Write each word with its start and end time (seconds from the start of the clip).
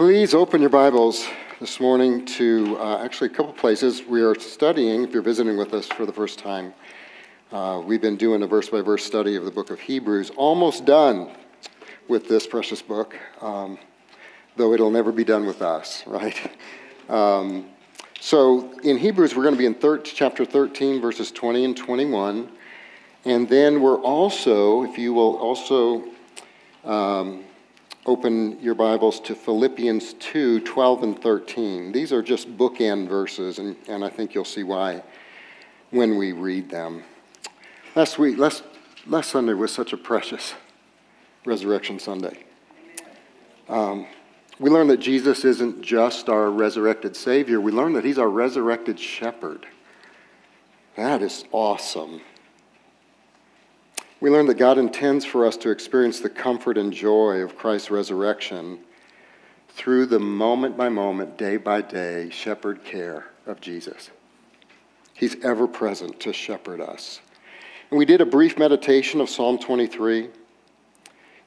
Please 0.00 0.32
open 0.32 0.62
your 0.62 0.70
Bibles 0.70 1.26
this 1.60 1.78
morning 1.78 2.24
to 2.24 2.74
uh, 2.80 3.04
actually 3.04 3.26
a 3.28 3.34
couple 3.34 3.52
places. 3.52 4.02
We 4.02 4.22
are 4.22 4.34
studying, 4.34 5.04
if 5.04 5.12
you're 5.12 5.20
visiting 5.20 5.58
with 5.58 5.74
us 5.74 5.88
for 5.88 6.06
the 6.06 6.12
first 6.12 6.38
time, 6.38 6.72
uh, 7.52 7.82
we've 7.84 8.00
been 8.00 8.16
doing 8.16 8.42
a 8.42 8.46
verse 8.46 8.70
by 8.70 8.80
verse 8.80 9.04
study 9.04 9.36
of 9.36 9.44
the 9.44 9.50
book 9.50 9.68
of 9.68 9.78
Hebrews, 9.78 10.30
almost 10.36 10.86
done 10.86 11.32
with 12.08 12.30
this 12.30 12.46
precious 12.46 12.80
book, 12.80 13.14
um, 13.42 13.76
though 14.56 14.72
it'll 14.72 14.90
never 14.90 15.12
be 15.12 15.22
done 15.22 15.44
with 15.44 15.60
us, 15.60 16.02
right? 16.06 16.50
Um, 17.10 17.66
so 18.20 18.72
in 18.80 18.96
Hebrews, 18.96 19.36
we're 19.36 19.42
going 19.42 19.54
to 19.54 19.58
be 19.58 19.66
in 19.66 19.74
thir- 19.74 19.98
chapter 19.98 20.46
13, 20.46 21.02
verses 21.02 21.30
20 21.30 21.62
and 21.62 21.76
21. 21.76 22.50
And 23.26 23.46
then 23.50 23.82
we're 23.82 24.00
also, 24.00 24.82
if 24.82 24.96
you 24.96 25.12
will 25.12 25.36
also 25.36 26.04
um, 26.84 27.44
open 28.06 28.58
your 28.60 28.74
Bibles 28.74 29.20
to 29.20 29.34
Philippians 29.34 30.14
2 30.14 30.60
12 30.60 31.02
and 31.02 31.22
13. 31.22 31.92
These 31.92 32.12
are 32.12 32.22
just 32.22 32.56
bookend 32.56 33.08
verses, 33.08 33.58
and, 33.58 33.76
and 33.88 34.04
I 34.04 34.08
think 34.08 34.34
you'll 34.34 34.44
see 34.44 34.62
why 34.62 35.02
when 35.90 36.16
we 36.16 36.32
read 36.32 36.70
them. 36.70 37.02
Last 37.94 38.18
week, 38.18 38.38
last, 38.38 38.62
last 39.06 39.30
Sunday 39.30 39.54
was 39.54 39.72
such 39.72 39.92
a 39.92 39.96
precious 39.96 40.54
Resurrection 41.44 41.98
Sunday. 41.98 42.44
Um, 43.68 44.06
we 44.58 44.70
learned 44.70 44.90
that 44.90 45.00
Jesus 45.00 45.44
isn't 45.44 45.82
just 45.82 46.28
our 46.28 46.50
resurrected 46.50 47.16
Savior, 47.16 47.60
we 47.60 47.72
learned 47.72 47.96
that 47.96 48.04
He's 48.04 48.18
our 48.18 48.28
resurrected 48.28 48.98
shepherd. 48.98 49.66
That 50.96 51.22
is 51.22 51.44
awesome. 51.52 52.20
We 54.20 54.28
learn 54.28 54.46
that 54.46 54.58
God 54.58 54.76
intends 54.76 55.24
for 55.24 55.46
us 55.46 55.56
to 55.58 55.70
experience 55.70 56.20
the 56.20 56.28
comfort 56.28 56.76
and 56.76 56.92
joy 56.92 57.40
of 57.40 57.56
Christ's 57.56 57.90
resurrection 57.90 58.80
through 59.70 60.06
the 60.06 60.18
moment 60.18 60.76
by 60.76 60.90
moment, 60.90 61.38
day 61.38 61.56
by 61.56 61.80
day 61.80 62.28
shepherd 62.28 62.84
care 62.84 63.28
of 63.46 63.62
Jesus. 63.62 64.10
He's 65.14 65.42
ever 65.42 65.66
present 65.66 66.20
to 66.20 66.32
shepherd 66.34 66.80
us. 66.80 67.20
And 67.90 67.98
we 67.98 68.04
did 68.04 68.20
a 68.20 68.26
brief 68.26 68.58
meditation 68.58 69.20
of 69.20 69.30
Psalm 69.30 69.58
23 69.58 70.28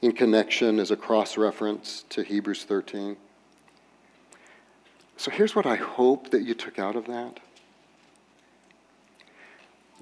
in 0.02 0.12
connection 0.12 0.80
as 0.80 0.90
a 0.90 0.97
cross 0.97 1.38
reference 1.38 2.06
to 2.09 2.23
Hebrews 2.23 2.64
13. 2.64 3.16
So 5.16 5.30
here's 5.31 5.56
what 5.56 5.66
I 5.66 5.75
hope 5.75 6.31
that 6.31 6.42
you 6.42 6.56
took 6.56 6.80
out 6.80 6.95
of 6.95 7.06
that 7.06 7.40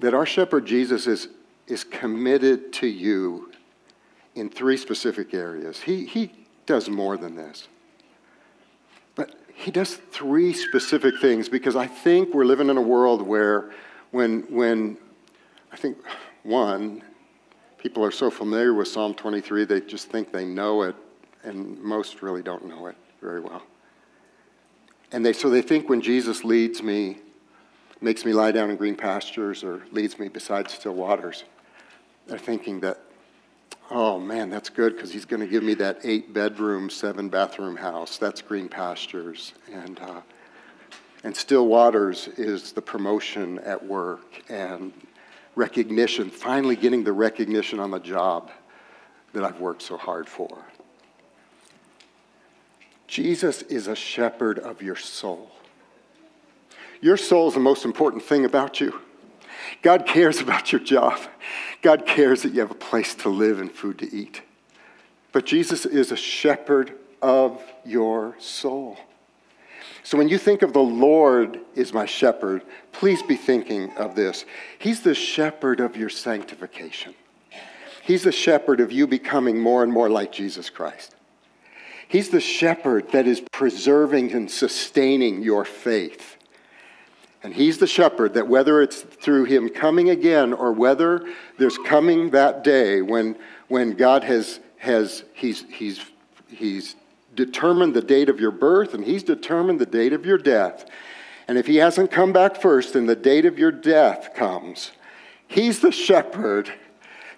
that 0.00 0.14
our 0.14 0.26
shepherd 0.26 0.66
Jesus 0.66 1.06
is 1.06 1.28
is 1.66 1.84
committed 1.84 2.72
to 2.74 2.86
you 2.86 3.52
in 4.34 4.48
three 4.48 4.76
specific 4.76 5.34
areas. 5.34 5.80
He, 5.80 6.06
he 6.06 6.32
does 6.66 6.88
more 6.88 7.16
than 7.16 7.36
this. 7.36 7.68
But 9.14 9.34
he 9.54 9.70
does 9.70 9.94
three 9.94 10.52
specific 10.52 11.14
things 11.20 11.48
because 11.48 11.76
I 11.76 11.86
think 11.86 12.34
we're 12.34 12.44
living 12.44 12.70
in 12.70 12.76
a 12.76 12.82
world 12.82 13.22
where, 13.22 13.72
when, 14.10 14.42
when 14.50 14.96
I 15.72 15.76
think, 15.76 15.98
one, 16.42 17.02
people 17.78 18.04
are 18.04 18.10
so 18.10 18.30
familiar 18.30 18.74
with 18.74 18.88
Psalm 18.88 19.14
23, 19.14 19.64
they 19.64 19.80
just 19.80 20.08
think 20.08 20.32
they 20.32 20.44
know 20.44 20.82
it, 20.82 20.96
and 21.42 21.78
most 21.80 22.22
really 22.22 22.42
don't 22.42 22.66
know 22.66 22.86
it 22.86 22.96
very 23.20 23.40
well. 23.40 23.62
And 25.12 25.24
they, 25.24 25.32
so 25.32 25.50
they 25.50 25.62
think 25.62 25.88
when 25.88 26.00
Jesus 26.00 26.42
leads 26.42 26.82
me, 26.82 27.18
makes 28.02 28.24
me 28.24 28.32
lie 28.32 28.52
down 28.52 28.70
in 28.70 28.76
green 28.76 28.96
pastures, 28.96 29.62
or 29.62 29.82
leads 29.92 30.18
me 30.18 30.28
beside 30.28 30.68
still 30.70 30.94
waters, 30.94 31.44
they're 32.26 32.38
thinking 32.38 32.80
that, 32.80 32.98
oh 33.90 34.18
man, 34.18 34.50
that's 34.50 34.68
good 34.68 34.94
because 34.94 35.12
he's 35.12 35.24
going 35.24 35.40
to 35.40 35.46
give 35.46 35.62
me 35.62 35.74
that 35.74 35.98
eight 36.04 36.32
bedroom, 36.32 36.90
seven 36.90 37.28
bathroom 37.28 37.76
house. 37.76 38.18
That's 38.18 38.42
green 38.42 38.68
pastures. 38.68 39.52
And, 39.72 39.98
uh, 40.00 40.20
and 41.24 41.36
still 41.36 41.66
waters 41.66 42.28
is 42.36 42.72
the 42.72 42.82
promotion 42.82 43.58
at 43.60 43.84
work 43.84 44.42
and 44.48 44.92
recognition, 45.54 46.30
finally 46.30 46.76
getting 46.76 47.04
the 47.04 47.12
recognition 47.12 47.78
on 47.78 47.90
the 47.90 48.00
job 48.00 48.50
that 49.32 49.44
I've 49.44 49.60
worked 49.60 49.82
so 49.82 49.96
hard 49.96 50.28
for. 50.28 50.64
Jesus 53.06 53.62
is 53.62 53.88
a 53.88 53.94
shepherd 53.94 54.58
of 54.58 54.80
your 54.80 54.96
soul. 54.96 55.50
Your 57.02 57.16
soul 57.16 57.48
is 57.48 57.54
the 57.54 57.60
most 57.60 57.84
important 57.84 58.22
thing 58.22 58.44
about 58.44 58.80
you. 58.80 58.98
God 59.82 60.06
cares 60.06 60.40
about 60.40 60.72
your 60.72 60.80
job. 60.80 61.18
God 61.82 62.06
cares 62.06 62.42
that 62.42 62.54
you 62.54 62.60
have 62.60 62.70
a 62.70 62.74
place 62.74 63.14
to 63.16 63.28
live 63.28 63.60
and 63.60 63.70
food 63.70 63.98
to 63.98 64.16
eat. 64.16 64.40
But 65.32 65.44
Jesus 65.44 65.84
is 65.84 66.12
a 66.12 66.16
shepherd 66.16 66.92
of 67.20 67.60
your 67.84 68.36
soul. 68.38 68.98
So 70.04 70.16
when 70.16 70.28
you 70.28 70.38
think 70.38 70.62
of 70.62 70.72
the 70.72 70.78
Lord 70.78 71.58
is 71.74 71.92
my 71.92 72.06
shepherd, 72.06 72.62
please 72.92 73.22
be 73.22 73.36
thinking 73.36 73.90
of 73.96 74.14
this. 74.14 74.44
He's 74.78 75.00
the 75.00 75.14
shepherd 75.14 75.80
of 75.80 75.96
your 75.96 76.08
sanctification. 76.08 77.14
He's 78.04 78.22
the 78.22 78.32
shepherd 78.32 78.80
of 78.80 78.92
you 78.92 79.08
becoming 79.08 79.58
more 79.58 79.82
and 79.82 79.92
more 79.92 80.08
like 80.08 80.30
Jesus 80.30 80.70
Christ. 80.70 81.16
He's 82.06 82.28
the 82.28 82.40
shepherd 82.40 83.10
that 83.10 83.26
is 83.26 83.42
preserving 83.52 84.32
and 84.32 84.48
sustaining 84.48 85.42
your 85.42 85.64
faith. 85.64 86.31
And 87.42 87.52
he's 87.52 87.78
the 87.78 87.86
shepherd 87.86 88.34
that 88.34 88.46
whether 88.46 88.80
it's 88.80 89.00
through 89.00 89.44
him 89.44 89.68
coming 89.68 90.10
again 90.10 90.52
or 90.52 90.72
whether 90.72 91.26
there's 91.58 91.78
coming 91.78 92.30
that 92.30 92.62
day 92.62 93.02
when, 93.02 93.36
when 93.68 93.92
God 93.92 94.22
has, 94.24 94.60
has 94.78 95.24
he's, 95.34 95.64
he's, 95.68 96.00
he's 96.48 96.94
determined 97.34 97.94
the 97.94 98.02
date 98.02 98.28
of 98.28 98.38
your 98.38 98.52
birth 98.52 98.94
and 98.94 99.04
he's 99.04 99.24
determined 99.24 99.80
the 99.80 99.86
date 99.86 100.12
of 100.12 100.24
your 100.24 100.38
death. 100.38 100.84
And 101.48 101.58
if 101.58 101.66
he 101.66 101.76
hasn't 101.76 102.12
come 102.12 102.32
back 102.32 102.60
first 102.60 102.94
and 102.94 103.08
the 103.08 103.16
date 103.16 103.44
of 103.44 103.58
your 103.58 103.72
death 103.72 104.34
comes, 104.34 104.92
he's 105.48 105.80
the 105.80 105.92
shepherd 105.92 106.72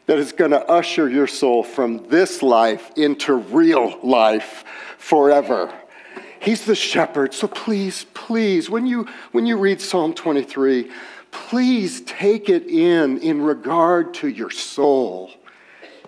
that 0.07 0.19
is 0.19 0.33
going 0.33 0.51
to 0.51 0.63
usher 0.67 1.09
your 1.09 1.27
soul 1.27 1.63
from 1.63 2.09
this 2.09 2.43
life 2.43 2.91
into 2.97 3.35
real 3.35 3.99
life 4.03 4.65
forever. 4.99 5.73
He's 6.45 6.67
the 6.67 6.75
shepherd. 6.75 7.33
So 7.33 7.49
please, 7.49 8.05
please, 8.13 8.69
when 8.69 8.87
you, 8.87 9.09
when 9.33 9.47
you 9.47 9.57
read 9.57 9.81
Psalm 9.81 10.13
23, 10.13 10.91
please 11.31 12.03
take 12.03 12.51
it 12.51 12.67
in 12.67 13.19
in 13.19 13.41
regard 13.41 14.13
to 14.15 14.29
your 14.29 14.51
soul. 14.51 15.31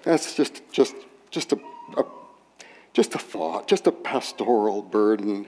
That's 0.03 0.35
just, 0.35 0.61
just, 0.71 0.95
just, 1.31 1.53
a, 1.53 1.59
a 1.97 2.05
just 2.93 3.15
a 3.15 3.19
thought, 3.19 3.67
just 3.67 3.87
a 3.87 3.93
pastoral 3.93 4.83
burden 4.83 5.47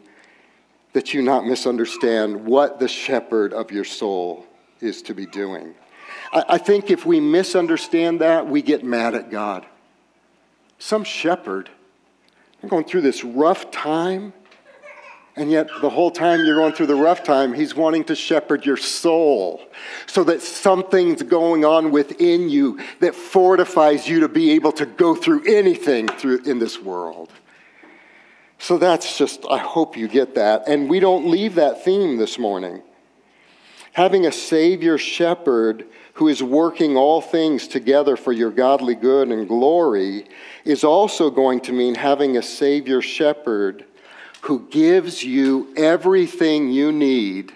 that 0.95 1.13
you 1.13 1.21
not 1.21 1.45
misunderstand 1.45 2.47
what 2.47 2.79
the 2.79 2.89
shepherd 2.89 3.53
of 3.53 3.71
your 3.71 3.85
soul 3.85 4.47
is 4.81 5.03
to 5.03 5.15
be 5.15 5.27
doing. 5.27 5.75
I, 6.33 6.45
I 6.49 6.59
think 6.59 6.91
if 6.91 7.05
we 7.05 7.21
misunderstand 7.21 8.23
that, 8.23 8.49
we 8.49 8.63
get 8.63 8.85
mad 8.85 9.15
at 9.15 9.31
God. 9.31 9.67
Some 10.79 11.05
shepherd, 11.05 11.69
I'm 12.63 12.71
going 12.71 12.85
through 12.85 13.03
this 13.03 13.23
rough 13.23 13.71
time 13.71 14.33
and 15.39 15.51
yet, 15.51 15.69
the 15.81 15.91
whole 15.91 16.11
time 16.11 16.45
you're 16.45 16.57
going 16.57 16.73
through 16.73 16.87
the 16.87 16.97
rough 16.97 17.23
time, 17.23 17.55
He's 17.55 17.75
wanting 17.75 18.05
to 18.05 18.15
shepherd 18.15 18.67
your 18.67 18.77
soul 18.77 19.61
so 20.07 20.25
that 20.25 20.43
something's 20.43 21.23
going 21.23 21.65
on 21.65 21.91
within 21.91 22.49
you 22.49 22.81
that 23.01 23.15
fortifies 23.15 24.09
you 24.09 24.21
to 24.21 24.29
be 24.29 24.51
able 24.51 24.73
to 24.73 24.87
go 24.87 25.15
through 25.15 25.45
anything 25.45 26.09
through, 26.09 26.43
in 26.45 26.59
this 26.59 26.81
world. 26.81 27.31
So 28.59 28.77
that's 28.77 29.17
just, 29.17 29.45
I 29.49 29.59
hope 29.59 29.97
you 29.97 30.09
get 30.09 30.35
that. 30.35 30.67
And 30.67 30.91
we 30.91 31.01
don't 31.01 31.31
leave 31.31 31.55
that 31.55 31.85
theme 31.85 32.17
this 32.17 32.39
morning. 32.39 32.83
Having 33.93 34.27
a 34.27 34.33
Savior 34.33 34.99
shepherd 34.99 35.87
who 36.15 36.29
is 36.29 36.43
working 36.43 36.97
all 36.97 37.21
things 37.21 37.69
together 37.69 38.17
for 38.17 38.33
your 38.33 38.51
godly 38.51 38.97
good 38.97 39.29
and 39.29 39.47
glory 39.47 40.27
is 40.65 40.83
also 40.83 41.31
going 41.31 41.61
to 41.61 41.73
mean 41.73 41.95
having 41.95 42.37
a 42.37 42.43
Savior 42.43 43.01
shepherd 43.01 43.85
who 44.43 44.67
gives 44.71 45.23
you 45.23 45.73
everything 45.77 46.71
you 46.71 46.93
need 46.93 47.53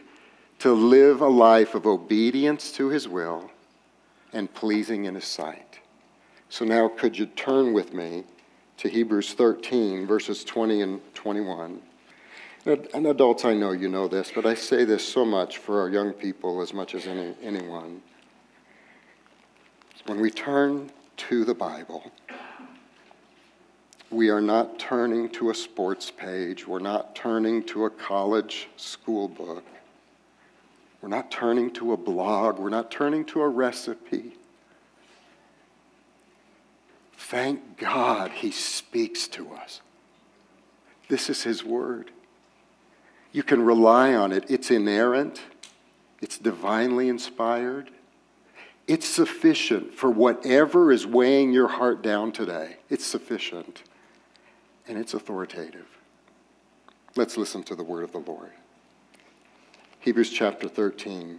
to 0.58 0.72
live 0.72 1.20
a 1.20 1.28
life 1.28 1.74
of 1.74 1.86
obedience 1.86 2.72
to 2.72 2.88
his 2.88 3.08
will 3.08 3.50
and 4.32 4.52
pleasing 4.54 5.04
in 5.04 5.14
his 5.14 5.24
sight. 5.24 5.80
So 6.48 6.64
now, 6.64 6.88
could 6.88 7.18
you 7.18 7.26
turn 7.26 7.72
with 7.72 7.92
me 7.94 8.24
to 8.78 8.88
Hebrews 8.88 9.32
13, 9.34 10.06
verses 10.06 10.44
20 10.44 10.82
and 10.82 11.14
21? 11.14 11.80
And 12.64 13.06
adults, 13.06 13.44
I 13.44 13.54
know 13.54 13.72
you 13.72 13.88
know 13.88 14.06
this, 14.06 14.30
but 14.32 14.46
I 14.46 14.54
say 14.54 14.84
this 14.84 15.06
so 15.06 15.24
much 15.24 15.58
for 15.58 15.80
our 15.80 15.88
young 15.88 16.12
people 16.12 16.60
as 16.62 16.72
much 16.72 16.94
as 16.94 17.06
any, 17.06 17.34
anyone. 17.42 18.02
When 20.06 20.20
we 20.20 20.30
turn 20.30 20.90
to 21.16 21.44
the 21.44 21.54
Bible, 21.54 22.12
we 24.12 24.28
are 24.28 24.40
not 24.40 24.78
turning 24.78 25.28
to 25.30 25.50
a 25.50 25.54
sports 25.54 26.10
page. 26.10 26.66
We're 26.66 26.78
not 26.78 27.14
turning 27.14 27.62
to 27.64 27.86
a 27.86 27.90
college 27.90 28.68
school 28.76 29.28
book. 29.28 29.64
We're 31.00 31.08
not 31.08 31.30
turning 31.30 31.72
to 31.72 31.92
a 31.92 31.96
blog. 31.96 32.58
We're 32.58 32.68
not 32.68 32.90
turning 32.90 33.24
to 33.26 33.40
a 33.40 33.48
recipe. 33.48 34.36
Thank 37.16 37.78
God 37.78 38.30
he 38.30 38.50
speaks 38.50 39.26
to 39.28 39.52
us. 39.54 39.80
This 41.08 41.30
is 41.30 41.42
His 41.42 41.64
Word. 41.64 42.10
You 43.32 43.42
can 43.42 43.62
rely 43.62 44.14
on 44.14 44.32
it. 44.32 44.44
It's 44.48 44.70
inerrant, 44.70 45.40
it's 46.20 46.38
divinely 46.38 47.08
inspired. 47.08 47.90
It's 48.88 49.06
sufficient 49.06 49.94
for 49.94 50.10
whatever 50.10 50.90
is 50.90 51.06
weighing 51.06 51.52
your 51.52 51.68
heart 51.68 52.02
down 52.02 52.32
today. 52.32 52.76
It's 52.90 53.06
sufficient 53.06 53.84
and 54.88 54.98
it's 54.98 55.14
authoritative. 55.14 55.86
Let's 57.14 57.36
listen 57.36 57.62
to 57.64 57.74
the 57.74 57.84
word 57.84 58.04
of 58.04 58.12
the 58.12 58.18
Lord. 58.18 58.50
Hebrews 60.00 60.30
chapter 60.30 60.68
13, 60.68 61.38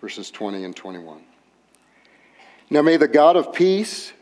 verses 0.00 0.30
20 0.30 0.64
and 0.64 0.74
21. 0.74 1.22
Now 2.70 2.82
may 2.82 2.96
the 2.96 3.08
God 3.08 3.36
of 3.36 3.52
peace, 3.52 4.12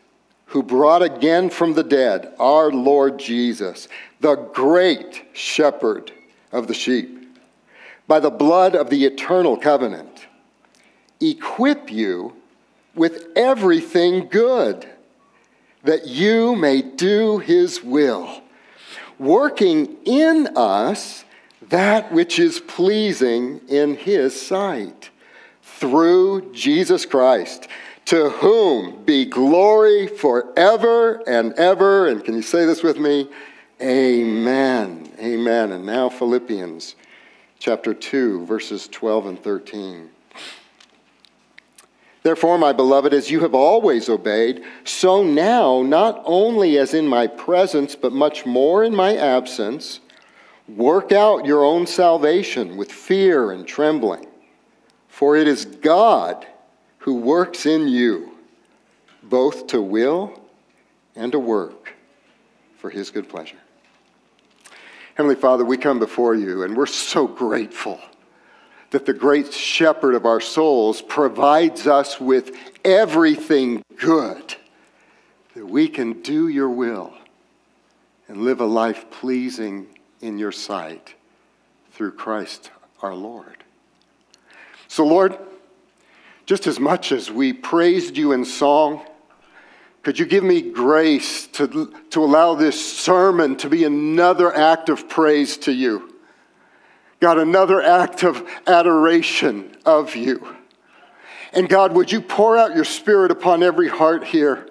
who 0.47 0.61
brought 0.61 1.01
again 1.01 1.49
from 1.49 1.73
the 1.73 1.83
dead 1.83 2.33
our 2.37 2.71
Lord 2.71 3.17
Jesus, 3.17 3.87
the 4.19 4.35
great 4.35 5.23
shepherd 5.31 6.11
of 6.51 6.67
the 6.67 6.73
sheep, 6.73 7.39
by 8.05 8.19
the 8.19 8.29
blood 8.29 8.75
of 8.75 8.89
the 8.89 9.05
eternal 9.05 9.55
covenant, 9.55 10.27
equip 11.21 11.89
you 11.89 12.35
with 12.93 13.27
everything 13.37 14.27
good, 14.27 14.85
that 15.83 16.07
you 16.07 16.55
may 16.55 16.81
do 16.81 17.39
his 17.39 17.83
will, 17.83 18.41
working 19.17 19.97
in 20.05 20.47
us 20.55 21.25
that 21.69 22.11
which 22.11 22.37
is 22.37 22.59
pleasing 22.59 23.61
in 23.67 23.95
his 23.95 24.39
sight, 24.39 25.09
through 25.63 26.51
Jesus 26.53 27.05
Christ, 27.05 27.67
to 28.05 28.29
whom 28.29 29.03
be 29.03 29.25
glory 29.25 30.07
forever 30.07 31.23
and 31.27 31.53
ever. 31.53 32.07
And 32.07 32.23
can 32.23 32.35
you 32.35 32.41
say 32.41 32.65
this 32.65 32.83
with 32.83 32.99
me? 32.99 33.29
Amen. 33.81 35.11
Amen. 35.19 35.71
And 35.71 35.85
now, 35.85 36.09
Philippians 36.09 36.95
chapter 37.57 37.93
2, 37.93 38.45
verses 38.45 38.87
12 38.89 39.25
and 39.27 39.39
13. 39.43 40.09
Therefore, 42.23 42.57
my 42.57 42.71
beloved, 42.71 43.13
as 43.13 43.31
you 43.31 43.39
have 43.39 43.55
always 43.55 44.07
obeyed, 44.07 44.63
so 44.83 45.23
now, 45.23 45.81
not 45.81 46.21
only 46.23 46.77
as 46.77 46.93
in 46.93 47.07
my 47.07 47.25
presence, 47.25 47.95
but 47.95 48.13
much 48.13 48.45
more 48.45 48.83
in 48.83 48.95
my 48.95 49.15
absence, 49.15 50.01
work 50.67 51.11
out 51.11 51.45
your 51.45 51.63
own 51.65 51.87
salvation 51.87 52.77
with 52.77 52.91
fear 52.91 53.51
and 53.51 53.67
trembling. 53.67 54.27
For 55.07 55.35
it 55.35 55.47
is 55.47 55.65
God 55.65 56.45
who 56.99 57.15
works 57.15 57.65
in 57.65 57.87
you, 57.87 58.37
both 59.23 59.67
to 59.67 59.81
will 59.81 60.39
and 61.15 61.31
to 61.31 61.39
work 61.39 61.95
for 62.77 62.91
his 62.91 63.09
good 63.09 63.27
pleasure. 63.27 63.57
Heavenly 65.15 65.35
Father, 65.35 65.65
we 65.65 65.77
come 65.77 65.99
before 65.99 66.35
you 66.35 66.63
and 66.63 66.77
we're 66.77 66.85
so 66.85 67.27
grateful 67.27 67.99
that 68.91 69.05
the 69.05 69.13
great 69.13 69.53
shepherd 69.53 70.15
of 70.15 70.25
our 70.25 70.41
souls 70.41 71.01
provides 71.01 71.87
us 71.87 72.19
with 72.19 72.55
everything 72.85 73.83
good 73.97 74.55
that 75.55 75.65
we 75.65 75.87
can 75.87 76.21
do 76.21 76.47
your 76.47 76.69
will 76.69 77.13
and 78.27 78.43
live 78.43 78.61
a 78.61 78.65
life 78.65 79.09
pleasing 79.09 79.87
in 80.21 80.37
your 80.37 80.51
sight 80.51 81.15
through 81.91 82.11
Christ 82.11 82.71
our 83.01 83.13
Lord. 83.13 83.57
So, 84.87 85.05
Lord, 85.05 85.37
just 86.45 86.67
as 86.67 86.79
much 86.79 87.11
as 87.11 87.31
we 87.31 87.53
praised 87.53 88.17
you 88.17 88.33
in 88.33 88.43
song, 88.43 89.05
could 90.03 90.19
you 90.19 90.25
give 90.25 90.43
me 90.43 90.61
grace 90.61 91.47
to, 91.47 91.93
to 92.09 92.23
allow 92.23 92.55
this 92.55 92.97
sermon 92.97 93.55
to 93.57 93.69
be 93.69 93.83
another 93.83 94.53
act 94.53 94.89
of 94.89 95.07
praise 95.07 95.57
to 95.57 95.71
you? 95.71 96.10
God, 97.21 97.37
another 97.37 97.81
act 97.81 98.23
of 98.23 98.45
adoration 98.65 99.77
of 99.85 100.15
you. 100.15 100.55
And 101.53 101.69
God, 101.69 101.93
would 101.93 102.11
you 102.11 102.19
pour 102.19 102.57
out 102.57 102.75
your 102.75 102.83
spirit 102.83 103.29
upon 103.29 103.61
every 103.61 103.87
heart 103.87 104.23
here? 104.23 104.67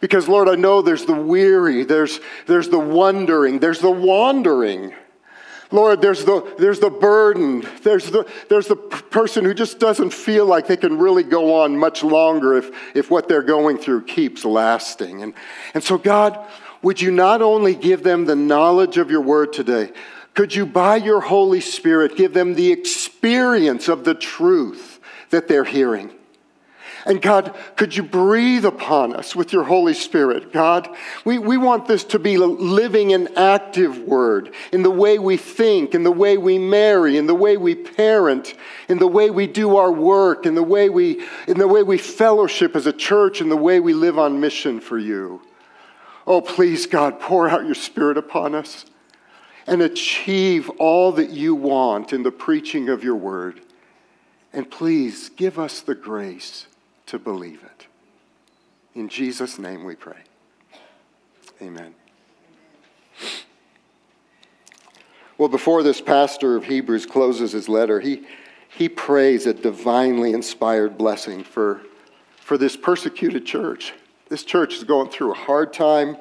Because, 0.00 0.28
Lord, 0.28 0.48
I 0.48 0.54
know 0.54 0.82
there's 0.82 1.04
the 1.04 1.14
weary, 1.14 1.84
there's, 1.84 2.20
there's 2.46 2.68
the 2.68 2.78
wondering, 2.78 3.58
there's 3.58 3.80
the 3.80 3.90
wandering. 3.90 4.94
Lord, 5.72 6.00
there's 6.00 6.24
the, 6.24 6.54
there's 6.58 6.80
the 6.80 6.90
burden. 6.90 7.66
There's 7.82 8.10
the, 8.10 8.28
there's 8.48 8.66
the 8.66 8.76
person 8.76 9.44
who 9.44 9.54
just 9.54 9.78
doesn't 9.78 10.10
feel 10.10 10.46
like 10.46 10.66
they 10.66 10.76
can 10.76 10.98
really 10.98 11.22
go 11.22 11.60
on 11.60 11.76
much 11.76 12.02
longer 12.02 12.56
if, 12.56 12.70
if 12.96 13.10
what 13.10 13.28
they're 13.28 13.42
going 13.42 13.78
through 13.78 14.04
keeps 14.04 14.44
lasting. 14.44 15.22
And, 15.22 15.34
and 15.74 15.82
so, 15.82 15.98
God, 15.98 16.44
would 16.82 17.00
you 17.00 17.10
not 17.10 17.42
only 17.42 17.74
give 17.74 18.02
them 18.02 18.24
the 18.24 18.34
knowledge 18.36 18.96
of 18.96 19.10
your 19.10 19.20
word 19.20 19.52
today, 19.52 19.92
could 20.34 20.54
you, 20.54 20.64
by 20.64 20.96
your 20.96 21.20
Holy 21.20 21.60
Spirit, 21.60 22.16
give 22.16 22.34
them 22.34 22.54
the 22.54 22.72
experience 22.72 23.88
of 23.88 24.04
the 24.04 24.14
truth 24.14 25.00
that 25.30 25.48
they're 25.48 25.64
hearing? 25.64 26.10
And 27.06 27.22
God, 27.22 27.56
could 27.76 27.96
you 27.96 28.02
breathe 28.02 28.64
upon 28.64 29.14
us 29.14 29.34
with 29.34 29.52
your 29.52 29.64
Holy 29.64 29.94
Spirit? 29.94 30.52
God, 30.52 30.88
we, 31.24 31.38
we 31.38 31.56
want 31.56 31.86
this 31.86 32.04
to 32.04 32.18
be 32.18 32.34
a 32.34 32.40
living 32.40 33.14
and 33.14 33.36
active 33.38 33.98
word 33.98 34.54
in 34.70 34.82
the 34.82 34.90
way 34.90 35.18
we 35.18 35.38
think, 35.38 35.94
in 35.94 36.02
the 36.02 36.12
way 36.12 36.36
we 36.36 36.58
marry, 36.58 37.16
in 37.16 37.26
the 37.26 37.34
way 37.34 37.56
we 37.56 37.74
parent, 37.74 38.54
in 38.88 38.98
the 38.98 39.06
way 39.06 39.30
we 39.30 39.46
do 39.46 39.76
our 39.76 39.90
work, 39.90 40.44
in 40.44 40.54
the 40.54 40.62
way 40.62 40.90
we, 40.90 41.24
in 41.48 41.58
the 41.58 41.68
way 41.68 41.82
we 41.82 41.96
fellowship 41.96 42.76
as 42.76 42.86
a 42.86 42.92
church, 42.92 43.40
in 43.40 43.48
the 43.48 43.56
way 43.56 43.80
we 43.80 43.94
live 43.94 44.18
on 44.18 44.38
mission 44.38 44.78
for 44.78 44.98
you. 44.98 45.40
Oh, 46.26 46.42
please, 46.42 46.86
God, 46.86 47.18
pour 47.18 47.48
out 47.48 47.64
your 47.64 47.74
Spirit 47.74 48.18
upon 48.18 48.54
us 48.54 48.84
and 49.66 49.82
achieve 49.82 50.68
all 50.78 51.12
that 51.12 51.30
you 51.30 51.54
want 51.54 52.12
in 52.12 52.22
the 52.22 52.32
preaching 52.32 52.88
of 52.88 53.04
your 53.04 53.16
word. 53.16 53.60
And 54.52 54.70
please 54.70 55.28
give 55.28 55.58
us 55.58 55.80
the 55.80 55.94
grace 55.94 56.66
to 57.06 57.18
believe 57.18 57.62
it. 57.62 57.86
In 58.94 59.08
Jesus' 59.08 59.58
name 59.58 59.84
we 59.84 59.94
pray. 59.94 60.18
Amen. 61.62 61.94
Well, 65.38 65.48
before 65.48 65.82
this 65.82 66.00
pastor 66.00 66.56
of 66.56 66.64
Hebrews 66.64 67.06
closes 67.06 67.52
his 67.52 67.68
letter, 67.68 68.00
he, 68.00 68.24
he 68.68 68.88
prays 68.88 69.46
a 69.46 69.54
divinely 69.54 70.32
inspired 70.32 70.98
blessing 70.98 71.44
for, 71.44 71.80
for 72.36 72.58
this 72.58 72.76
persecuted 72.76 73.46
church. 73.46 73.94
This 74.28 74.44
church 74.44 74.74
is 74.74 74.84
going 74.84 75.10
through 75.10 75.32
a 75.32 75.36
hard 75.36 75.72
time, 75.72 76.16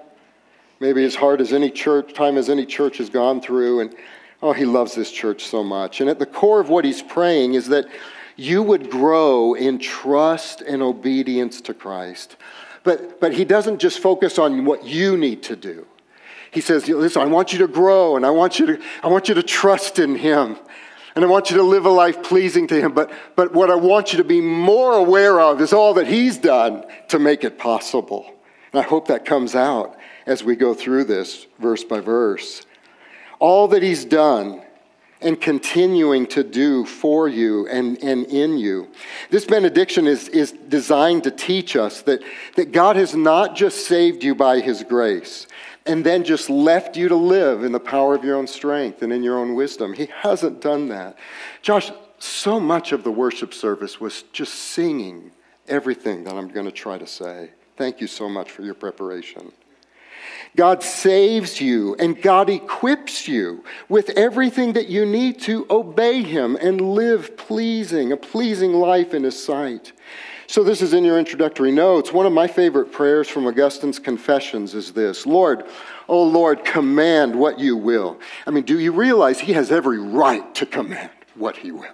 maybe 0.80 1.04
as 1.04 1.16
hard 1.16 1.42
as 1.42 1.54
any 1.54 1.70
church 1.70 2.14
time 2.14 2.38
as 2.38 2.50
any 2.50 2.66
church 2.66 2.98
has 2.98 3.10
gone 3.10 3.42
through, 3.42 3.82
and 3.82 3.96
oh, 4.42 4.54
he 4.54 4.66
loves 4.66 4.96
this 4.96 5.12
church 5.12 5.46
so 5.46 5.64
much. 5.64 6.02
And 6.02 6.10
at 6.10 6.20
the 6.20 6.26
core 6.26 6.60
of 6.60 6.70
what 6.70 6.86
he's 6.86 7.02
praying 7.02 7.54
is 7.54 7.68
that 7.68 7.86
you 8.36 8.64
would 8.64 8.90
grow 8.90 9.54
in 9.54 9.80
trust 9.80 10.62
and 10.62 10.82
obedience 10.82 11.60
to 11.62 11.74
Christ. 11.74 12.38
But, 12.84 13.20
but 13.20 13.34
he 13.34 13.44
doesn't 13.44 13.80
just 13.80 14.00
focus 14.00 14.40
on 14.40 14.64
what 14.64 14.86
you 14.86 15.18
need 15.18 15.44
to 15.44 15.58
do. 15.58 15.86
He 16.52 16.62
says, 16.62 16.88
listen, 16.88 17.22
I 17.22 17.26
want 17.26 17.52
you 17.52 17.60
to 17.60 17.68
grow 17.68 18.16
and 18.16 18.26
I 18.26 18.30
want 18.30 18.58
you 18.58 18.66
to, 18.68 18.82
I 19.04 19.08
want 19.08 19.28
you 19.28 19.36
to 19.36 19.44
trust 19.44 20.00
in 20.00 20.16
him. 20.16 20.58
And 21.16 21.26
I 21.26 21.28
want 21.28 21.52
you 21.52 21.58
to 21.58 21.64
live 21.64 21.86
a 21.86 21.90
life 21.90 22.24
pleasing 22.24 22.66
to 22.68 22.80
him. 22.80 22.94
But, 22.94 23.12
but 23.36 23.54
what 23.54 23.70
I 23.70 23.76
want 23.76 24.14
you 24.14 24.18
to 24.20 24.24
be 24.24 24.40
more 24.40 24.94
aware 24.94 25.42
of 25.42 25.60
is 25.60 25.74
all 25.74 25.96
that 25.96 26.08
he's 26.08 26.38
done 26.38 26.86
to 27.10 27.20
make 27.20 27.44
it 27.44 27.60
possible. 27.60 28.34
And 28.72 28.80
I 28.80 28.84
hope 28.84 29.10
that 29.10 29.26
comes 29.26 29.54
out 29.54 29.99
as 30.26 30.44
we 30.44 30.56
go 30.56 30.74
through 30.74 31.06
this 31.06 31.48
verse 31.60 31.84
by 31.84 32.00
verse. 32.00 32.66
All 33.40 33.68
that 33.70 33.84
he's 33.84 34.06
done 34.06 34.62
and 35.22 35.40
continuing 35.40 36.26
to 36.28 36.44
do 36.44 36.86
for 36.86 37.28
you 37.28 37.68
and, 37.68 38.02
and 38.02 38.26
in 38.28 38.58
you. 38.58 38.88
This 39.30 39.46
benediction 39.46 40.08
is, 40.08 40.30
is 40.30 40.52
designed 40.52 41.24
to 41.26 41.32
teach 41.32 41.76
us 41.76 42.02
that, 42.04 42.22
that 42.56 42.72
God 42.72 42.96
has 42.96 43.16
not 43.16 43.56
just 43.56 43.86
saved 43.88 44.24
you 44.24 44.34
by 44.34 44.62
his 44.62 44.84
grace 44.84 45.48
and 45.86 46.06
then 46.06 46.24
just 46.24 46.50
left 46.50 46.96
you 46.96 47.10
to 47.10 47.16
live 47.16 47.64
in 47.64 47.72
the 47.72 47.80
power 47.80 48.16
of 48.16 48.24
your 48.24 48.38
own 48.38 48.48
strength 48.48 49.02
and 49.02 49.12
in 49.12 49.24
your 49.24 49.38
own 49.38 49.56
wisdom. 49.56 49.94
He 49.94 50.08
hasn't 50.22 50.62
done 50.62 50.88
that. 50.90 51.18
Josh, 51.62 51.92
so 52.20 52.60
much 52.60 52.92
of 52.92 53.04
the 53.04 53.12
worship 53.12 53.54
service 53.54 54.00
was 54.00 54.24
just 54.32 54.54
singing 54.54 55.32
everything 55.68 56.24
that 56.26 56.34
I'm 56.34 56.50
going 56.50 56.66
to 56.66 56.72
try 56.72 56.98
to 56.98 57.08
say. 57.08 57.52
Thank 57.78 58.02
you 58.02 58.08
so 58.08 58.30
much 58.30 58.52
for 58.52 58.62
your 58.62 58.74
preparation. 58.74 59.52
God 60.56 60.84
saves 60.84 61.62
you 61.62 61.96
and 62.00 62.22
God 62.22 62.50
equips 62.50 63.28
you 63.28 63.64
with 63.88 64.10
everything 64.12 64.74
that 64.74 64.88
you 64.88 65.06
need 65.06 65.40
to 65.42 65.66
obey 65.70 66.24
Him 66.24 66.58
and 66.60 66.82
live 66.82 67.38
pleasing, 67.38 68.12
a 68.12 68.18
pleasing 68.18 68.74
life 68.74 69.14
in 69.14 69.24
His 69.24 69.42
sight. 69.42 69.94
So, 70.48 70.64
this 70.64 70.82
is 70.82 70.94
in 70.94 71.06
your 71.06 71.20
introductory 71.20 71.72
notes. 71.72 72.12
One 72.12 72.26
of 72.26 72.34
my 72.34 72.48
favorite 72.48 72.92
prayers 72.92 73.30
from 73.30 73.46
Augustine's 73.46 74.00
Confessions 74.00 74.74
is 74.74 74.94
this 74.94 75.28
Lord, 75.28 75.64
oh 76.08 76.24
Lord, 76.24 76.66
command 76.66 77.36
what 77.36 77.60
you 77.60 77.78
will. 77.78 78.20
I 78.48 78.50
mean, 78.50 78.64
do 78.64 78.80
you 78.80 78.92
realize 78.92 79.40
He 79.40 79.54
has 79.54 79.72
every 79.72 80.00
right 80.00 80.56
to 80.56 80.66
command 80.66 81.12
what 81.36 81.56
He 81.58 81.72
will? 81.72 81.94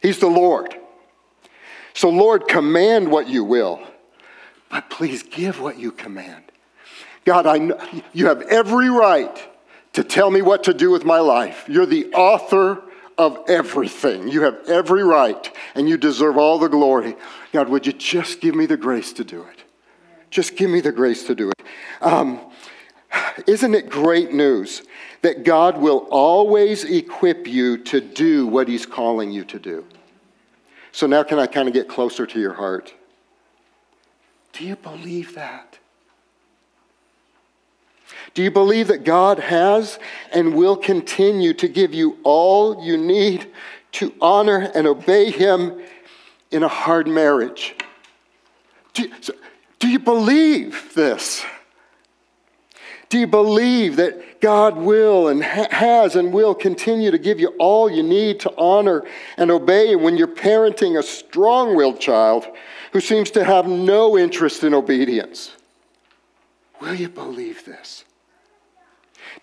He's 0.00 0.20
the 0.20 0.28
Lord. 0.28 0.76
So, 1.92 2.08
Lord, 2.08 2.46
command 2.46 3.10
what 3.10 3.28
you 3.28 3.42
will, 3.42 3.80
but 4.68 4.88
please 4.88 5.24
give 5.24 5.60
what 5.60 5.76
you 5.76 5.90
command. 5.90 6.43
God, 7.24 7.46
I 7.46 7.58
know, 7.58 7.80
you 8.12 8.26
have 8.26 8.42
every 8.42 8.90
right 8.90 9.36
to 9.94 10.04
tell 10.04 10.30
me 10.30 10.42
what 10.42 10.64
to 10.64 10.74
do 10.74 10.90
with 10.90 11.04
my 11.04 11.18
life. 11.18 11.64
You're 11.68 11.86
the 11.86 12.12
author 12.12 12.82
of 13.16 13.38
everything. 13.48 14.28
You 14.28 14.42
have 14.42 14.58
every 14.68 15.04
right, 15.04 15.50
and 15.74 15.88
you 15.88 15.96
deserve 15.96 16.36
all 16.36 16.58
the 16.58 16.68
glory. 16.68 17.16
God, 17.52 17.68
would 17.68 17.86
you 17.86 17.92
just 17.92 18.40
give 18.40 18.54
me 18.54 18.66
the 18.66 18.76
grace 18.76 19.12
to 19.14 19.24
do 19.24 19.42
it? 19.42 19.64
Just 20.30 20.56
give 20.56 20.68
me 20.68 20.80
the 20.80 20.92
grace 20.92 21.24
to 21.28 21.34
do 21.34 21.50
it. 21.50 21.62
Um, 22.00 22.40
isn't 23.46 23.74
it 23.74 23.88
great 23.88 24.32
news 24.32 24.82
that 25.22 25.44
God 25.44 25.78
will 25.78 26.08
always 26.10 26.84
equip 26.84 27.46
you 27.46 27.78
to 27.84 28.00
do 28.00 28.46
what 28.46 28.66
He's 28.66 28.84
calling 28.84 29.30
you 29.30 29.44
to 29.44 29.58
do? 29.58 29.84
So 30.90 31.06
now, 31.06 31.22
can 31.22 31.38
I 31.38 31.46
kind 31.46 31.68
of 31.68 31.74
get 31.74 31.88
closer 31.88 32.26
to 32.26 32.40
your 32.40 32.54
heart? 32.54 32.94
Do 34.52 34.64
you 34.64 34.76
believe 34.76 35.34
that? 35.34 35.78
Do 38.34 38.42
you 38.42 38.50
believe 38.50 38.88
that 38.88 39.04
God 39.04 39.38
has 39.38 39.98
and 40.32 40.54
will 40.54 40.76
continue 40.76 41.54
to 41.54 41.68
give 41.68 41.94
you 41.94 42.18
all 42.24 42.84
you 42.84 42.96
need 42.96 43.50
to 43.92 44.12
honor 44.20 44.70
and 44.74 44.86
obey 44.86 45.30
Him 45.30 45.80
in 46.50 46.62
a 46.62 46.68
hard 46.68 47.06
marriage? 47.06 47.76
Do 48.92 49.10
do 49.78 49.88
you 49.88 49.98
believe 49.98 50.94
this? 50.94 51.44
Do 53.10 53.18
you 53.18 53.26
believe 53.26 53.96
that 53.96 54.40
God 54.40 54.76
will 54.76 55.28
and 55.28 55.44
ha- 55.44 55.68
has 55.70 56.16
and 56.16 56.32
will 56.32 56.54
continue 56.54 57.10
to 57.10 57.18
give 57.18 57.38
you 57.38 57.48
all 57.58 57.90
you 57.90 58.02
need 58.02 58.40
to 58.40 58.54
honor 58.56 59.04
and 59.36 59.50
obey 59.50 59.94
when 59.94 60.16
you're 60.16 60.26
parenting 60.26 60.98
a 60.98 61.02
strong 61.02 61.76
willed 61.76 62.00
child 62.00 62.46
who 62.92 63.00
seems 63.00 63.30
to 63.32 63.44
have 63.44 63.68
no 63.68 64.16
interest 64.16 64.64
in 64.64 64.72
obedience? 64.72 65.52
Will 66.80 66.94
you 66.94 67.08
believe 67.08 67.64
this? 67.64 68.03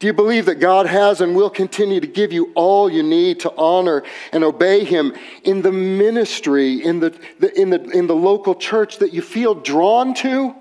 Do 0.02 0.08
you 0.08 0.14
believe 0.14 0.48
that 0.48 0.56
God 0.56 0.88
has 0.88 1.22
and 1.22 1.36
will 1.36 1.52
continue 1.52 2.00
to 2.00 2.08
give 2.08 2.34
you 2.34 2.52
all 2.56 2.92
you 2.92 3.04
need 3.04 3.40
to 3.42 3.54
honor 3.56 4.02
and 4.32 4.44
obey 4.44 4.84
Him 4.84 5.14
in 5.44 5.62
the 5.62 5.72
ministry, 5.72 6.84
in 6.84 7.00
the, 7.00 7.12
the, 7.40 7.56
in 7.56 7.70
the, 7.70 7.84
in 7.92 8.08
the 8.08 8.16
local 8.16 8.56
church 8.56 8.98
that 8.98 9.14
you 9.14 9.22
feel 9.22 9.54
drawn 9.54 10.16
to? 10.16 10.56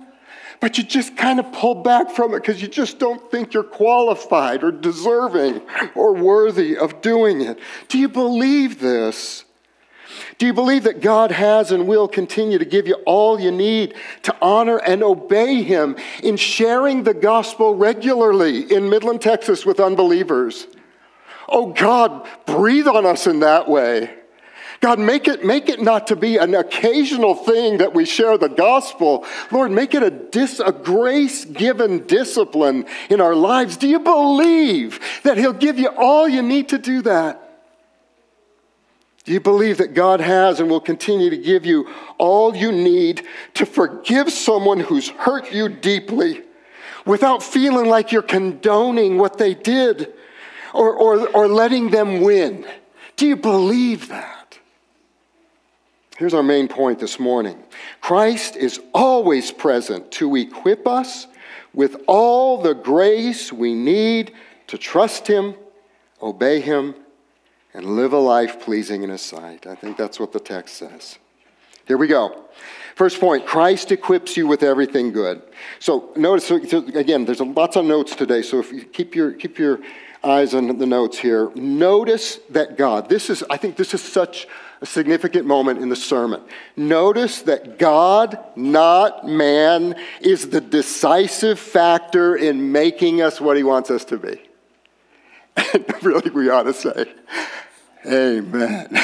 But 0.60 0.76
you 0.76 0.84
just 0.84 1.16
kind 1.16 1.40
of 1.40 1.50
pull 1.54 1.76
back 1.76 2.10
from 2.10 2.34
it 2.34 2.40
because 2.40 2.60
you 2.60 2.68
just 2.68 2.98
don't 2.98 3.30
think 3.30 3.54
you're 3.54 3.62
qualified 3.62 4.62
or 4.62 4.70
deserving 4.70 5.62
or 5.94 6.12
worthy 6.12 6.76
of 6.76 7.00
doing 7.00 7.40
it. 7.40 7.58
Do 7.88 7.98
you 7.98 8.10
believe 8.10 8.78
this? 8.78 9.46
Do 10.38 10.46
you 10.46 10.52
believe 10.52 10.84
that 10.84 11.00
God 11.00 11.30
has 11.30 11.72
and 11.72 11.86
will 11.86 12.08
continue 12.08 12.58
to 12.58 12.64
give 12.64 12.86
you 12.86 12.94
all 13.06 13.40
you 13.40 13.50
need 13.50 13.94
to 14.22 14.36
honor 14.40 14.78
and 14.78 15.02
obey 15.02 15.62
Him 15.62 15.96
in 16.22 16.36
sharing 16.36 17.02
the 17.02 17.14
gospel 17.14 17.74
regularly 17.74 18.72
in 18.72 18.88
Midland, 18.88 19.20
Texas 19.20 19.66
with 19.66 19.80
unbelievers? 19.80 20.66
Oh 21.48 21.72
God, 21.72 22.28
breathe 22.46 22.86
on 22.86 23.06
us 23.06 23.26
in 23.26 23.40
that 23.40 23.68
way. 23.68 24.14
God, 24.80 24.98
make 24.98 25.28
it, 25.28 25.44
make 25.44 25.68
it 25.68 25.82
not 25.82 26.06
to 26.06 26.16
be 26.16 26.38
an 26.38 26.54
occasional 26.54 27.34
thing 27.34 27.78
that 27.78 27.94
we 27.94 28.06
share 28.06 28.38
the 28.38 28.48
gospel. 28.48 29.26
Lord, 29.50 29.70
make 29.70 29.94
it 29.94 30.02
a, 30.02 30.10
dis, 30.10 30.58
a 30.58 30.72
grace 30.72 31.44
given 31.44 32.06
discipline 32.06 32.86
in 33.10 33.20
our 33.20 33.34
lives. 33.34 33.76
Do 33.76 33.86
you 33.86 34.00
believe 34.00 34.98
that 35.22 35.36
He'll 35.36 35.52
give 35.52 35.78
you 35.78 35.88
all 35.88 36.26
you 36.26 36.40
need 36.40 36.70
to 36.70 36.78
do 36.78 37.02
that? 37.02 37.49
Do 39.24 39.32
you 39.32 39.40
believe 39.40 39.78
that 39.78 39.94
God 39.94 40.20
has 40.20 40.60
and 40.60 40.70
will 40.70 40.80
continue 40.80 41.30
to 41.30 41.36
give 41.36 41.66
you 41.66 41.88
all 42.18 42.56
you 42.56 42.72
need 42.72 43.26
to 43.54 43.66
forgive 43.66 44.32
someone 44.32 44.80
who's 44.80 45.08
hurt 45.08 45.52
you 45.52 45.68
deeply 45.68 46.42
without 47.04 47.42
feeling 47.42 47.86
like 47.86 48.12
you're 48.12 48.22
condoning 48.22 49.18
what 49.18 49.38
they 49.38 49.54
did 49.54 50.12
or, 50.72 50.94
or, 50.94 51.28
or 51.28 51.48
letting 51.48 51.90
them 51.90 52.22
win? 52.22 52.66
Do 53.16 53.26
you 53.26 53.36
believe 53.36 54.08
that? 54.08 54.58
Here's 56.16 56.34
our 56.34 56.42
main 56.42 56.68
point 56.68 56.98
this 56.98 57.18
morning 57.18 57.62
Christ 58.00 58.56
is 58.56 58.80
always 58.94 59.50
present 59.50 60.10
to 60.12 60.36
equip 60.36 60.86
us 60.86 61.26
with 61.72 61.96
all 62.06 62.60
the 62.60 62.74
grace 62.74 63.52
we 63.52 63.74
need 63.74 64.32
to 64.66 64.78
trust 64.78 65.26
Him, 65.26 65.54
obey 66.22 66.60
Him, 66.60 66.94
and 67.74 67.96
live 67.96 68.12
a 68.12 68.18
life 68.18 68.60
pleasing 68.60 69.02
in 69.02 69.10
His 69.10 69.22
sight. 69.22 69.66
I 69.66 69.74
think 69.74 69.96
that's 69.96 70.18
what 70.18 70.32
the 70.32 70.40
text 70.40 70.76
says. 70.76 71.18
Here 71.86 71.96
we 71.96 72.06
go. 72.06 72.44
First 72.94 73.18
point 73.18 73.46
Christ 73.46 73.92
equips 73.92 74.36
you 74.36 74.46
with 74.46 74.62
everything 74.62 75.12
good. 75.12 75.42
So, 75.78 76.12
notice, 76.16 76.50
again, 76.50 77.24
there's 77.24 77.40
lots 77.40 77.76
of 77.76 77.84
notes 77.84 78.14
today, 78.14 78.42
so 78.42 78.60
if 78.60 78.72
you 78.72 78.84
keep 78.84 79.14
your, 79.14 79.32
keep 79.32 79.58
your 79.58 79.80
eyes 80.22 80.54
on 80.54 80.78
the 80.78 80.86
notes 80.86 81.18
here, 81.18 81.50
notice 81.54 82.36
that 82.50 82.76
God, 82.76 83.08
this 83.08 83.30
is, 83.30 83.42
I 83.48 83.56
think 83.56 83.76
this 83.76 83.94
is 83.94 84.02
such 84.02 84.46
a 84.82 84.86
significant 84.86 85.46
moment 85.46 85.80
in 85.80 85.88
the 85.88 85.96
sermon. 85.96 86.42
Notice 86.76 87.42
that 87.42 87.78
God, 87.78 88.38
not 88.56 89.26
man, 89.26 89.94
is 90.20 90.50
the 90.50 90.60
decisive 90.60 91.58
factor 91.58 92.36
in 92.36 92.72
making 92.72 93.22
us 93.22 93.40
what 93.40 93.56
He 93.56 93.62
wants 93.62 93.90
us 93.90 94.04
to 94.06 94.18
be. 94.18 94.40
Really, 96.02 96.30
we 96.30 96.48
ought 96.48 96.62
to 96.62 96.72
say, 96.72 97.04
Amen. 98.06 98.88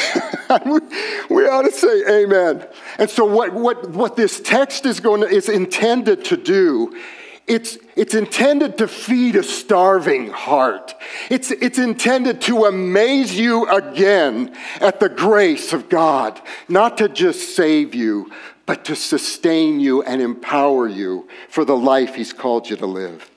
we 1.29 1.47
ought 1.47 1.63
to 1.63 1.73
say 1.73 2.23
amen. 2.25 2.67
And 2.99 3.11
so 3.11 3.25
what, 3.27 3.53
what, 3.53 3.91
what 3.91 4.17
this 4.17 4.41
text 4.41 4.87
is 4.87 5.01
going 5.01 5.21
to, 5.21 5.27
is 5.27 5.49
intended 5.49 6.25
to 6.27 6.37
do, 6.37 6.99
it's, 7.47 7.79
it's 7.95 8.15
intended 8.15 8.79
to 8.79 8.89
feed 8.89 9.37
a 9.37 9.43
starving 9.43 10.31
heart. 10.31 10.95
It's, 11.31 11.51
it's 11.51 11.79
intended 11.79 12.41
to 12.43 12.65
amaze 12.65 13.39
you 13.39 13.69
again 13.69 14.57
at 14.81 14.99
the 14.99 15.09
grace 15.09 15.73
of 15.73 15.89
God, 15.89 16.41
not 16.69 16.99
to 16.99 17.09
just 17.09 17.55
save 17.55 17.95
you, 17.95 18.33
but 18.65 18.85
to 18.87 18.97
sustain 18.97 19.79
you 19.79 20.03
and 20.03 20.23
empower 20.23 20.89
you 20.89 21.29
for 21.49 21.65
the 21.65 21.77
life 21.77 22.15
He's 22.15 22.33
called 22.33 22.69
you 22.69 22.77
to 22.77 22.87
live. 22.87 23.31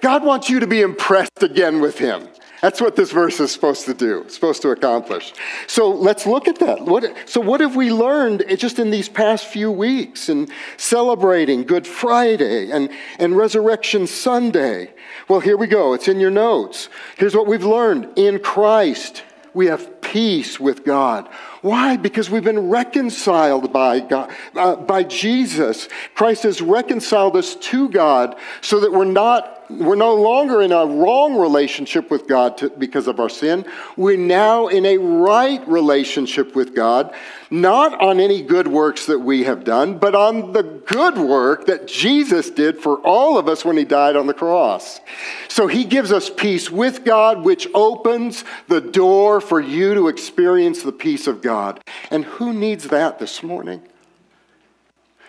God 0.00 0.24
wants 0.24 0.48
you 0.48 0.60
to 0.60 0.66
be 0.66 0.80
impressed 0.80 1.42
again 1.42 1.80
with 1.80 1.98
Him. 1.98 2.28
That's 2.64 2.80
what 2.80 2.96
this 2.96 3.12
verse 3.12 3.40
is 3.40 3.52
supposed 3.52 3.84
to 3.84 3.92
do, 3.92 4.24
supposed 4.28 4.62
to 4.62 4.70
accomplish. 4.70 5.34
So 5.66 5.90
let's 5.90 6.24
look 6.24 6.48
at 6.48 6.60
that. 6.60 6.80
What, 6.80 7.04
so, 7.26 7.38
what 7.38 7.60
have 7.60 7.76
we 7.76 7.92
learned 7.92 8.42
just 8.56 8.78
in 8.78 8.90
these 8.90 9.06
past 9.06 9.44
few 9.44 9.70
weeks 9.70 10.30
and 10.30 10.50
celebrating 10.78 11.64
Good 11.64 11.86
Friday 11.86 12.70
and, 12.70 12.88
and 13.18 13.36
Resurrection 13.36 14.06
Sunday? 14.06 14.94
Well, 15.28 15.40
here 15.40 15.58
we 15.58 15.66
go. 15.66 15.92
It's 15.92 16.08
in 16.08 16.20
your 16.20 16.30
notes. 16.30 16.88
Here's 17.18 17.36
what 17.36 17.46
we've 17.46 17.66
learned 17.66 18.16
in 18.16 18.38
Christ, 18.38 19.24
we 19.52 19.66
have 19.66 20.00
peace 20.00 20.58
with 20.58 20.86
God. 20.86 21.28
Why? 21.60 21.98
Because 21.98 22.30
we've 22.30 22.42
been 22.42 22.70
reconciled 22.70 23.74
by 23.74 24.00
God, 24.00 24.32
uh, 24.56 24.76
by 24.76 25.02
Jesus. 25.02 25.86
Christ 26.14 26.44
has 26.44 26.62
reconciled 26.62 27.36
us 27.36 27.56
to 27.56 27.90
God 27.90 28.36
so 28.62 28.80
that 28.80 28.90
we're 28.90 29.04
not 29.04 29.63
we're 29.78 29.94
no 29.94 30.14
longer 30.14 30.62
in 30.62 30.72
a 30.72 30.86
wrong 30.86 31.36
relationship 31.36 32.10
with 32.10 32.26
God 32.26 32.58
to, 32.58 32.70
because 32.70 33.06
of 33.06 33.20
our 33.20 33.28
sin. 33.28 33.64
We're 33.96 34.16
now 34.16 34.68
in 34.68 34.86
a 34.86 34.98
right 34.98 35.66
relationship 35.68 36.54
with 36.54 36.74
God, 36.74 37.14
not 37.50 38.00
on 38.00 38.20
any 38.20 38.42
good 38.42 38.68
works 38.68 39.06
that 39.06 39.18
we 39.18 39.44
have 39.44 39.64
done, 39.64 39.98
but 39.98 40.14
on 40.14 40.52
the 40.52 40.62
good 40.62 41.18
work 41.18 41.66
that 41.66 41.86
Jesus 41.86 42.50
did 42.50 42.78
for 42.78 42.98
all 42.98 43.38
of 43.38 43.48
us 43.48 43.64
when 43.64 43.76
he 43.76 43.84
died 43.84 44.16
on 44.16 44.26
the 44.26 44.34
cross. 44.34 45.00
So 45.48 45.66
he 45.66 45.84
gives 45.84 46.12
us 46.12 46.30
peace 46.30 46.70
with 46.70 47.04
God, 47.04 47.44
which 47.44 47.68
opens 47.74 48.44
the 48.68 48.80
door 48.80 49.40
for 49.40 49.60
you 49.60 49.94
to 49.94 50.08
experience 50.08 50.82
the 50.82 50.92
peace 50.92 51.26
of 51.26 51.42
God. 51.42 51.80
And 52.10 52.24
who 52.24 52.52
needs 52.52 52.88
that 52.88 53.18
this 53.18 53.42
morning? 53.42 53.82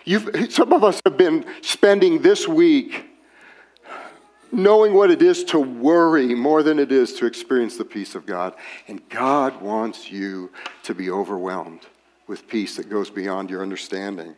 You've, 0.04 0.52
some 0.52 0.72
of 0.72 0.84
us 0.84 1.00
have 1.04 1.16
been 1.16 1.44
spending 1.62 2.22
this 2.22 2.46
week 2.46 3.06
knowing 4.56 4.94
what 4.94 5.10
it 5.10 5.22
is 5.22 5.44
to 5.44 5.60
worry 5.60 6.34
more 6.34 6.62
than 6.62 6.78
it 6.78 6.90
is 6.90 7.12
to 7.14 7.26
experience 7.26 7.76
the 7.76 7.84
peace 7.84 8.14
of 8.14 8.24
God. 8.26 8.54
And 8.88 9.06
God 9.08 9.60
wants 9.60 10.10
you 10.10 10.50
to 10.84 10.94
be 10.94 11.10
overwhelmed 11.10 11.82
with 12.26 12.48
peace 12.48 12.76
that 12.76 12.88
goes 12.88 13.10
beyond 13.10 13.50
your 13.50 13.62
understanding. 13.62 14.34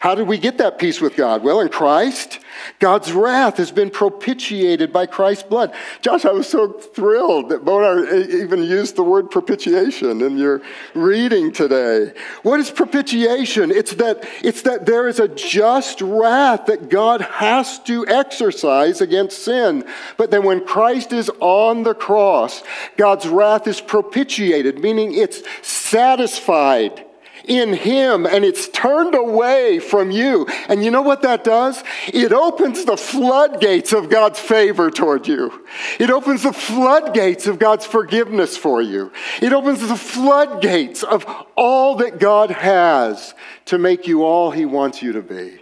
How 0.00 0.14
did 0.14 0.26
we 0.26 0.38
get 0.38 0.58
that 0.58 0.78
peace 0.78 1.00
with 1.00 1.16
God? 1.16 1.42
Well, 1.42 1.60
in 1.60 1.68
Christ, 1.68 2.40
God's 2.78 3.12
wrath 3.12 3.56
has 3.56 3.70
been 3.70 3.90
propitiated 3.90 4.92
by 4.92 5.06
Christ's 5.06 5.44
blood. 5.44 5.74
Josh, 6.02 6.24
I 6.24 6.32
was 6.32 6.48
so 6.48 6.72
thrilled 6.72 7.48
that 7.48 7.64
Bonar 7.64 8.04
even 8.06 8.62
used 8.62 8.96
the 8.96 9.02
word 9.02 9.30
propitiation 9.30 10.20
in 10.22 10.36
your 10.36 10.62
reading 10.94 11.52
today. 11.52 12.12
What 12.42 12.60
is 12.60 12.70
propitiation? 12.70 13.70
It's 13.70 13.94
that, 13.94 14.28
it's 14.42 14.62
that 14.62 14.86
there 14.86 15.08
is 15.08 15.20
a 15.20 15.28
just 15.28 16.00
wrath 16.00 16.66
that 16.66 16.88
God 16.88 17.20
has 17.22 17.78
to 17.84 18.06
exercise 18.06 19.00
against 19.00 19.44
sin. 19.44 19.84
But 20.16 20.30
then 20.30 20.44
when 20.44 20.64
Christ 20.64 21.12
is 21.12 21.30
on 21.40 21.82
the 21.82 21.94
cross, 21.94 22.62
God's 22.96 23.26
wrath 23.26 23.66
is 23.66 23.80
propitiated, 23.80 24.78
meaning 24.78 25.14
it's 25.14 25.42
satisfied 25.62 27.03
in 27.44 27.72
Him 27.72 28.26
and 28.26 28.44
it's 28.44 28.68
turned 28.68 29.14
away 29.14 29.78
from 29.78 30.10
you. 30.10 30.46
And 30.68 30.84
you 30.84 30.90
know 30.90 31.02
what 31.02 31.22
that 31.22 31.44
does? 31.44 31.82
It 32.08 32.32
opens 32.32 32.84
the 32.84 32.96
floodgates 32.96 33.92
of 33.92 34.10
God's 34.10 34.38
favor 34.38 34.90
toward 34.90 35.26
you. 35.28 35.64
It 35.98 36.10
opens 36.10 36.42
the 36.42 36.52
floodgates 36.52 37.46
of 37.46 37.58
God's 37.58 37.86
forgiveness 37.86 38.56
for 38.56 38.82
you. 38.82 39.12
It 39.40 39.52
opens 39.52 39.80
the 39.80 39.96
floodgates 39.96 41.02
of 41.02 41.26
all 41.56 41.96
that 41.96 42.18
God 42.18 42.50
has 42.50 43.34
to 43.66 43.78
make 43.78 44.06
you 44.06 44.24
all 44.24 44.50
He 44.50 44.64
wants 44.64 45.02
you 45.02 45.12
to 45.12 45.22
be. 45.22 45.60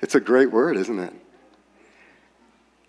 It's 0.00 0.14
a 0.14 0.20
great 0.20 0.50
word, 0.50 0.76
isn't 0.76 0.98
it? 0.98 1.14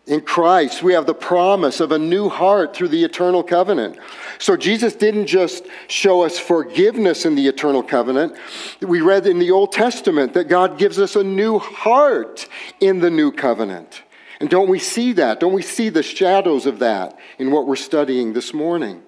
In 0.10 0.22
Christ, 0.22 0.82
we 0.82 0.94
have 0.94 1.06
the 1.06 1.13
promise 1.13 1.80
of 1.80 1.92
a 1.92 2.00
new 2.00 2.30
heart 2.30 2.75
through 2.75 2.88
the 2.88 3.04
eternal 3.04 3.44
covenant. 3.44 3.96
So 4.39 4.58
Jesus 4.58 4.96
didn't 4.96 5.28
just 5.28 5.68
show 5.88 6.24
us 6.24 6.39
forgiveness 6.39 7.25
in 7.25 7.36
the 7.36 7.48
eternal 7.48 7.84
covenant. 7.84 8.36
We 8.82 9.01
read 9.01 9.28
in 9.28 9.38
the 9.38 9.51
Old 9.51 9.72
Testament 9.72 10.34
that 10.34 10.46
God 10.46 10.80
gives 10.80 10.98
us 10.98 11.16
a 11.16 11.24
new 11.24 11.60
heart 11.60 12.48
in 12.80 13.01
the 13.01 13.12
new 13.12 13.32
covenant. 13.32 14.01
And 14.39 14.50
don't 14.50 14.68
we 14.68 14.80
see 14.80 15.13
that? 15.13 15.39
Don't 15.39 15.54
we 15.54 15.62
see 15.62 15.89
the 15.89 16.01
shadows 16.01 16.66
of 16.66 16.80
that 16.80 17.16
in 17.38 17.51
what 17.51 17.68
we're 17.68 17.75
studying 17.75 18.34
this 18.34 18.51
morning? 18.51 19.04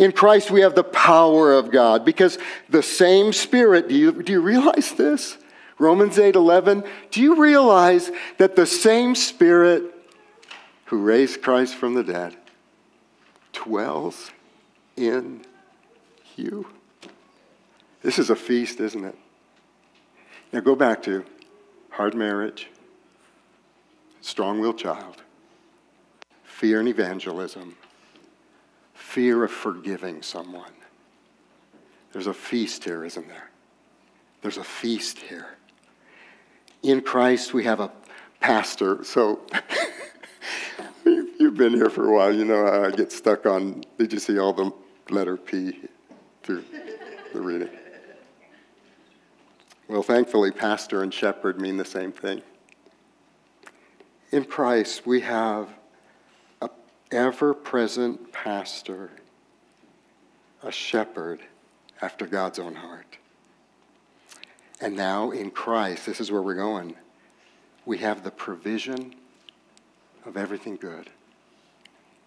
In 0.00 0.10
Christ, 0.10 0.50
we 0.50 0.62
have 0.62 0.74
the 0.74 0.82
power 0.82 1.52
of 1.52 1.70
God 1.70 2.04
because 2.04 2.36
the 2.68 2.82
same 2.82 3.32
Spirit, 3.32 3.88
do 3.88 3.94
you, 3.94 4.22
do 4.22 4.32
you 4.32 4.40
realize 4.40 4.90
this? 4.92 5.38
Romans 5.78 6.18
8 6.18 6.34
11. 6.34 6.82
Do 7.12 7.22
you 7.22 7.36
realize 7.36 8.10
that 8.38 8.56
the 8.56 8.66
same 8.66 9.14
Spirit 9.14 10.01
who 10.86 10.98
raised 10.98 11.42
Christ 11.42 11.74
from 11.74 11.94
the 11.94 12.04
dead, 12.04 12.36
dwells 13.52 14.30
in 14.96 15.44
you. 16.36 16.66
This 18.02 18.18
is 18.18 18.30
a 18.30 18.36
feast, 18.36 18.80
isn't 18.80 19.04
it? 19.04 19.16
Now 20.52 20.60
go 20.60 20.74
back 20.74 21.02
to 21.04 21.24
hard 21.90 22.14
marriage, 22.14 22.68
strong 24.20 24.60
willed 24.60 24.78
child, 24.78 25.22
fear 26.42 26.80
and 26.80 26.88
evangelism, 26.88 27.76
fear 28.94 29.44
of 29.44 29.50
forgiving 29.50 30.22
someone. 30.22 30.72
There's 32.12 32.26
a 32.26 32.34
feast 32.34 32.84
here, 32.84 33.04
isn't 33.04 33.28
there? 33.28 33.50
There's 34.42 34.58
a 34.58 34.64
feast 34.64 35.18
here. 35.18 35.56
In 36.82 37.00
Christ, 37.00 37.54
we 37.54 37.64
have 37.64 37.80
a 37.80 37.90
pastor. 38.40 39.04
So 39.04 39.40
You've 41.04 41.56
been 41.56 41.72
here 41.72 41.90
for 41.90 42.08
a 42.08 42.14
while. 42.14 42.34
You 42.34 42.44
know 42.44 42.66
I 42.66 42.90
get 42.90 43.12
stuck 43.12 43.46
on. 43.46 43.84
Did 43.98 44.12
you 44.12 44.18
see 44.18 44.38
all 44.38 44.52
the 44.52 44.72
letter 45.10 45.36
P 45.36 45.88
through 46.42 46.64
the 47.32 47.40
reading? 47.40 47.68
Well, 49.88 50.02
thankfully, 50.02 50.50
pastor 50.50 51.02
and 51.02 51.12
shepherd 51.12 51.60
mean 51.60 51.76
the 51.76 51.84
same 51.84 52.12
thing. 52.12 52.42
In 54.30 54.44
Christ, 54.44 55.06
we 55.06 55.20
have 55.20 55.68
an 56.62 56.70
ever 57.10 57.52
present 57.52 58.32
pastor, 58.32 59.10
a 60.62 60.72
shepherd 60.72 61.40
after 62.00 62.26
God's 62.26 62.58
own 62.58 62.76
heart. 62.76 63.18
And 64.80 64.96
now 64.96 65.30
in 65.30 65.50
Christ, 65.50 66.06
this 66.06 66.20
is 66.20 66.32
where 66.32 66.42
we're 66.42 66.54
going, 66.54 66.94
we 67.84 67.98
have 67.98 68.24
the 68.24 68.30
provision 68.30 69.14
of 70.24 70.36
everything 70.36 70.76
good. 70.76 71.10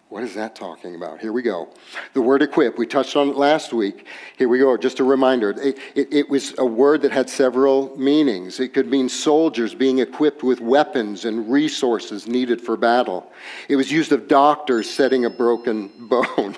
What 0.08 0.22
is 0.22 0.34
that 0.34 0.54
talking 0.54 0.94
about? 0.94 1.20
Here 1.20 1.32
we 1.32 1.42
go. 1.42 1.68
The 2.12 2.22
word 2.22 2.40
equip, 2.40 2.78
we 2.78 2.86
touched 2.86 3.16
on 3.16 3.30
it 3.30 3.36
last 3.36 3.72
week. 3.72 4.06
Here 4.38 4.48
we 4.48 4.60
go, 4.60 4.76
just 4.76 5.00
a 5.00 5.04
reminder. 5.04 5.50
It, 5.50 5.78
it, 5.96 6.12
it, 6.12 6.28
was 6.28 6.54
a 6.58 6.64
word 6.64 7.02
that 7.02 7.10
had 7.10 7.28
several 7.28 7.96
meanings. 7.98 8.60
It 8.60 8.72
could 8.72 8.88
mean 8.88 9.08
soldiers 9.08 9.74
being 9.74 9.98
equipped 9.98 10.44
with 10.44 10.60
weapons 10.60 11.24
and 11.24 11.50
resources 11.50 12.28
needed 12.28 12.60
for 12.60 12.76
battle, 12.76 13.32
it 13.68 13.74
was 13.74 13.90
used 13.90 14.12
of 14.12 14.28
doctors 14.28 14.88
setting 14.88 15.24
a 15.24 15.30
broken 15.30 15.90
bone. 15.98 16.56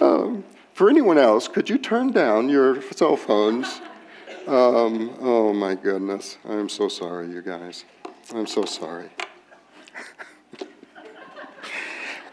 um, 0.00 0.44
for 0.74 0.88
anyone 0.88 1.18
else, 1.18 1.48
could 1.48 1.68
you 1.68 1.76
turn 1.76 2.12
down 2.12 2.48
your 2.48 2.80
cell 2.92 3.16
phones? 3.16 3.80
Um, 4.46 5.16
oh 5.20 5.52
my 5.52 5.74
goodness. 5.74 6.38
I'm 6.48 6.68
so 6.68 6.88
sorry, 6.88 7.30
you 7.30 7.42
guys. 7.42 7.84
I'm 8.34 8.46
so 8.46 8.64
sorry. 8.64 9.10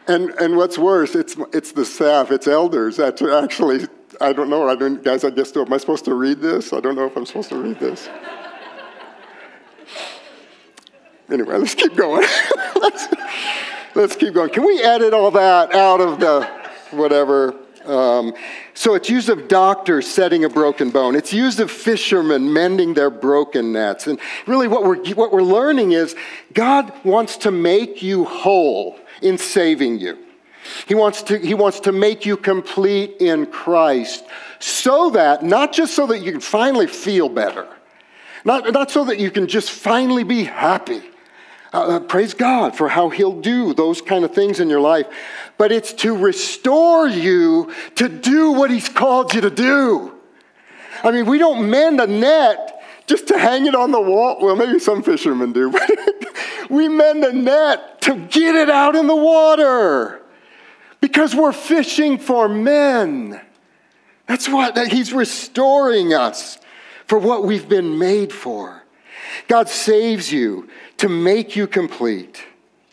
and, 0.07 0.29
and 0.31 0.55
what's 0.55 0.77
worse, 0.77 1.15
it's, 1.15 1.35
it's 1.53 1.71
the 1.71 1.85
staff, 1.85 2.31
it's 2.31 2.47
elders 2.47 2.97
that 2.97 3.21
actually, 3.21 3.87
I 4.21 4.33
don't 4.33 4.49
know, 4.49 4.69
I 4.69 4.75
don't, 4.75 5.03
guys, 5.03 5.23
I 5.23 5.31
guess, 5.31 5.55
am 5.55 5.73
I 5.73 5.77
supposed 5.77 6.05
to 6.05 6.13
read 6.13 6.39
this? 6.39 6.71
I 6.71 6.79
don't 6.79 6.95
know 6.95 7.05
if 7.05 7.17
I'm 7.17 7.25
supposed 7.25 7.49
to 7.49 7.61
read 7.61 7.79
this. 7.79 8.07
anyway, 11.31 11.57
let's 11.57 11.75
keep 11.75 11.95
going. 11.95 12.27
let's, 12.75 13.07
let's 13.95 14.15
keep 14.15 14.33
going. 14.33 14.51
Can 14.51 14.65
we 14.65 14.81
edit 14.83 15.13
all 15.13 15.31
that 15.31 15.73
out 15.73 15.99
of 15.99 16.19
the 16.19 16.47
whatever? 16.91 17.55
Um, 17.87 18.33
so 18.73 18.95
it's 18.95 19.09
used 19.09 19.29
of 19.29 19.47
doctors 19.47 20.07
setting 20.07 20.43
a 20.43 20.49
broken 20.49 20.89
bone. 20.89 21.15
It's 21.15 21.33
used 21.33 21.59
of 21.59 21.71
fishermen 21.71 22.51
mending 22.51 22.93
their 22.93 23.09
broken 23.09 23.71
nets. 23.71 24.07
And 24.07 24.19
really, 24.45 24.67
what 24.67 24.83
we're, 24.83 25.13
what 25.13 25.31
we're 25.31 25.41
learning 25.41 25.93
is 25.93 26.15
God 26.53 26.91
wants 27.03 27.37
to 27.37 27.51
make 27.51 28.01
you 28.01 28.25
whole 28.25 28.99
in 29.21 29.37
saving 29.37 29.99
you. 29.99 30.17
He 30.87 30.95
wants, 30.95 31.23
to, 31.23 31.37
he 31.37 31.53
wants 31.53 31.79
to 31.81 31.91
make 31.91 32.25
you 32.25 32.35
complete 32.35 33.17
in 33.19 33.45
Christ 33.45 34.25
so 34.59 35.11
that, 35.11 35.43
not 35.43 35.71
just 35.71 35.95
so 35.95 36.07
that 36.07 36.19
you 36.19 36.31
can 36.31 36.41
finally 36.41 36.87
feel 36.87 37.29
better, 37.29 37.67
not, 38.43 38.71
not 38.73 38.91
so 38.91 39.05
that 39.05 39.19
you 39.19 39.31
can 39.31 39.47
just 39.47 39.71
finally 39.71 40.23
be 40.23 40.43
happy, 40.43 41.01
uh, 41.73 41.81
uh, 41.81 41.99
praise 41.99 42.33
God 42.33 42.75
for 42.75 42.89
how 42.89 43.09
He'll 43.09 43.39
do 43.39 43.73
those 43.73 44.01
kind 44.01 44.23
of 44.23 44.33
things 44.33 44.59
in 44.59 44.69
your 44.69 44.79
life. 44.79 45.07
But 45.57 45.71
it's 45.71 45.93
to 45.93 46.15
restore 46.15 47.07
you 47.07 47.73
to 47.95 48.07
do 48.07 48.51
what 48.51 48.71
He's 48.71 48.89
called 48.89 49.33
you 49.33 49.41
to 49.41 49.49
do. 49.49 50.13
I 51.03 51.11
mean, 51.11 51.25
we 51.25 51.37
don't 51.37 51.69
mend 51.69 51.99
a 51.99 52.07
net 52.07 52.73
just 53.05 53.27
to 53.27 53.37
hang 53.37 53.65
it 53.65 53.75
on 53.75 53.91
the 53.91 54.01
wall. 54.01 54.37
Well, 54.41 54.55
maybe 54.55 54.79
some 54.79 55.03
fishermen 55.03 55.53
do, 55.53 55.71
but 55.71 55.89
we 56.69 56.87
mend 56.87 57.23
a 57.23 57.33
net 57.33 58.01
to 58.01 58.15
get 58.15 58.55
it 58.55 58.69
out 58.69 58.95
in 58.95 59.07
the 59.07 59.15
water 59.15 60.21
because 61.01 61.35
we're 61.35 61.53
fishing 61.53 62.17
for 62.17 62.47
men. 62.47 63.41
That's 64.27 64.49
what 64.49 64.75
that 64.75 64.91
He's 64.91 65.13
restoring 65.13 66.13
us 66.13 66.59
for 67.05 67.17
what 67.17 67.45
we've 67.45 67.67
been 67.67 67.97
made 67.97 68.33
for. 68.33 68.83
God 69.47 69.69
saves 69.69 70.31
you 70.31 70.69
to 70.97 71.09
make 71.09 71.55
you 71.55 71.67
complete 71.67 72.43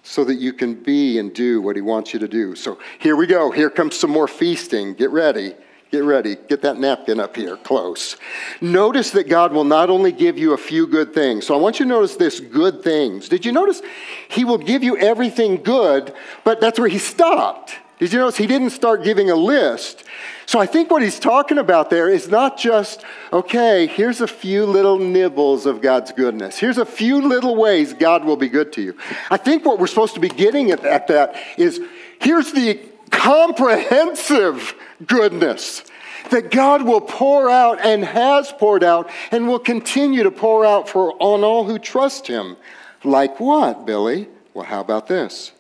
so 0.03 0.25
that 0.25 0.35
you 0.35 0.53
can 0.53 0.75
be 0.75 1.19
and 1.19 1.35
do 1.35 1.61
what 1.61 1.77
he 1.77 1.83
wants 1.83 2.13
you 2.13 2.21
to 2.21 2.29
do. 2.29 2.55
So 2.55 2.79
here 2.99 3.17
we 3.17 3.27
go. 3.27 3.51
Here 3.51 3.71
comes 3.71 3.99
some 3.99 4.11
more 4.11 4.29
feasting. 4.29 4.95
Get 4.95 5.11
ready. 5.11 5.55
Get 5.91 6.05
ready. 6.05 6.37
Get 6.49 6.61
that 6.63 6.79
napkin 6.79 7.21
up 7.21 7.37
here 7.37 7.57
close. 7.57 8.17
Notice 8.61 9.13
that 9.13 9.29
God 9.29 9.53
will 9.53 9.65
not 9.65 9.91
only 9.91 10.13
give 10.13 10.37
you 10.37 10.53
a 10.53 10.59
few 10.59 10.87
good 10.87 11.15
things. 11.15 11.47
So 11.47 11.55
I 11.55 11.59
want 11.59 11.79
you 11.79 11.87
to 11.87 11.89
notice 11.89 12.17
this 12.17 12.41
good 12.41 12.83
things. 12.83 13.29
Did 13.29 13.47
you 13.47 13.53
notice 13.53 13.81
he 14.29 14.45
will 14.45 14.59
give 14.59 14.83
you 14.83 14.99
everything 14.99 15.63
good, 15.63 16.13
but 16.43 16.61
that's 16.61 16.79
where 16.79 16.89
he 16.89 16.99
stopped. 16.99 17.77
Did 17.99 18.13
you 18.13 18.19
notice 18.19 18.37
he 18.37 18.47
didn't 18.49 18.71
start 18.71 19.05
giving 19.05 19.31
a 19.31 19.37
list? 19.37 20.05
So 20.47 20.59
I 20.59 20.67
think 20.67 20.91
what 20.91 21.03
he's 21.03 21.21
talking 21.21 21.59
about 21.59 21.91
there 21.91 22.09
is 22.09 22.29
not 22.29 22.59
just, 22.59 23.05
okay, 23.33 23.87
here's 23.87 24.21
a 24.21 24.27
few 24.27 24.67
little 24.67 24.99
nibbles 24.99 25.65
of 25.65 25.81
God's 25.81 26.11
goodness. 26.11 26.59
Here's 26.59 26.79
a 26.79 26.85
few 26.85 27.23
little 27.23 27.55
ways 27.57 27.95
God 27.95 28.25
will 28.25 28.37
be 28.37 28.49
good 28.49 28.73
to 28.75 28.83
you. 28.83 28.97
I 29.31 29.37
think 29.37 29.65
what 29.65 29.79
we're 29.79 29.87
supposed 29.87 30.15
to 30.15 30.21
be 30.21 30.29
getting 30.29 30.73
at, 30.73 30.85
at 30.85 31.07
that 31.07 31.37
is 31.57 31.81
here's 32.21 32.53
the 32.53 32.81
comprehensive 33.11 34.75
goodness 35.07 35.85
that 36.31 36.51
God 36.51 36.83
will 36.83 37.01
pour 37.01 37.49
out 37.49 37.81
and 37.81 38.05
has 38.05 38.51
poured 38.53 38.83
out 38.83 39.09
and 39.31 39.47
will 39.47 39.59
continue 39.59 40.25
to 40.25 40.31
pour 40.31 40.65
out 40.65 40.89
for 40.89 41.13
on 41.21 41.45
all 41.45 41.65
who 41.65 41.79
trust 41.79 42.27
him. 42.27 42.57
Like 43.05 43.39
what, 43.39 43.87
Billy? 43.87 44.29
Well, 44.53 44.65
how 44.65 44.81
about 44.81 45.07
this? 45.07 45.53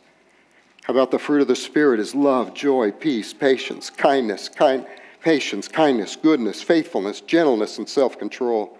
How 0.84 0.92
about 0.92 1.10
the 1.10 1.18
fruit 1.18 1.40
of 1.40 1.48
the 1.48 1.56
Spirit 1.56 1.98
is 1.98 2.14
love, 2.14 2.52
joy, 2.52 2.92
peace, 2.92 3.32
patience, 3.32 3.88
kindness, 3.88 4.50
kind, 4.50 4.86
patience, 5.22 5.66
kindness, 5.66 6.14
goodness, 6.14 6.62
faithfulness, 6.62 7.22
gentleness, 7.22 7.78
and 7.78 7.88
self 7.88 8.18
control. 8.18 8.78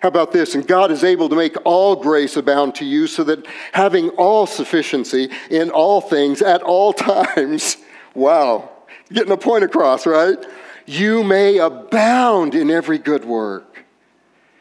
How 0.00 0.08
about 0.08 0.32
this? 0.32 0.54
And 0.54 0.66
God 0.66 0.90
is 0.90 1.04
able 1.04 1.28
to 1.28 1.36
make 1.36 1.54
all 1.64 1.94
grace 1.94 2.38
abound 2.38 2.74
to 2.76 2.86
you 2.86 3.06
so 3.06 3.22
that 3.24 3.46
having 3.72 4.08
all 4.10 4.46
sufficiency 4.46 5.28
in 5.50 5.70
all 5.70 6.00
things 6.00 6.40
at 6.40 6.62
all 6.62 6.92
times, 6.94 7.76
wow, 8.14 8.70
getting 9.12 9.32
a 9.32 9.36
point 9.36 9.62
across, 9.62 10.06
right? 10.06 10.38
You 10.86 11.22
may 11.22 11.58
abound 11.58 12.54
in 12.54 12.70
every 12.70 12.98
good 12.98 13.26
work. 13.26 13.84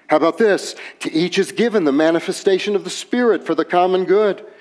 How 0.08 0.18
about 0.18 0.38
this? 0.38 0.76
To 1.00 1.14
each 1.14 1.40
is 1.40 1.54
given 1.54 1.86
the 1.86 1.94
manifestation 1.94 2.76
of 2.76 2.84
the 2.84 2.90
Spirit 2.90 3.46
for 3.46 3.56
the 3.56 3.64
common 3.64 4.04
good. 4.04 4.46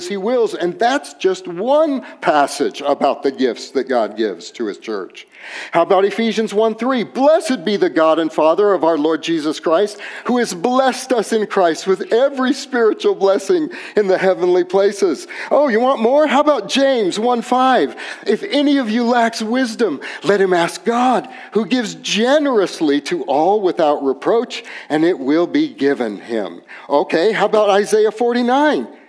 as 0.00 0.08
he 0.08 0.16
wills. 0.16 0.54
And 0.54 0.78
that's 0.78 1.12
just 1.14 1.46
one 1.46 2.00
passage 2.22 2.80
about 2.80 3.22
the 3.22 3.30
gifts 3.30 3.70
that 3.72 3.84
God 3.84 4.16
gives 4.16 4.50
to 4.52 4.64
his 4.64 4.78
church. 4.78 5.26
How 5.72 5.82
about 5.82 6.04
Ephesians 6.04 6.54
1 6.54 6.74
3? 6.76 7.04
Blessed 7.04 7.64
be 7.64 7.76
the 7.76 7.90
God 7.90 8.18
and 8.18 8.32
Father 8.32 8.72
of 8.72 8.82
our 8.84 8.96
Lord 8.96 9.22
Jesus 9.22 9.60
Christ, 9.60 10.00
who 10.24 10.38
has 10.38 10.54
blessed 10.54 11.12
us 11.12 11.32
in 11.32 11.46
Christ 11.46 11.86
with 11.86 12.12
every 12.12 12.52
spiritual 12.52 13.14
blessing 13.14 13.70
in 13.96 14.06
the 14.06 14.18
heavenly 14.18 14.64
places. 14.64 15.26
Oh, 15.50 15.68
you 15.68 15.80
want 15.80 16.00
more? 16.00 16.26
How 16.26 16.40
about 16.40 16.68
James 16.68 17.18
1 17.18 17.42
5? 17.42 17.96
If 18.26 18.42
any 18.44 18.78
of 18.78 18.90
you 18.90 19.04
lacks 19.04 19.42
wisdom, 19.42 20.00
let 20.24 20.40
him 20.40 20.52
ask 20.52 20.84
God, 20.84 21.28
who 21.52 21.66
gives 21.66 21.94
generously 21.96 23.00
to 23.02 23.22
all 23.24 23.60
without 23.60 24.02
reproach, 24.02 24.64
and 24.88 25.04
it 25.04 25.18
will 25.18 25.46
be 25.46 25.68
given 25.68 26.18
him. 26.20 26.62
Okay, 26.88 27.32
how 27.32 27.46
about 27.46 27.70
Isaiah 27.70 28.12
49? 28.12 28.99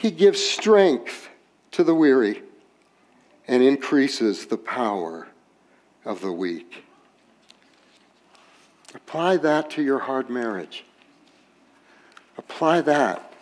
He 0.00 0.10
gives 0.10 0.42
strength 0.42 1.28
to 1.72 1.84
the 1.84 1.94
weary 1.94 2.42
and 3.46 3.62
increases 3.62 4.46
the 4.46 4.56
power 4.56 5.28
of 6.06 6.22
the 6.22 6.32
weak. 6.32 6.84
Apply 8.94 9.36
that 9.36 9.68
to 9.72 9.82
your 9.82 9.98
hard 9.98 10.30
marriage. 10.30 10.86
Apply 12.38 12.80
that 12.80 13.34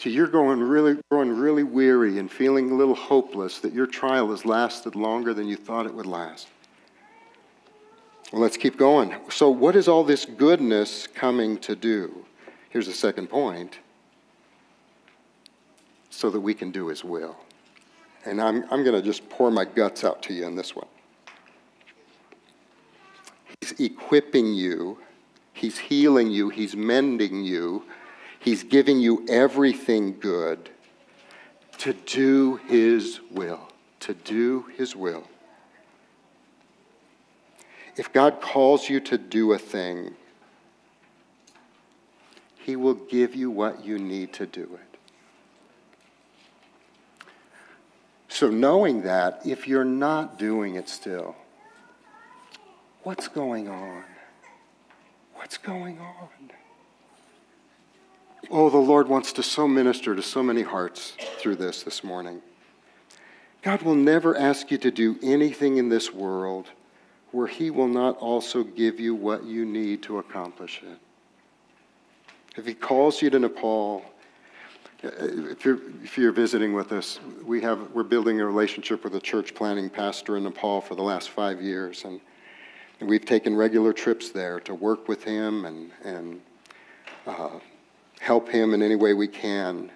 to 0.00 0.10
you're 0.10 0.26
going 0.26 0.60
really, 0.60 0.98
growing 1.10 1.30
really 1.30 1.62
weary 1.62 2.18
and 2.18 2.30
feeling 2.30 2.70
a 2.70 2.74
little 2.74 2.94
hopeless 2.94 3.58
that 3.60 3.72
your 3.72 3.86
trial 3.86 4.28
has 4.32 4.44
lasted 4.44 4.94
longer 4.94 5.32
than 5.32 5.48
you 5.48 5.56
thought 5.56 5.86
it 5.86 5.94
would 5.94 6.04
last. 6.04 6.46
Well, 8.34 8.42
let's 8.42 8.58
keep 8.58 8.76
going. 8.76 9.14
So, 9.30 9.48
what 9.48 9.76
is 9.76 9.88
all 9.88 10.04
this 10.04 10.26
goodness 10.26 11.06
coming 11.06 11.56
to 11.60 11.74
do? 11.74 12.26
Here's 12.68 12.86
the 12.86 12.92
second 12.92 13.28
point 13.28 13.78
so 16.10 16.28
that 16.30 16.40
we 16.40 16.52
can 16.52 16.70
do 16.70 16.88
His 16.88 17.02
will. 17.04 17.36
And 18.24 18.40
I'm, 18.40 18.64
I'm 18.70 18.84
going 18.84 18.94
to 18.94 19.02
just 19.02 19.28
pour 19.30 19.50
my 19.50 19.64
guts 19.64 20.04
out 20.04 20.22
to 20.24 20.34
you 20.34 20.46
in 20.46 20.54
this 20.54 20.76
one. 20.76 20.86
He's 23.60 23.72
equipping 23.80 24.52
you, 24.54 24.98
He's 25.52 25.78
healing 25.78 26.30
you, 26.30 26.50
He's 26.50 26.76
mending 26.76 27.44
you, 27.44 27.84
He's 28.38 28.62
giving 28.62 29.00
you 29.00 29.26
everything 29.28 30.18
good 30.18 30.70
to 31.78 31.92
do 31.92 32.56
His 32.66 33.20
will. 33.30 33.68
To 34.00 34.14
do 34.14 34.66
His 34.76 34.96
will. 34.96 35.24
If 37.96 38.12
God 38.12 38.40
calls 38.40 38.88
you 38.88 39.00
to 39.00 39.18
do 39.18 39.52
a 39.52 39.58
thing, 39.58 40.14
He 42.58 42.76
will 42.76 42.94
give 42.94 43.34
you 43.34 43.50
what 43.50 43.84
you 43.84 43.98
need 43.98 44.32
to 44.34 44.46
do 44.46 44.62
it. 44.62 44.89
So, 48.30 48.48
knowing 48.48 49.02
that, 49.02 49.44
if 49.44 49.66
you're 49.66 49.84
not 49.84 50.38
doing 50.38 50.76
it 50.76 50.88
still, 50.88 51.34
what's 53.02 53.26
going 53.26 53.68
on? 53.68 54.04
What's 55.34 55.58
going 55.58 55.98
on? 55.98 56.28
Oh, 58.48 58.70
the 58.70 58.78
Lord 58.78 59.08
wants 59.08 59.32
to 59.34 59.42
so 59.42 59.66
minister 59.66 60.14
to 60.14 60.22
so 60.22 60.44
many 60.44 60.62
hearts 60.62 61.16
through 61.38 61.56
this 61.56 61.82
this 61.82 62.04
morning. 62.04 62.40
God 63.62 63.82
will 63.82 63.96
never 63.96 64.36
ask 64.36 64.70
you 64.70 64.78
to 64.78 64.92
do 64.92 65.18
anything 65.22 65.78
in 65.78 65.88
this 65.88 66.14
world 66.14 66.70
where 67.32 67.48
He 67.48 67.70
will 67.70 67.88
not 67.88 68.16
also 68.18 68.62
give 68.62 69.00
you 69.00 69.12
what 69.12 69.42
you 69.42 69.66
need 69.66 70.04
to 70.04 70.18
accomplish 70.18 70.82
it. 70.84 70.98
If 72.56 72.64
He 72.64 72.74
calls 72.74 73.20
you 73.20 73.28
to 73.30 73.40
Nepal, 73.40 74.04
if 75.02 75.64
you're, 75.64 75.78
if 76.02 76.18
you're 76.18 76.32
visiting 76.32 76.72
with 76.72 76.92
us, 76.92 77.20
we 77.44 77.60
have, 77.62 77.90
we're 77.92 78.02
building 78.02 78.40
a 78.40 78.46
relationship 78.46 79.04
with 79.04 79.14
a 79.14 79.20
church 79.20 79.54
planting 79.54 79.88
pastor 79.88 80.36
in 80.36 80.44
Nepal 80.44 80.80
for 80.80 80.94
the 80.94 81.02
last 81.02 81.30
five 81.30 81.62
years. 81.62 82.04
And, 82.04 82.20
and 83.00 83.08
we've 83.08 83.24
taken 83.24 83.56
regular 83.56 83.92
trips 83.92 84.30
there 84.30 84.60
to 84.60 84.74
work 84.74 85.08
with 85.08 85.24
him 85.24 85.64
and, 85.64 85.90
and 86.04 86.40
uh, 87.26 87.58
help 88.20 88.48
him 88.48 88.74
in 88.74 88.82
any 88.82 88.96
way 88.96 89.14
we 89.14 89.28
can 89.28 89.90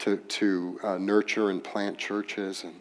to, 0.00 0.18
to 0.18 0.80
uh, 0.82 0.98
nurture 0.98 1.50
and 1.50 1.64
plant 1.64 1.96
churches. 1.96 2.64
And, 2.64 2.74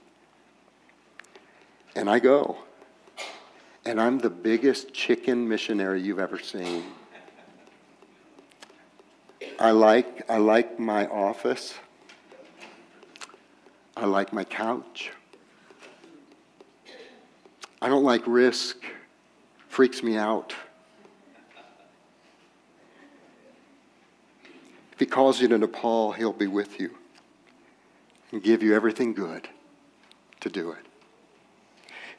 and 1.96 2.10
I 2.10 2.20
go. 2.20 2.58
And 3.86 4.02
I'm 4.02 4.18
the 4.18 4.30
biggest 4.30 4.94
chicken 4.94 5.48
missionary 5.48 6.02
you've 6.02 6.20
ever 6.20 6.40
seen. 6.40 6.84
I 9.64 9.72
like, 9.72 10.30
I 10.30 10.40
like 10.40 10.78
my 10.78 11.08
office. 11.08 11.74
I 13.96 14.06
like 14.06 14.34
my 14.34 14.44
couch. 14.44 15.14
I 17.82 17.88
don't 17.88 18.04
like 18.04 18.24
risk. 18.28 18.76
Freaks 19.70 20.04
me 20.04 20.18
out. 20.18 20.54
If 24.92 25.00
he 25.00 25.06
calls 25.06 25.40
you 25.40 25.48
to 25.48 25.58
Nepal, 25.58 26.12
he'll 26.12 26.34
be 26.34 26.48
with 26.48 26.78
you 26.78 26.98
and 28.34 28.44
give 28.44 28.64
you 28.64 28.76
everything 28.76 29.14
good 29.14 29.48
to 30.42 30.50
do 30.50 30.72
it. 30.72 30.86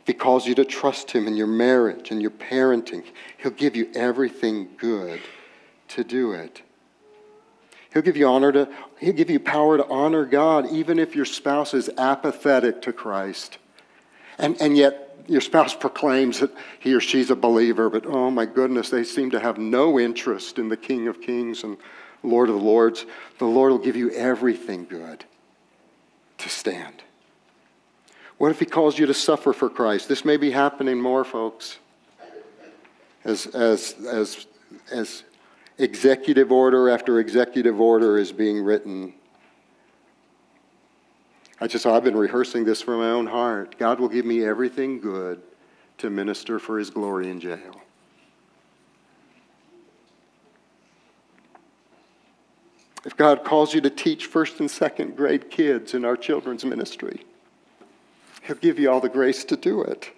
If 0.00 0.06
he 0.06 0.14
calls 0.14 0.46
you 0.46 0.54
to 0.54 0.64
trust 0.64 1.10
him 1.10 1.26
in 1.26 1.36
your 1.36 1.46
marriage 1.46 2.10
and 2.10 2.22
your 2.22 2.30
parenting, 2.30 3.04
he'll 3.36 3.50
give 3.50 3.76
you 3.76 3.90
everything 3.94 4.70
good 4.78 5.20
to 5.88 6.02
do 6.02 6.32
it. 6.32 6.62
He'll 7.94 8.02
give 8.02 8.16
you 8.16 8.26
honor 8.26 8.50
to, 8.50 8.68
he'll 8.98 9.12
give 9.12 9.30
you 9.30 9.38
power 9.38 9.76
to 9.76 9.86
honor 9.86 10.24
God, 10.24 10.68
even 10.70 10.98
if 10.98 11.14
your 11.14 11.24
spouse 11.24 11.72
is 11.72 11.88
apathetic 11.96 12.82
to 12.82 12.92
Christ. 12.92 13.58
And, 14.36 14.60
and 14.60 14.76
yet 14.76 15.16
your 15.28 15.40
spouse 15.40 15.74
proclaims 15.80 16.40
that 16.40 16.50
he 16.80 16.92
or 16.92 17.00
she's 17.00 17.30
a 17.30 17.36
believer, 17.36 17.88
but 17.88 18.04
oh 18.04 18.32
my 18.32 18.46
goodness, 18.46 18.90
they 18.90 19.04
seem 19.04 19.30
to 19.30 19.40
have 19.40 19.58
no 19.58 19.98
interest 19.98 20.58
in 20.58 20.68
the 20.68 20.76
King 20.76 21.06
of 21.06 21.20
Kings 21.20 21.62
and 21.62 21.76
Lord 22.24 22.48
of 22.48 22.56
the 22.56 22.60
Lords. 22.60 23.06
The 23.38 23.44
Lord 23.44 23.70
will 23.70 23.78
give 23.78 23.96
you 23.96 24.10
everything 24.10 24.86
good 24.86 25.24
to 26.38 26.48
stand. 26.48 27.04
What 28.38 28.50
if 28.50 28.58
he 28.58 28.66
calls 28.66 28.98
you 28.98 29.06
to 29.06 29.14
suffer 29.14 29.52
for 29.52 29.70
Christ? 29.70 30.08
This 30.08 30.24
may 30.24 30.36
be 30.36 30.50
happening 30.50 31.00
more, 31.00 31.22
folks. 31.22 31.78
As, 33.24 33.46
as, 33.46 33.94
as, 34.04 34.46
as 34.90 35.22
executive 35.78 36.52
order 36.52 36.88
after 36.88 37.18
executive 37.18 37.80
order 37.80 38.18
is 38.18 38.32
being 38.32 38.62
written. 38.62 39.14
I 41.60 41.66
just, 41.66 41.86
I've 41.86 42.04
been 42.04 42.16
rehearsing 42.16 42.64
this 42.64 42.82
from 42.82 42.98
my 43.00 43.10
own 43.10 43.26
heart. 43.26 43.78
God 43.78 44.00
will 44.00 44.08
give 44.08 44.26
me 44.26 44.44
everything 44.44 45.00
good 45.00 45.40
to 45.98 46.10
minister 46.10 46.58
for 46.58 46.78
his 46.78 46.90
glory 46.90 47.30
in 47.30 47.40
jail. 47.40 47.80
If 53.04 53.16
God 53.16 53.44
calls 53.44 53.74
you 53.74 53.80
to 53.82 53.90
teach 53.90 54.26
first 54.26 54.60
and 54.60 54.70
second 54.70 55.16
grade 55.16 55.50
kids 55.50 55.94
in 55.94 56.04
our 56.04 56.16
children's 56.16 56.64
ministry, 56.64 57.24
He'll 58.42 58.56
give 58.56 58.78
you 58.78 58.90
all 58.90 59.00
the 59.00 59.08
grace 59.08 59.44
to 59.44 59.56
do 59.56 59.82
it. 59.82 60.10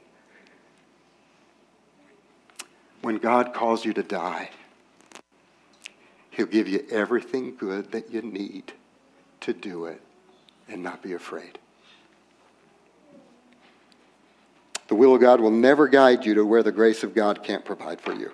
When 3.03 3.19
God 3.19 3.55
calls 3.55 3.85
you 3.85 3.93
to 3.93 4.03
die, 4.03 4.51
He'll 6.37 6.45
give 6.45 6.69
you 6.69 6.85
everything 6.91 7.57
good 7.57 7.93
that 7.93 8.11
you 8.11 8.21
need 8.21 8.75
to 9.41 9.55
do 9.55 9.87
it 9.87 10.03
and 10.69 10.83
not 10.83 11.03
be 11.03 11.15
afraid. 11.15 11.59
The 14.89 14.95
will 14.95 15.15
of 15.15 15.23
God 15.23 15.41
will 15.41 15.51
never 15.51 15.89
guide 15.89 16.27
you 16.27 16.35
to 16.35 16.45
where 16.45 16.63
the 16.63 16.73
grace 16.73 17.03
of 17.03 17.15
God 17.15 17.43
can't 17.43 17.65
provide 17.65 18.03
for 18.03 18.13
you. 18.13 18.33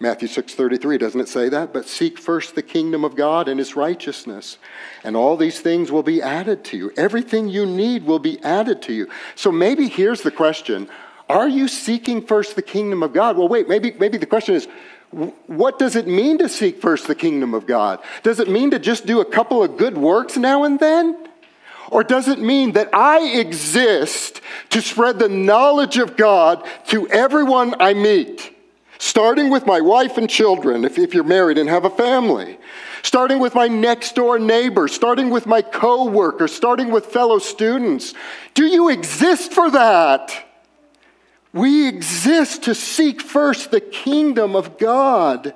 Matthew 0.00 0.28
6:33 0.28 0.96
doesn't 0.96 1.20
it 1.20 1.28
say 1.28 1.50
that? 1.50 1.74
But 1.74 1.86
seek 1.86 2.18
first 2.18 2.54
the 2.54 2.62
kingdom 2.62 3.04
of 3.04 3.16
God 3.16 3.48
and 3.48 3.58
his 3.58 3.76
righteousness, 3.76 4.56
and 5.04 5.14
all 5.14 5.36
these 5.36 5.60
things 5.60 5.92
will 5.92 6.02
be 6.02 6.22
added 6.22 6.64
to 6.64 6.78
you. 6.78 6.90
Everything 6.96 7.48
you 7.48 7.66
need 7.66 8.06
will 8.06 8.18
be 8.18 8.42
added 8.42 8.80
to 8.82 8.94
you. 8.94 9.08
So 9.34 9.52
maybe 9.52 9.88
here's 9.88 10.22
the 10.22 10.30
question, 10.30 10.88
are 11.28 11.48
you 11.48 11.68
seeking 11.68 12.26
first 12.26 12.56
the 12.56 12.62
kingdom 12.62 13.02
of 13.02 13.12
God? 13.12 13.36
Well, 13.36 13.48
wait, 13.48 13.68
maybe 13.68 13.92
maybe 13.92 14.16
the 14.16 14.26
question 14.26 14.54
is 14.54 14.66
what 15.12 15.78
does 15.78 15.94
it 15.94 16.06
mean 16.06 16.38
to 16.38 16.48
seek 16.48 16.80
first 16.80 17.06
the 17.06 17.14
kingdom 17.14 17.52
of 17.52 17.66
God? 17.66 18.00
Does 18.22 18.40
it 18.40 18.48
mean 18.48 18.70
to 18.70 18.78
just 18.78 19.04
do 19.04 19.20
a 19.20 19.24
couple 19.24 19.62
of 19.62 19.76
good 19.76 19.96
works 19.96 20.36
now 20.36 20.64
and 20.64 20.80
then? 20.80 21.28
Or 21.90 22.02
does 22.02 22.28
it 22.28 22.38
mean 22.38 22.72
that 22.72 22.88
I 22.94 23.38
exist 23.38 24.40
to 24.70 24.80
spread 24.80 25.18
the 25.18 25.28
knowledge 25.28 25.98
of 25.98 26.16
God 26.16 26.66
to 26.86 27.06
everyone 27.08 27.74
I 27.78 27.92
meet? 27.92 28.56
Starting 28.98 29.50
with 29.50 29.66
my 29.66 29.82
wife 29.82 30.16
and 30.16 30.30
children, 30.30 30.84
if, 30.84 30.98
if 30.98 31.12
you're 31.12 31.24
married 31.24 31.58
and 31.58 31.68
have 31.68 31.84
a 31.84 31.90
family. 31.90 32.56
Starting 33.02 33.40
with 33.40 33.54
my 33.54 33.68
next 33.68 34.14
door 34.14 34.38
neighbor, 34.38 34.88
starting 34.88 35.28
with 35.28 35.44
my 35.44 35.60
coworker, 35.60 36.48
starting 36.48 36.90
with 36.90 37.06
fellow 37.06 37.38
students. 37.38 38.14
Do 38.54 38.64
you 38.64 38.88
exist 38.88 39.52
for 39.52 39.70
that? 39.72 40.46
We 41.52 41.86
exist 41.86 42.64
to 42.64 42.74
seek 42.74 43.20
first 43.20 43.70
the 43.70 43.80
kingdom 43.80 44.56
of 44.56 44.78
God. 44.78 45.54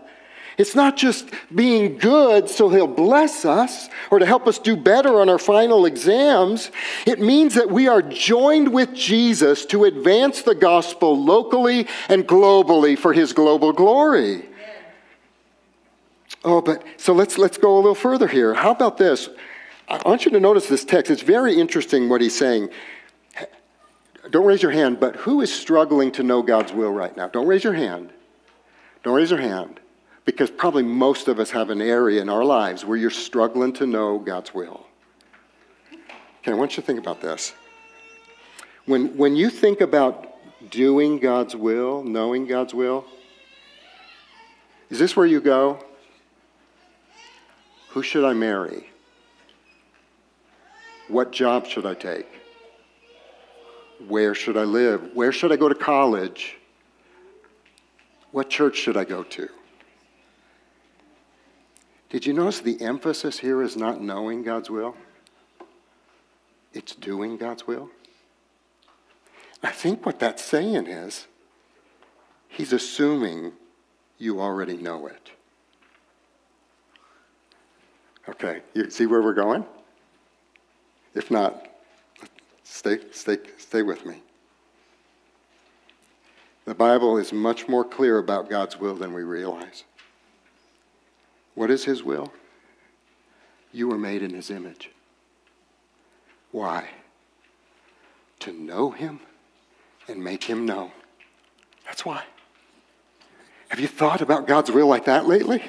It's 0.59 0.75
not 0.75 0.97
just 0.97 1.29
being 1.55 1.99
good 1.99 2.49
so 2.49 2.69
he'll 2.71 2.87
bless 2.87 3.45
us 3.45 3.89
or 4.11 4.19
to 4.19 4.27
help 4.27 4.47
us 4.47 4.59
do 4.59 4.75
better 4.77 5.21
on 5.21 5.29
our 5.29 5.39
final 5.39 5.85
exams. 5.85 6.71
It 7.07 7.21
means 7.21 7.55
that 7.55 7.71
we 7.71 7.89
are 7.89 8.01
joined 8.01 8.73
with 8.73 8.95
Jesus 8.95 9.67
to 9.67 9.85
advance 9.85 10.43
the 10.43 10.55
gospel 10.55 11.23
locally 11.23 11.87
and 12.09 12.27
globally 12.27 12.99
for 12.99 13.13
his 13.13 13.33
global 13.33 13.73
glory. 13.73 14.47
Oh, 16.45 16.61
but 16.61 16.85
so 16.97 17.13
let's 17.13 17.39
let's 17.39 17.59
go 17.59 17.75
a 17.75 17.81
little 17.81 17.95
further 17.95 18.29
here. 18.29 18.55
How 18.55 18.71
about 18.71 18.97
this? 18.99 19.29
I 19.89 20.01
want 20.05 20.25
you 20.25 20.31
to 20.33 20.41
notice 20.41 20.69
this 20.69 20.85
text. 20.85 21.11
It's 21.11 21.23
very 21.23 21.59
interesting 21.59 22.09
what 22.09 22.21
he's 22.21 22.37
saying. 22.37 22.71
Don't 24.31 24.47
raise 24.47 24.63
your 24.63 24.73
hand, 24.73 24.99
but 24.99 25.17
who 25.17 25.41
is 25.41 25.53
struggling 25.53 26.11
to 26.13 26.23
know 26.23 26.43
God's 26.43 26.73
will 26.73 26.93
right 26.93 27.17
now? 27.17 27.29
Don't 27.29 27.47
raise 27.47 27.65
your 27.65 27.73
hand. 27.73 28.11
Don't 29.03 29.15
raise 29.15 29.31
your 29.31 29.41
hand 29.41 29.81
because 30.25 30.51
probably 30.51 30.83
most 30.83 31.29
of 31.29 31.39
us 31.39 31.51
have 31.53 31.71
an 31.71 31.81
area 31.81 32.21
in 32.21 32.29
our 32.29 32.45
lives 32.45 32.85
where 32.85 32.97
you're 32.97 33.11
struggling 33.11 33.73
to 33.75 33.87
know 33.87 34.19
God's 34.19 34.53
will. 34.53 34.87
Okay, 36.41 36.51
I 36.51 36.55
want 36.55 36.73
you 36.73 36.83
to 36.83 36.87
think 36.87 36.99
about 36.99 37.21
this. 37.21 37.55
When, 38.87 39.17
when 39.17 39.37
you 39.37 39.51
think 39.51 39.81
about 39.81 40.35
doing 40.71 41.19
God's 41.19 41.55
will, 41.55 42.03
knowing 42.03 42.47
God's 42.47 42.75
will, 42.75 43.05
is 44.91 44.99
this 44.99 45.17
where 45.17 45.27
you 45.27 45.41
go? 45.41 45.85
Who 47.91 48.03
should 48.03 48.25
I 48.25 48.33
marry? 48.33 48.89
What 51.09 51.33
job 51.33 51.67
should 51.67 51.87
I 51.87 51.95
take? 51.95 52.27
Where 54.07 54.35
should 54.35 54.57
I 54.57 54.65
live? 54.65 55.11
Where 55.15 55.33
should 55.33 55.53
I 55.53 55.57
go 55.57 55.69
to 55.69 55.75
college? 55.75 56.57
What 58.33 58.51
church 58.51 58.77
should 58.77 58.97
I 58.97 59.05
go 59.05 59.23
to? 59.23 59.49
Did 62.11 62.27
you 62.27 62.33
notice 62.33 62.61
the 62.61 62.81
emphasis 62.81 63.39
here 63.39 63.63
is 63.63 63.77
not 63.77 64.01
knowing 64.01 64.43
God's 64.43 64.71
will? 64.71 64.97
It's 66.73 66.95
doing 66.95 67.37
God's 67.37 67.67
will. 67.67 67.91
I 69.63 69.71
think 69.71 70.05
what 70.05 70.21
that's 70.21 70.45
saying 70.45 70.87
is 70.87 71.27
he's 72.49 72.73
assuming 72.73 73.53
you 74.19 74.41
already 74.41 74.77
know 74.77 75.07
it. 75.07 75.31
Okay, 78.29 78.61
you 78.75 78.91
see 78.91 79.07
where 79.07 79.23
we're 79.23 79.35
going? 79.35 79.65
If 81.15 81.31
not, 81.31 81.67
stay, 82.67 82.99
stay, 83.13 83.39
stay 83.59 83.83
with 83.83 84.05
me. 84.05 84.23
The 86.65 86.75
Bible 86.75 87.17
is 87.17 87.33
much 87.33 87.69
more 87.69 87.85
clear 87.85 88.19
about 88.19 88.51
God's 88.51 88.79
will 88.79 88.97
than 88.97 89.13
we 89.13 89.23
realize. 89.23 89.85
What 91.55 91.71
is 91.71 91.85
His 91.85 92.03
will? 92.03 92.33
You 93.73 93.89
were 93.89 93.99
made 93.99 94.23
in 94.23 94.35
His 94.35 94.51
image. 94.51 94.91
Why? 96.51 96.89
To 98.41 98.53
know 98.53 98.91
Him 98.91 99.21
and 100.09 100.23
make 100.23 100.45
Him 100.45 100.67
known. 100.67 100.91
That's 101.85 102.05
why. 102.05 102.25
Have 103.69 103.81
you 103.81 103.89
thought 103.89 104.21
about 104.21 104.47
God's 104.47 104.71
will 104.71 104.87
like 104.87 105.05
that 105.05 105.27
lately? 105.27 105.63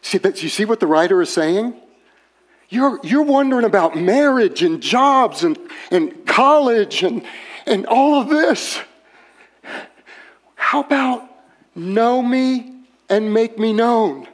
See, 0.00 0.18
but 0.18 0.42
you 0.42 0.48
see 0.48 0.64
what 0.64 0.80
the 0.80 0.86
writer 0.86 1.20
is 1.22 1.30
saying? 1.30 1.74
You're, 2.72 3.00
you're 3.02 3.22
wondering 3.22 3.66
about 3.66 3.98
marriage 3.98 4.62
and 4.62 4.80
jobs 4.80 5.44
and, 5.44 5.58
and 5.90 6.24
college 6.24 7.02
and, 7.02 7.22
and 7.66 7.84
all 7.84 8.18
of 8.18 8.30
this. 8.30 8.80
How 10.54 10.80
about 10.80 11.28
know 11.74 12.22
me 12.22 12.72
and 13.10 13.34
make 13.34 13.58
me 13.58 13.74
known? 13.74 14.26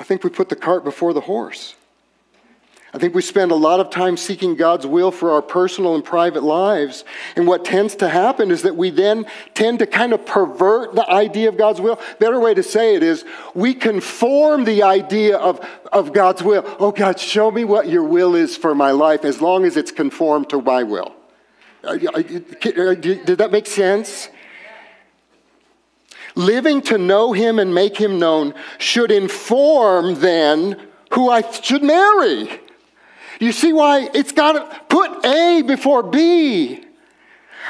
I 0.00 0.02
think 0.02 0.24
we 0.24 0.30
put 0.30 0.48
the 0.48 0.56
cart 0.56 0.82
before 0.82 1.12
the 1.12 1.20
horse. 1.20 1.76
I 2.92 2.98
think 2.98 3.14
we 3.14 3.22
spend 3.22 3.52
a 3.52 3.56
lot 3.56 3.78
of 3.78 3.90
time 3.90 4.16
seeking 4.16 4.56
God's 4.56 4.84
will 4.84 5.12
for 5.12 5.30
our 5.30 5.42
personal 5.42 5.94
and 5.94 6.04
private 6.04 6.42
lives. 6.42 7.04
And 7.36 7.46
what 7.46 7.64
tends 7.64 7.94
to 7.96 8.08
happen 8.08 8.50
is 8.50 8.62
that 8.62 8.74
we 8.74 8.90
then 8.90 9.26
tend 9.54 9.78
to 9.78 9.86
kind 9.86 10.12
of 10.12 10.26
pervert 10.26 10.96
the 10.96 11.08
idea 11.08 11.48
of 11.48 11.56
God's 11.56 11.80
will. 11.80 12.00
Better 12.18 12.40
way 12.40 12.52
to 12.52 12.64
say 12.64 12.96
it 12.96 13.04
is 13.04 13.24
we 13.54 13.74
conform 13.74 14.64
the 14.64 14.82
idea 14.82 15.36
of, 15.36 15.64
of 15.92 16.12
God's 16.12 16.42
will. 16.42 16.64
Oh, 16.80 16.90
God, 16.90 17.20
show 17.20 17.52
me 17.52 17.62
what 17.62 17.88
your 17.88 18.02
will 18.02 18.34
is 18.34 18.56
for 18.56 18.74
my 18.74 18.90
life 18.90 19.24
as 19.24 19.40
long 19.40 19.64
as 19.64 19.76
it's 19.76 19.92
conformed 19.92 20.50
to 20.50 20.60
my 20.60 20.82
will. 20.82 21.14
Uh, 21.84 21.96
did 21.96 23.38
that 23.38 23.52
make 23.52 23.66
sense? 23.66 24.28
living 26.36 26.80
to 26.80 26.96
know 26.96 27.32
him 27.32 27.58
and 27.58 27.74
make 27.74 27.96
him 27.96 28.20
known 28.20 28.54
should 28.78 29.10
inform 29.10 30.14
then 30.20 30.80
who 31.12 31.28
I 31.28 31.42
should 31.50 31.82
marry. 31.82 32.48
You 33.40 33.52
see 33.52 33.72
why 33.72 34.08
it's 34.14 34.32
got 34.32 34.52
to 34.52 34.80
put 34.94 35.24
A 35.24 35.62
before 35.62 36.02
B. 36.02 36.84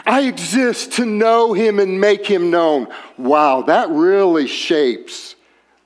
I 0.04 0.22
exist 0.22 0.92
to 0.94 1.06
know 1.06 1.52
him 1.52 1.78
and 1.78 2.00
make 2.00 2.26
him 2.26 2.50
known. 2.50 2.88
Wow, 3.16 3.62
that 3.62 3.88
really 3.90 4.46
shapes 4.46 5.37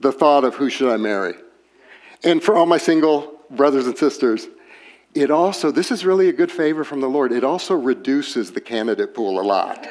the 0.01 0.11
thought 0.11 0.44
of 0.44 0.55
who 0.55 0.70
should 0.70 0.92
I 0.92 0.97
marry. 0.97 1.35
And 2.23 2.42
for 2.42 2.57
all 2.57 2.66
my 2.66 2.79
single 2.79 3.38
brothers 3.51 3.87
and 3.87 3.97
sisters, 3.97 4.49
it 5.14 5.31
also, 5.31 5.70
this 5.70 5.90
is 5.90 6.05
really 6.05 6.29
a 6.29 6.33
good 6.33 6.51
favor 6.51 6.83
from 6.83 7.01
the 7.01 7.09
Lord, 7.09 7.31
it 7.31 7.44
also 7.44 7.75
reduces 7.75 8.53
the 8.53 8.61
candidate 8.61 9.14
pool 9.14 9.40
a 9.40 9.42
lot. 9.42 9.87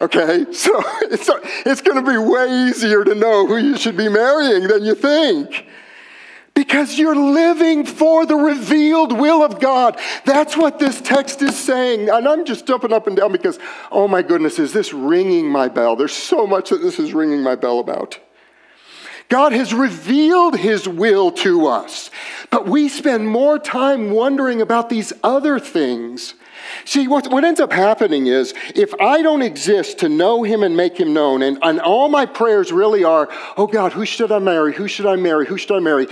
Okay? 0.00 0.44
So 0.52 0.72
it's, 1.02 1.28
it's 1.66 1.80
going 1.80 2.04
to 2.04 2.10
be 2.10 2.18
way 2.18 2.68
easier 2.68 3.02
to 3.02 3.14
know 3.14 3.46
who 3.46 3.56
you 3.56 3.76
should 3.76 3.96
be 3.96 4.08
marrying 4.08 4.68
than 4.68 4.84
you 4.84 4.94
think. 4.94 5.66
Because 6.58 6.98
you're 6.98 7.14
living 7.14 7.86
for 7.86 8.26
the 8.26 8.34
revealed 8.34 9.16
will 9.16 9.44
of 9.44 9.60
God. 9.60 9.96
That's 10.24 10.56
what 10.56 10.80
this 10.80 11.00
text 11.00 11.40
is 11.40 11.56
saying. 11.56 12.10
And 12.10 12.26
I'm 12.26 12.44
just 12.44 12.66
jumping 12.66 12.92
up 12.92 13.06
and 13.06 13.16
down 13.16 13.30
because, 13.30 13.60
oh 13.92 14.08
my 14.08 14.22
goodness, 14.22 14.58
is 14.58 14.72
this 14.72 14.92
ringing 14.92 15.46
my 15.46 15.68
bell? 15.68 15.94
There's 15.94 16.12
so 16.12 16.48
much 16.48 16.70
that 16.70 16.82
this 16.82 16.98
is 16.98 17.14
ringing 17.14 17.44
my 17.44 17.54
bell 17.54 17.78
about. 17.78 18.18
God 19.28 19.52
has 19.52 19.72
revealed 19.72 20.58
his 20.58 20.88
will 20.88 21.30
to 21.30 21.68
us, 21.68 22.10
but 22.50 22.66
we 22.66 22.88
spend 22.88 23.28
more 23.28 23.60
time 23.60 24.10
wondering 24.10 24.60
about 24.60 24.88
these 24.88 25.12
other 25.22 25.60
things. 25.60 26.34
See, 26.84 27.06
what, 27.06 27.28
what 27.28 27.44
ends 27.44 27.60
up 27.60 27.72
happening 27.72 28.26
is 28.26 28.52
if 28.74 28.92
I 29.00 29.22
don't 29.22 29.42
exist 29.42 29.98
to 29.98 30.08
know 30.08 30.42
him 30.42 30.64
and 30.64 30.76
make 30.76 30.98
him 30.98 31.14
known, 31.14 31.42
and, 31.42 31.56
and 31.62 31.78
all 31.78 32.08
my 32.08 32.26
prayers 32.26 32.72
really 32.72 33.04
are, 33.04 33.28
oh 33.56 33.68
God, 33.68 33.92
who 33.92 34.04
should 34.04 34.32
I 34.32 34.40
marry? 34.40 34.74
Who 34.74 34.88
should 34.88 35.06
I 35.06 35.14
marry? 35.14 35.46
Who 35.46 35.56
should 35.56 35.76
I 35.76 35.78
marry? 35.78 36.08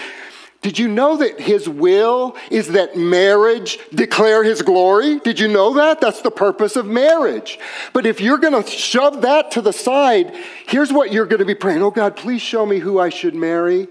Did 0.67 0.81
you 0.81 0.89
know 0.89 1.17
that 1.19 1.39
his 1.39 1.69
will 1.69 2.35
is 2.51 2.73
that 2.73 2.97
marriage 2.97 3.79
declare 3.95 4.43
his 4.43 4.63
glory? 4.63 5.21
Did 5.21 5.39
you 5.39 5.47
know 5.47 5.75
that? 5.75 6.01
That's 6.01 6.23
the 6.23 6.31
purpose 6.33 6.75
of 6.75 6.87
marriage. 6.87 7.61
But 7.93 8.05
if 8.05 8.21
you're 8.21 8.39
going 8.39 8.61
to 8.61 8.69
shove 8.69 9.23
that 9.23 9.53
to 9.53 9.61
the 9.61 9.73
side, 9.73 10.35
here's 10.67 10.93
what 10.93 11.13
you're 11.13 11.27
going 11.27 11.39
to 11.39 11.45
be 11.45 11.55
praying 11.55 11.85
Oh 11.85 11.93
God, 11.93 12.17
please 12.17 12.43
show 12.43 12.67
me 12.67 12.81
who 12.81 12.99
I 12.99 13.11
should 13.11 13.37
marry. 13.37 13.87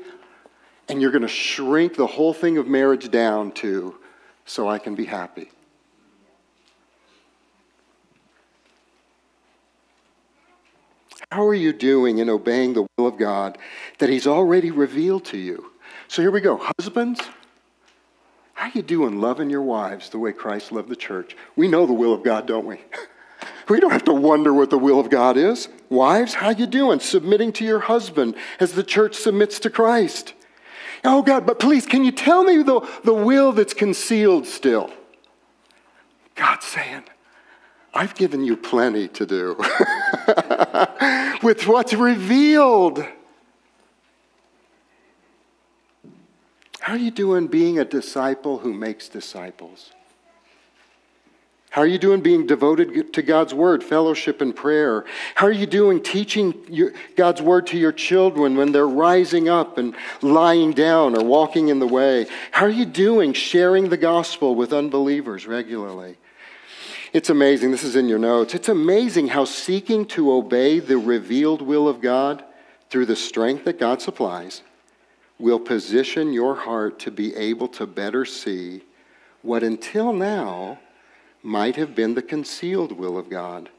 And 0.89 1.01
you're 1.01 1.11
going 1.11 1.21
to 1.21 1.29
shrink 1.29 1.95
the 1.95 2.07
whole 2.07 2.33
thing 2.33 2.57
of 2.57 2.67
marriage 2.67 3.09
down 3.09 3.53
to 3.53 3.95
so 4.43 4.67
I 4.67 4.77
can 4.77 4.95
be 4.95 5.05
happy. 5.05 5.51
How 11.31 11.47
are 11.47 11.55
you 11.55 11.71
doing 11.71 12.17
in 12.17 12.29
obeying 12.29 12.73
the 12.73 12.85
will 12.97 13.07
of 13.07 13.17
God 13.17 13.57
that 13.99 14.09
He's 14.09 14.27
already 14.27 14.71
revealed 14.71 15.23
to 15.27 15.37
you? 15.37 15.71
So 16.07 16.21
here 16.21 16.31
we 16.31 16.41
go. 16.41 16.57
Husbands, 16.77 17.21
how 18.53 18.71
you 18.73 18.81
doing 18.81 19.19
loving 19.19 19.49
your 19.49 19.61
wives 19.61 20.09
the 20.09 20.19
way 20.19 20.31
Christ 20.31 20.71
loved 20.71 20.89
the 20.89 20.95
church? 20.95 21.35
We 21.55 21.67
know 21.67 21.85
the 21.85 21.93
will 21.93 22.13
of 22.13 22.23
God, 22.23 22.45
don't 22.45 22.65
we? 22.65 22.79
We 23.67 23.79
don't 23.79 23.91
have 23.91 24.05
to 24.05 24.13
wonder 24.13 24.53
what 24.53 24.69
the 24.69 24.77
will 24.77 24.99
of 24.99 25.09
God 25.09 25.37
is. 25.37 25.67
Wives, 25.89 26.35
how 26.35 26.49
you 26.49 26.67
doing? 26.67 26.99
Submitting 26.99 27.51
to 27.53 27.65
your 27.65 27.79
husband 27.79 28.35
as 28.59 28.73
the 28.73 28.83
church 28.83 29.15
submits 29.15 29.59
to 29.61 29.69
Christ. 29.69 30.33
Oh 31.03 31.21
God, 31.21 31.45
but 31.45 31.59
please, 31.59 31.85
can 31.85 32.03
you 32.03 32.11
tell 32.11 32.43
me 32.43 32.63
the, 32.63 32.87
the 33.03 33.13
will 33.13 33.51
that's 33.51 33.73
concealed 33.73 34.47
still? 34.47 34.91
God's 36.35 36.65
saying, 36.65 37.03
I've 37.93 38.15
given 38.15 38.43
you 38.43 38.57
plenty 38.57 39.07
to 39.09 39.25
do 39.25 39.55
with 41.43 41.65
what's 41.67 41.93
revealed. 41.93 43.05
How 46.85 46.93
are 46.93 46.97
you 46.97 47.09
doing 47.09 47.47
being 47.47 47.79
a 47.79 47.83
disciple 47.83 48.59
who 48.59 48.71
makes 48.71 49.09
disciples? 49.09 49.89
How 51.71 51.81
are 51.81 51.87
you 51.87 51.97
doing 51.97 52.21
being 52.21 52.45
devoted 52.45 53.11
to 53.11 53.23
God's 53.23 53.55
word, 53.55 53.83
fellowship, 53.83 54.39
and 54.39 54.55
prayer? 54.55 55.03
How 55.33 55.47
are 55.47 55.51
you 55.51 55.65
doing 55.65 56.03
teaching 56.03 56.93
God's 57.15 57.41
word 57.41 57.65
to 57.67 57.77
your 57.79 57.91
children 57.91 58.55
when 58.55 58.71
they're 58.71 58.87
rising 58.87 59.49
up 59.49 59.79
and 59.79 59.95
lying 60.21 60.73
down 60.73 61.17
or 61.17 61.23
walking 61.23 61.69
in 61.69 61.79
the 61.79 61.87
way? 61.87 62.27
How 62.51 62.67
are 62.67 62.69
you 62.69 62.85
doing 62.85 63.33
sharing 63.33 63.89
the 63.89 63.97
gospel 63.97 64.53
with 64.53 64.71
unbelievers 64.71 65.47
regularly? 65.47 66.17
It's 67.13 67.31
amazing. 67.31 67.71
This 67.71 67.83
is 67.83 67.95
in 67.95 68.07
your 68.07 68.19
notes. 68.19 68.53
It's 68.53 68.69
amazing 68.69 69.29
how 69.29 69.45
seeking 69.45 70.05
to 70.09 70.31
obey 70.31 70.77
the 70.77 70.99
revealed 70.99 71.63
will 71.63 71.87
of 71.87 71.99
God 71.99 72.43
through 72.91 73.07
the 73.07 73.15
strength 73.15 73.65
that 73.65 73.79
God 73.79 74.03
supplies 74.03 74.61
will 75.39 75.59
position 75.59 76.33
your 76.33 76.55
heart 76.55 76.99
to 76.99 77.11
be 77.11 77.35
able 77.35 77.67
to 77.67 77.85
better 77.85 78.25
see 78.25 78.81
what 79.41 79.63
until 79.63 80.13
now 80.13 80.79
might 81.43 81.75
have 81.75 81.93
been 81.93 82.15
the 82.15 82.21
concealed 82.21 82.91
will 82.91 83.17
of 83.17 83.29
God 83.29 83.69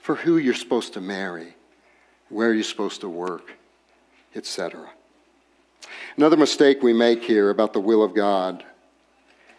for 0.00 0.16
who 0.16 0.36
you're 0.36 0.52
supposed 0.52 0.92
to 0.94 1.00
marry, 1.00 1.54
where 2.28 2.52
you're 2.52 2.62
supposed 2.62 3.00
to 3.00 3.08
work, 3.08 3.52
etc. 4.34 4.90
Another 6.16 6.36
mistake 6.36 6.82
we 6.82 6.92
make 6.92 7.24
here 7.24 7.50
about 7.50 7.72
the 7.72 7.80
will 7.80 8.02
of 8.02 8.14
God 8.14 8.64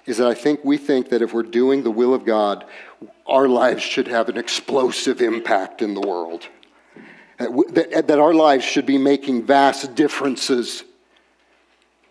is 0.05 0.17
that 0.17 0.27
I 0.27 0.35
think 0.35 0.63
we 0.63 0.77
think 0.77 1.09
that 1.09 1.21
if 1.21 1.33
we're 1.33 1.43
doing 1.43 1.83
the 1.83 1.91
will 1.91 2.13
of 2.13 2.25
God, 2.25 2.65
our 3.25 3.47
lives 3.47 3.81
should 3.81 4.07
have 4.07 4.29
an 4.29 4.37
explosive 4.37 5.21
impact 5.21 5.81
in 5.81 5.95
the 5.95 6.01
world. 6.01 6.47
That, 7.39 8.05
that 8.07 8.19
our 8.19 8.33
lives 8.33 8.63
should 8.63 8.85
be 8.85 8.97
making 8.97 9.45
vast 9.45 9.95
differences. 9.95 10.83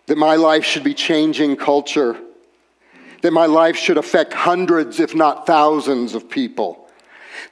That 0.07 0.17
my 0.17 0.35
life 0.35 0.63
should 0.63 0.83
be 0.83 0.93
changing 0.93 1.55
culture 1.55 2.17
that 3.25 3.31
my 3.31 3.47
life 3.47 3.75
should 3.75 3.97
affect 3.97 4.33
hundreds, 4.33 4.99
if 4.99 5.15
not 5.15 5.47
thousands, 5.47 6.13
of 6.13 6.29
people. 6.29 6.87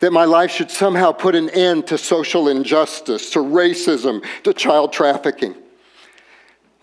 That 0.01 0.13
my 0.13 0.25
life 0.25 0.51
should 0.51 0.69
somehow 0.69 1.13
put 1.13 1.33
an 1.33 1.49
end 1.49 1.87
to 1.87 1.97
social 1.97 2.47
injustice, 2.47 3.31
to 3.31 3.39
racism, 3.39 4.23
to 4.43 4.53
child 4.53 4.93
trafficking. 4.93 5.55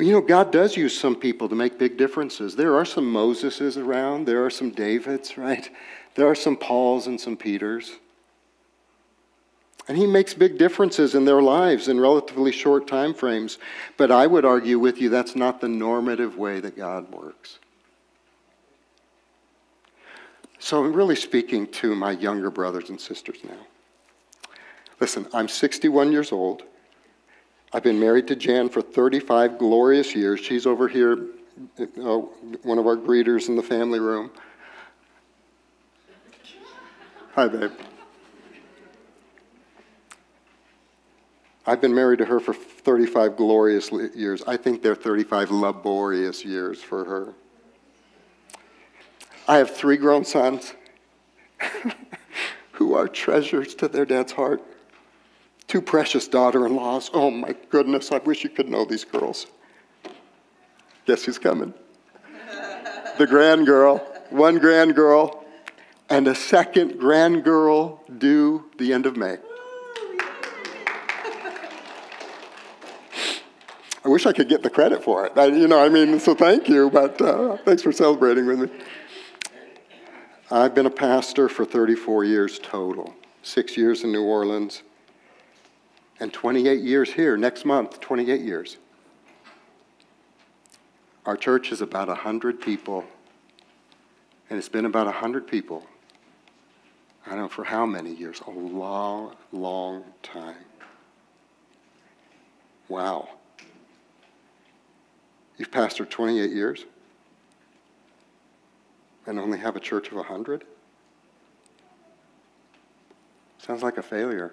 You 0.00 0.10
know, 0.10 0.20
God 0.20 0.50
does 0.50 0.76
use 0.76 0.98
some 0.98 1.14
people 1.14 1.48
to 1.48 1.54
make 1.54 1.78
big 1.78 1.98
differences. 1.98 2.56
There 2.56 2.74
are 2.74 2.84
some 2.84 3.04
Moseses 3.04 3.76
around, 3.76 4.24
there 4.24 4.44
are 4.44 4.50
some 4.50 4.70
Davids, 4.70 5.38
right? 5.38 5.70
There 6.16 6.26
are 6.26 6.34
some 6.34 6.56
Pauls 6.56 7.06
and 7.06 7.20
some 7.20 7.36
Peters. 7.36 7.92
And 9.90 9.98
he 9.98 10.06
makes 10.06 10.34
big 10.34 10.56
differences 10.56 11.16
in 11.16 11.24
their 11.24 11.42
lives 11.42 11.88
in 11.88 11.98
relatively 11.98 12.52
short 12.52 12.86
time 12.86 13.12
frames. 13.12 13.58
But 13.96 14.12
I 14.12 14.24
would 14.24 14.44
argue 14.44 14.78
with 14.78 15.00
you 15.00 15.08
that's 15.08 15.34
not 15.34 15.60
the 15.60 15.66
normative 15.66 16.36
way 16.36 16.60
that 16.60 16.76
God 16.76 17.10
works. 17.10 17.58
So 20.60 20.84
I'm 20.84 20.92
really 20.92 21.16
speaking 21.16 21.66
to 21.72 21.96
my 21.96 22.12
younger 22.12 22.52
brothers 22.52 22.88
and 22.88 23.00
sisters 23.00 23.38
now. 23.42 23.66
Listen, 25.00 25.26
I'm 25.34 25.48
61 25.48 26.12
years 26.12 26.30
old. 26.30 26.62
I've 27.72 27.82
been 27.82 27.98
married 27.98 28.28
to 28.28 28.36
Jan 28.36 28.68
for 28.68 28.82
35 28.82 29.58
glorious 29.58 30.14
years. 30.14 30.38
She's 30.38 30.66
over 30.66 30.86
here, 30.86 31.18
uh, 31.80 32.18
one 32.62 32.78
of 32.78 32.86
our 32.86 32.96
greeters 32.96 33.48
in 33.48 33.56
the 33.56 33.62
family 33.64 33.98
room. 33.98 34.30
Hi, 37.34 37.48
babe. 37.48 37.72
I've 41.66 41.80
been 41.80 41.94
married 41.94 42.18
to 42.18 42.24
her 42.24 42.40
for 42.40 42.54
35 42.54 43.36
glorious 43.36 43.90
years. 43.92 44.42
I 44.46 44.56
think 44.56 44.82
they're 44.82 44.94
35 44.94 45.50
laborious 45.50 46.44
years 46.44 46.82
for 46.82 47.04
her. 47.04 47.34
I 49.46 49.58
have 49.58 49.70
three 49.70 49.96
grown 49.96 50.24
sons 50.24 50.74
who 52.72 52.94
are 52.94 53.08
treasures 53.08 53.74
to 53.76 53.88
their 53.88 54.06
dad's 54.06 54.32
heart. 54.32 54.62
Two 55.66 55.82
precious 55.82 56.28
daughter 56.28 56.66
in 56.66 56.74
laws. 56.74 57.10
Oh 57.12 57.30
my 57.30 57.54
goodness, 57.68 58.10
I 58.10 58.18
wish 58.18 58.42
you 58.42 58.50
could 58.50 58.68
know 58.68 58.84
these 58.84 59.04
girls. 59.04 59.46
Guess 61.06 61.24
who's 61.24 61.38
coming? 61.38 61.74
the 63.18 63.26
grand 63.26 63.66
girl, 63.66 63.98
one 64.30 64.58
grand 64.58 64.94
girl, 64.94 65.44
and 66.08 66.26
a 66.26 66.34
second 66.34 66.98
grand 66.98 67.44
girl 67.44 68.02
due 68.18 68.64
the 68.78 68.92
end 68.92 69.06
of 69.06 69.16
May. 69.16 69.38
Wish 74.10 74.26
I 74.26 74.32
could 74.32 74.48
get 74.48 74.62
the 74.62 74.70
credit 74.70 75.02
for 75.02 75.26
it. 75.26 75.32
I, 75.36 75.46
you 75.46 75.68
know, 75.68 75.82
I 75.82 75.88
mean, 75.88 76.18
so 76.20 76.34
thank 76.34 76.68
you, 76.68 76.90
but 76.90 77.20
uh, 77.20 77.56
thanks 77.64 77.82
for 77.82 77.92
celebrating 77.92 78.46
with 78.46 78.60
me. 78.60 78.68
I've 80.50 80.74
been 80.74 80.86
a 80.86 80.90
pastor 80.90 81.48
for 81.48 81.64
34 81.64 82.24
years 82.24 82.58
total, 82.58 83.14
six 83.42 83.76
years 83.76 84.02
in 84.02 84.10
New 84.10 84.24
Orleans, 84.24 84.82
and 86.18 86.32
28 86.32 86.80
years 86.80 87.12
here. 87.12 87.36
Next 87.36 87.64
month, 87.64 88.00
28 88.00 88.40
years. 88.40 88.78
Our 91.24 91.36
church 91.36 91.70
is 91.70 91.80
about 91.80 92.08
100 92.08 92.60
people, 92.60 93.04
and 94.48 94.58
it's 94.58 94.68
been 94.68 94.86
about 94.86 95.06
100 95.06 95.46
people. 95.46 95.86
I 97.26 97.30
don't 97.30 97.38
know 97.38 97.48
for 97.48 97.64
how 97.64 97.86
many 97.86 98.12
years, 98.12 98.40
a 98.46 98.50
long, 98.50 99.36
long 99.52 100.02
time. 100.22 100.56
Wow. 102.88 103.28
You've 105.60 105.70
pastored 105.70 106.08
28 106.08 106.50
years? 106.50 106.86
and 109.26 109.38
only 109.38 109.58
have 109.58 109.76
a 109.76 109.80
church 109.80 110.08
of 110.08 110.14
100? 110.14 110.64
Sounds 113.58 113.82
like 113.82 113.98
a 113.98 114.02
failure. 114.02 114.52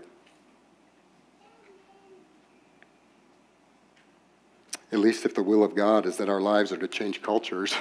At 4.91 4.99
least 4.99 5.25
if 5.25 5.33
the 5.33 5.41
will 5.41 5.63
of 5.63 5.73
God 5.73 6.05
is 6.05 6.17
that 6.17 6.29
our 6.29 6.41
lives 6.41 6.71
are 6.71 6.77
to 6.77 6.87
change 6.87 7.21
cultures 7.21 7.73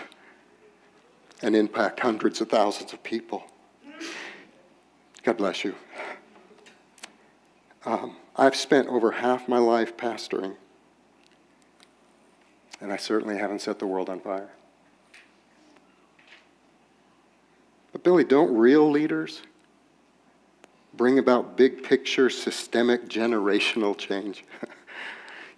and 1.42 1.54
impact 1.54 2.00
hundreds 2.00 2.40
of 2.40 2.48
thousands 2.48 2.92
of 2.92 3.02
people. 3.02 3.44
God 5.22 5.36
bless 5.36 5.64
you. 5.64 5.74
Um, 7.84 8.16
I've 8.36 8.56
spent 8.56 8.88
over 8.88 9.10
half 9.10 9.48
my 9.48 9.58
life 9.58 9.96
pastoring, 9.96 10.56
and 12.80 12.92
I 12.92 12.96
certainly 12.96 13.38
haven't 13.38 13.60
set 13.60 13.78
the 13.78 13.86
world 13.86 14.08
on 14.08 14.20
fire. 14.20 14.50
But, 17.92 18.04
Billy, 18.04 18.24
don't 18.24 18.56
real 18.56 18.90
leaders 18.90 19.42
bring 20.94 21.18
about 21.18 21.56
big 21.56 21.82
picture, 21.82 22.28
systemic, 22.28 23.08
generational 23.08 23.96
change? 23.96 24.44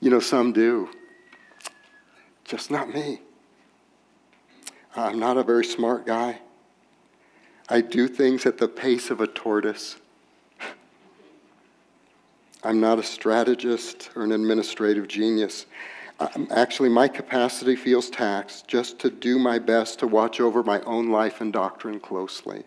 you 0.00 0.10
know, 0.10 0.20
some 0.20 0.52
do. 0.52 0.88
Just 2.44 2.70
not 2.70 2.94
me. 2.94 3.20
I'm 4.96 5.18
not 5.18 5.36
a 5.36 5.42
very 5.42 5.64
smart 5.64 6.06
guy. 6.06 6.40
I 7.68 7.82
do 7.82 8.08
things 8.08 8.46
at 8.46 8.58
the 8.58 8.68
pace 8.68 9.10
of 9.10 9.20
a 9.20 9.26
tortoise. 9.26 9.96
I'm 12.64 12.80
not 12.80 12.98
a 12.98 13.02
strategist 13.02 14.10
or 14.16 14.24
an 14.24 14.32
administrative 14.32 15.06
genius. 15.06 15.66
Actually, 16.50 16.88
my 16.88 17.06
capacity 17.06 17.76
feels 17.76 18.10
taxed 18.10 18.66
just 18.66 18.98
to 18.98 19.10
do 19.10 19.38
my 19.38 19.58
best 19.58 20.00
to 20.00 20.06
watch 20.06 20.40
over 20.40 20.64
my 20.64 20.80
own 20.80 21.10
life 21.10 21.40
and 21.40 21.52
doctrine 21.52 22.00
closely. 22.00 22.64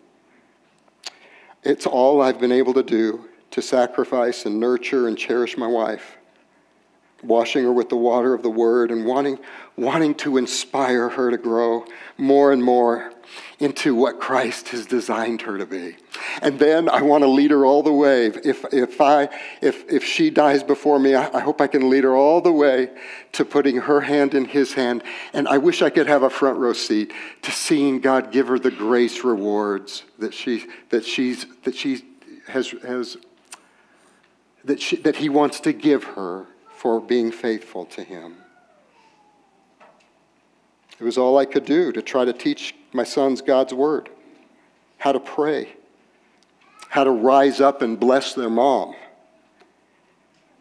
It's 1.62 1.86
all 1.86 2.22
I've 2.22 2.40
been 2.40 2.52
able 2.52 2.72
to 2.74 2.82
do 2.82 3.28
to 3.50 3.60
sacrifice 3.60 4.46
and 4.46 4.58
nurture 4.58 5.06
and 5.06 5.18
cherish 5.18 5.58
my 5.58 5.66
wife, 5.66 6.16
washing 7.22 7.64
her 7.64 7.72
with 7.72 7.88
the 7.88 7.96
water 7.96 8.34
of 8.34 8.42
the 8.42 8.50
word 8.50 8.90
and 8.90 9.04
wanting, 9.04 9.38
wanting 9.76 10.14
to 10.16 10.36
inspire 10.36 11.08
her 11.08 11.30
to 11.30 11.38
grow 11.38 11.84
more 12.18 12.52
and 12.52 12.62
more 12.62 13.12
into 13.58 13.94
what 13.94 14.20
Christ 14.20 14.70
has 14.70 14.86
designed 14.86 15.42
her 15.42 15.56
to 15.56 15.66
be. 15.66 15.96
And 16.42 16.58
then 16.58 16.88
I 16.88 17.02
want 17.02 17.22
to 17.22 17.28
lead 17.28 17.52
her 17.52 17.64
all 17.64 17.82
the 17.82 17.92
way. 17.92 18.26
If, 18.26 18.64
if, 18.72 19.00
I, 19.00 19.28
if, 19.60 19.88
if 19.90 20.04
she 20.04 20.30
dies 20.30 20.62
before 20.62 20.98
me, 20.98 21.14
I, 21.14 21.38
I 21.38 21.40
hope 21.40 21.60
I 21.60 21.68
can 21.68 21.88
lead 21.88 22.04
her 22.04 22.16
all 22.16 22.40
the 22.40 22.52
way 22.52 22.90
to 23.32 23.44
putting 23.44 23.76
her 23.76 24.00
hand 24.00 24.34
in 24.34 24.46
his 24.46 24.74
hand. 24.74 25.04
And 25.32 25.46
I 25.46 25.58
wish 25.58 25.80
I 25.80 25.90
could 25.90 26.08
have 26.08 26.24
a 26.24 26.30
front 26.30 26.58
row 26.58 26.72
seat 26.72 27.12
to 27.42 27.52
seeing 27.52 28.00
God 28.00 28.32
give 28.32 28.48
her 28.48 28.58
the 28.58 28.70
grace 28.70 29.22
rewards 29.22 30.02
that 30.18 30.34
she, 30.34 30.66
that 30.90 31.04
she's, 31.04 31.46
that 31.62 31.76
she 31.76 32.04
has, 32.48 32.74
has 32.84 33.16
that, 34.64 34.80
she, 34.80 34.96
that 34.96 35.16
he 35.16 35.28
wants 35.28 35.60
to 35.60 35.72
give 35.72 36.04
her 36.04 36.46
for 36.82 37.00
being 37.00 37.30
faithful 37.30 37.84
to 37.84 38.02
him. 38.02 38.34
It 40.98 41.04
was 41.04 41.16
all 41.16 41.38
I 41.38 41.44
could 41.44 41.64
do 41.64 41.92
to 41.92 42.02
try 42.02 42.24
to 42.24 42.32
teach 42.32 42.74
my 42.92 43.04
sons 43.04 43.40
God's 43.40 43.72
word, 43.72 44.08
how 44.98 45.12
to 45.12 45.20
pray, 45.20 45.76
how 46.88 47.04
to 47.04 47.12
rise 47.12 47.60
up 47.60 47.82
and 47.82 48.00
bless 48.00 48.34
their 48.34 48.50
mom, 48.50 48.96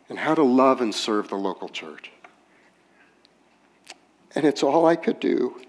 and 0.09 0.19
how 0.19 0.35
to 0.35 0.43
love 0.43 0.79
and 0.79 0.93
serve 0.93 1.29
the 1.29 1.37
local 1.37 1.69
church. 1.69 2.11
And 4.35 4.45
it's 4.45 4.61
all 4.61 4.85
I 4.85 4.97
could 4.97 5.19
do 5.19 5.59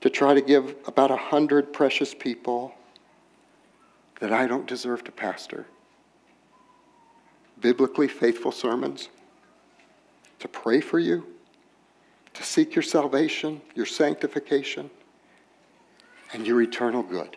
to 0.00 0.08
try 0.08 0.32
to 0.32 0.40
give 0.40 0.74
about 0.86 1.10
a 1.10 1.18
hundred 1.18 1.70
precious 1.70 2.14
people 2.14 2.74
that 4.20 4.32
I 4.32 4.46
don't 4.46 4.66
deserve 4.66 5.04
to 5.04 5.12
pastor 5.12 5.66
biblically 7.60 8.08
faithful 8.08 8.52
sermons, 8.52 9.08
to 10.38 10.48
pray 10.48 10.80
for 10.80 10.98
you, 10.98 11.26
to 12.34 12.42
seek 12.42 12.74
your 12.74 12.82
salvation, 12.82 13.60
your 13.74 13.86
sanctification, 13.86 14.90
and 16.32 16.46
your 16.46 16.60
eternal 16.62 17.02
good. 17.02 17.36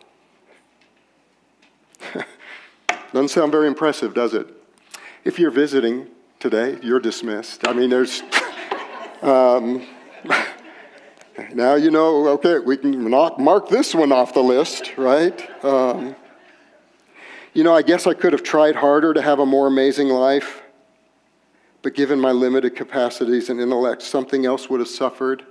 Doesn't 3.14 3.30
sound 3.30 3.52
very 3.52 3.68
impressive, 3.68 4.14
does 4.14 4.34
it? 4.34 4.48
If 5.24 5.40
you're 5.40 5.52
visiting 5.52 6.08
today, 6.40 6.78
you're 6.82 7.00
dismissed. 7.00 7.68
I 7.68 7.74
mean, 7.74 7.90
there's. 7.90 8.24
Um, 9.22 9.84
now 11.54 11.74
you 11.74 11.90
know, 11.90 12.28
okay, 12.30 12.60
we 12.60 12.78
can 12.78 13.10
knock, 13.10 13.40
mark 13.40 13.68
this 13.68 13.96
one 13.96 14.12
off 14.12 14.34
the 14.34 14.44
list, 14.44 14.96
right? 14.96 15.66
Um, 15.66 16.16
you 17.54 17.64
know, 17.64 17.74
I 17.74 17.82
guess 17.82 18.06
I 18.06 18.14
could 18.14 18.34
have 18.34 18.44
tried 18.44 18.76
harder 18.76 19.16
to 19.16 19.22
have 19.22 19.40
a 19.40 19.46
more 19.46 19.66
amazing 19.66 20.10
life, 20.10 20.62
but 21.88 21.94
given 21.94 22.20
my 22.20 22.34
limited 22.34 22.76
capacities 22.76 23.50
and 23.50 23.62
intellect, 23.62 24.02
something 24.02 24.46
else 24.46 24.70
would 24.70 24.82
have 24.82 24.90
suffered. 24.90 25.46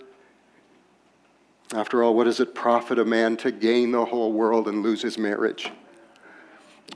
After 1.73 2.03
all, 2.03 2.15
what 2.15 2.25
does 2.25 2.41
it 2.41 2.55
profit 2.55 2.99
a 2.99 3.07
man 3.07 3.39
to 3.39 3.51
gain 3.51 3.91
the 3.91 4.05
whole 4.05 4.35
world 4.35 4.69
and 4.69 4.83
lose 4.83 5.01
his 5.01 5.17
marriage? 5.17 5.73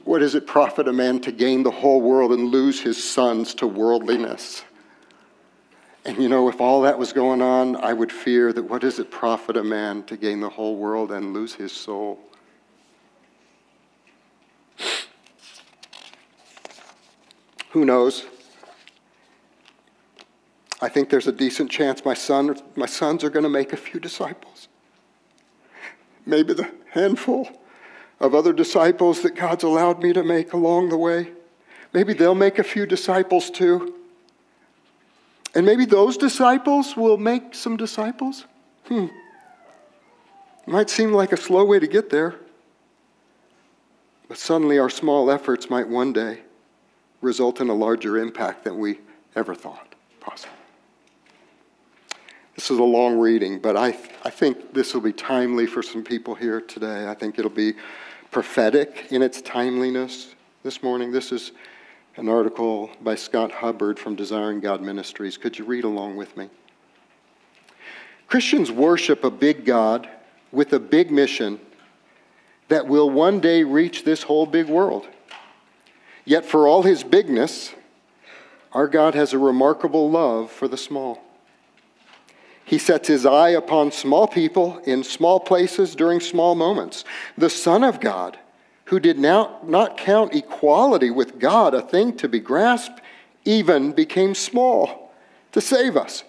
What 0.05 0.19
does 0.19 0.35
it 0.35 0.47
profit 0.47 0.89
a 0.89 0.93
man 0.93 1.21
to 1.21 1.33
gain 1.33 1.63
the 1.63 1.71
whole 1.71 2.03
world 2.03 2.33
and 2.33 2.51
lose 2.51 2.83
his 2.83 3.03
sons 3.03 3.55
to 3.55 3.67
worldliness? 3.67 4.63
And 6.05 6.19
you 6.23 6.29
know, 6.29 6.51
if 6.51 6.61
all 6.61 6.83
that 6.83 6.99
was 6.99 7.15
going 7.15 7.41
on, 7.41 7.77
I 7.77 7.95
would 7.95 8.13
fear 8.13 8.53
that 8.53 8.65
what 8.65 8.83
does 8.83 8.99
it 8.99 9.11
profit 9.11 9.57
a 9.57 9.65
man 9.65 10.03
to 10.03 10.19
gain 10.19 10.41
the 10.41 10.51
whole 10.51 10.77
world 10.77 11.13
and 11.13 11.33
lose 11.33 11.55
his 11.55 11.73
soul? 11.73 12.19
Who 17.71 17.87
knows? 17.87 18.27
I 20.83 20.89
think 20.89 21.11
there's 21.11 21.27
a 21.27 21.33
decent 21.33 21.71
chance 21.71 22.05
my, 22.05 22.15
son, 22.15 22.59
my 22.75 22.87
sons 22.87 23.23
are 23.23 23.31
going 23.31 23.43
to 23.43 23.51
make 23.51 23.73
a 23.73 23.77
few 23.77 24.01
disciples. 24.01 24.69
Maybe 26.25 26.55
the 26.55 26.71
handful 26.93 27.49
of 28.19 28.35
other 28.35 28.53
disciples 28.53 29.23
that 29.23 29.35
God's 29.35 29.65
allowed 29.65 30.03
me 30.03 30.13
to 30.13 30.23
make 30.23 30.53
along 30.53 30.89
the 30.89 30.97
way. 30.97 31.33
Maybe 31.93 32.13
they'll 32.13 32.35
make 32.35 32.59
a 32.59 32.65
few 32.65 32.87
disciples 32.87 33.51
too. 33.51 33.95
And 35.55 35.67
maybe 35.67 35.85
those 35.85 36.17
disciples 36.17 36.97
will 36.97 37.17
make 37.17 37.55
some 37.55 37.77
disciples. 37.77 38.47
Hmm. 38.87 39.07
Might 40.67 40.89
seem 40.89 41.13
like 41.13 41.33
a 41.33 41.37
slow 41.37 41.65
way 41.65 41.79
to 41.79 41.87
get 41.87 42.11
there. 42.11 42.37
But 44.29 44.39
suddenly 44.39 44.79
our 44.79 44.91
small 44.91 45.31
efforts 45.31 45.69
might 45.69 45.89
one 45.89 46.13
day 46.13 46.43
result 47.21 47.61
in 47.61 47.69
a 47.69 47.75
larger 47.75 48.17
impact 48.17 48.65
than 48.65 48.79
we 48.79 49.01
ever 49.35 49.55
thought 49.55 49.95
possible. 50.21 50.60
This 52.61 52.71
is 52.71 52.79
a 52.79 52.85
long 52.85 53.19
reading, 53.19 53.59
but 53.59 53.75
I, 53.75 53.97
I 54.23 54.29
think 54.29 54.75
this 54.75 54.93
will 54.93 55.01
be 55.01 55.15
timely 55.15 55.65
for 55.65 55.83
some 55.83 56.05
people 56.05 56.35
here 56.35 56.61
today. 56.61 57.09
I 57.09 57.15
think 57.15 57.39
it'll 57.39 57.51
be 57.51 57.73
prophetic 58.31 59.07
in 59.09 59.23
its 59.23 59.41
timeliness 59.41 60.35
this 60.63 60.83
morning. 60.83 61.11
This 61.11 61.33
is 61.33 61.53
an 62.17 62.29
article 62.29 62.91
by 63.01 63.15
Scott 63.15 63.51
Hubbard 63.51 63.99
from 63.99 64.15
Desiring 64.15 64.61
God 64.61 64.83
Ministries. 64.83 65.39
Could 65.39 65.59
you 65.59 65.65
read 65.65 65.85
along 65.85 66.17
with 66.17 66.37
me? 66.37 66.51
Christians 68.29 68.71
worship 68.71 69.25
a 69.25 69.31
big 69.31 69.65
God 69.65 70.07
with 70.53 70.75
a 70.75 70.79
big 70.79 71.11
mission 71.11 71.59
that 72.69 72.87
will 72.87 73.09
one 73.09 73.41
day 73.41 73.65
reach 73.65 74.05
this 74.05 74.25
whole 74.25 74.45
big 74.45 74.67
world. 74.67 75.09
Yet, 76.27 76.45
for 76.45 76.69
all 76.69 76.83
his 76.83 77.05
bigness, 77.05 77.73
our 78.73 78.87
God 78.87 79.15
has 79.15 79.33
a 79.33 79.39
remarkable 79.39 80.11
love 80.11 80.51
for 80.51 80.69
the 80.69 80.77
small. 80.77 81.23
He 82.71 82.79
sets 82.79 83.09
his 83.09 83.27
eye 83.27 83.49
upon 83.49 83.91
small 83.91 84.29
people 84.29 84.79
in 84.85 85.03
small 85.03 85.41
places 85.41 85.97
during 85.97 86.21
small 86.21 86.55
moments. 86.55 87.05
The 87.37 87.51
Son 87.51 87.83
of 87.83 87.99
God, 87.99 88.39
who 88.85 89.01
did 89.01 89.19
not, 89.19 89.69
not 89.69 89.97
count 89.97 90.37
equality 90.37 91.11
with 91.11 91.41
God 91.41 91.75
a 91.75 91.83
thing 91.83 92.17
to 92.19 92.29
be 92.29 92.39
grasped, 92.39 93.01
even 93.45 93.91
became 93.91 94.37
small 94.37 95.13
to 95.51 95.61
save 95.61 95.97
us. 95.97 96.23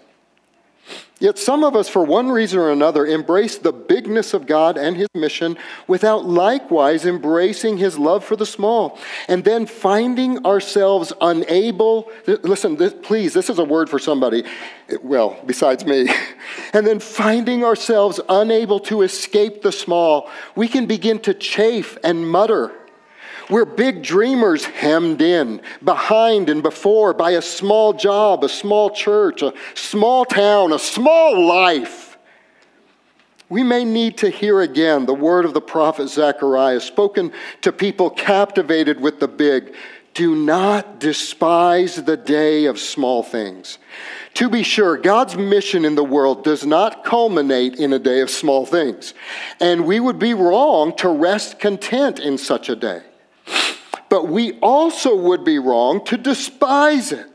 Yet 1.22 1.38
some 1.38 1.64
of 1.64 1.76
us, 1.76 1.88
for 1.88 2.04
one 2.04 2.32
reason 2.32 2.58
or 2.58 2.72
another, 2.72 3.06
embrace 3.06 3.60
the 3.60 3.72
bigness 3.72 4.34
of 4.34 4.48
God 4.48 4.76
and 4.76 4.98
His 4.98 5.08
mission 5.14 5.56
without 5.86 6.26
likewise 6.26 7.06
embracing 7.06 7.78
His 7.78 8.00
love 8.00 8.26
for 8.26 8.36
the 8.36 8.46
small. 8.46 8.98
And 9.28 9.44
then 9.44 9.68
finding 9.68 10.44
ourselves 10.48 11.14
unable, 11.22 12.12
listen, 12.26 12.76
this, 12.76 12.96
please, 13.04 13.36
this 13.36 13.52
is 13.52 13.60
a 13.60 13.64
word 13.64 13.88
for 13.88 14.00
somebody, 14.00 14.46
well, 15.04 15.40
besides 15.46 15.86
me. 15.86 16.10
And 16.74 16.88
then 16.88 17.00
finding 17.00 17.64
ourselves 17.64 18.20
unable 18.30 18.80
to 18.82 19.02
escape 19.02 19.62
the 19.62 19.72
small, 19.72 20.30
we 20.56 20.70
can 20.70 20.86
begin 20.86 21.20
to 21.20 21.34
chafe 21.34 21.98
and 22.04 22.30
mutter 22.30 22.72
we're 23.52 23.66
big 23.66 24.02
dreamers 24.02 24.64
hemmed 24.64 25.22
in, 25.22 25.62
behind 25.84 26.50
and 26.50 26.64
before 26.64 27.14
by 27.14 27.32
a 27.32 27.42
small 27.42 27.92
job, 27.92 28.46
a 28.46 28.50
small 28.50 28.90
church, 28.90 29.42
a 29.42 29.54
small 29.76 30.24
town, 30.24 30.72
a 30.72 30.80
small 30.80 31.46
life. 31.46 32.18
We 33.50 33.64
may 33.64 33.84
need 33.84 34.18
to 34.20 34.30
hear 34.30 34.62
again 34.62 35.06
the 35.06 35.14
word 35.14 35.44
of 35.44 35.54
the 35.54 35.60
prophet 35.60 36.08
Zechariah, 36.08 36.80
spoken 36.80 37.34
to 37.60 37.74
people 37.74 38.10
captivated 38.10 39.02
with 39.02 39.20
the 39.20 39.28
big. 39.28 39.76
Do 40.14 40.34
not 40.34 41.02
despise 41.02 41.98
the 41.98 42.16
day 42.16 42.66
of 42.66 42.80
small 42.80 43.22
things. 43.22 43.78
To 44.36 44.50
be 44.50 44.64
sure, 44.64 44.96
God's 44.96 45.36
mission 45.36 45.84
in 45.84 45.96
the 45.96 46.04
world 46.06 46.46
does 46.46 46.66
not 46.66 47.04
culminate 47.04 47.76
in 47.76 47.92
a 47.92 48.00
day 48.00 48.22
of 48.22 48.30
small 48.30 48.66
things, 48.66 49.14
and 49.60 49.86
we 49.86 50.00
would 50.00 50.20
be 50.20 50.34
wrong 50.34 50.96
to 50.98 51.10
rest 51.10 51.60
content 51.60 52.18
in 52.18 52.38
such 52.38 52.70
a 52.70 52.78
day. 52.78 53.02
But 54.12 54.28
we 54.28 54.60
also 54.60 55.16
would 55.16 55.46
be 55.46 55.58
wrong 55.58 56.04
to 56.08 56.18
despise 56.18 57.14
it. 57.14 57.30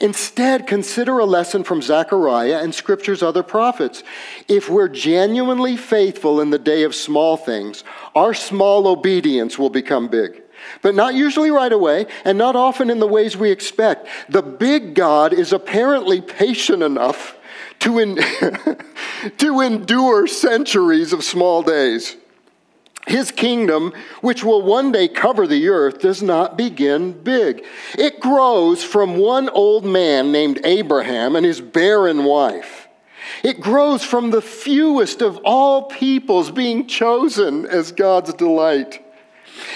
Instead, 0.00 0.68
consider 0.68 1.18
a 1.18 1.24
lesson 1.24 1.64
from 1.64 1.82
Zechariah 1.82 2.60
and 2.62 2.72
Scripture's 2.72 3.20
other 3.20 3.42
prophets. 3.42 4.04
If 4.46 4.70
we're 4.70 4.88
genuinely 4.88 5.76
faithful 5.76 6.40
in 6.40 6.50
the 6.50 6.58
day 6.58 6.84
of 6.84 6.94
small 6.94 7.36
things, 7.36 7.82
our 8.14 8.32
small 8.32 8.86
obedience 8.86 9.58
will 9.58 9.70
become 9.70 10.06
big. 10.06 10.40
But 10.82 10.94
not 10.94 11.14
usually 11.14 11.50
right 11.50 11.72
away, 11.72 12.06
and 12.24 12.38
not 12.38 12.54
often 12.54 12.90
in 12.90 13.00
the 13.00 13.08
ways 13.08 13.36
we 13.36 13.50
expect. 13.50 14.06
The 14.28 14.42
big 14.42 14.94
God 14.94 15.32
is 15.32 15.52
apparently 15.52 16.20
patient 16.20 16.84
enough 16.84 17.36
to, 17.80 17.98
in, 17.98 18.20
to 19.38 19.60
endure 19.60 20.28
centuries 20.28 21.12
of 21.12 21.24
small 21.24 21.64
days. 21.64 22.16
His 23.08 23.30
kingdom, 23.30 23.94
which 24.20 24.44
will 24.44 24.60
one 24.60 24.92
day 24.92 25.08
cover 25.08 25.46
the 25.46 25.68
earth, 25.68 25.98
does 26.00 26.22
not 26.22 26.58
begin 26.58 27.12
big. 27.12 27.64
It 27.96 28.20
grows 28.20 28.84
from 28.84 29.16
one 29.16 29.48
old 29.48 29.84
man 29.84 30.30
named 30.30 30.60
Abraham 30.62 31.34
and 31.34 31.44
his 31.46 31.60
barren 31.60 32.24
wife. 32.24 32.86
It 33.42 33.60
grows 33.60 34.04
from 34.04 34.30
the 34.30 34.42
fewest 34.42 35.22
of 35.22 35.40
all 35.44 35.84
peoples 35.84 36.50
being 36.50 36.86
chosen 36.86 37.66
as 37.66 37.92
God's 37.92 38.34
delight. 38.34 39.02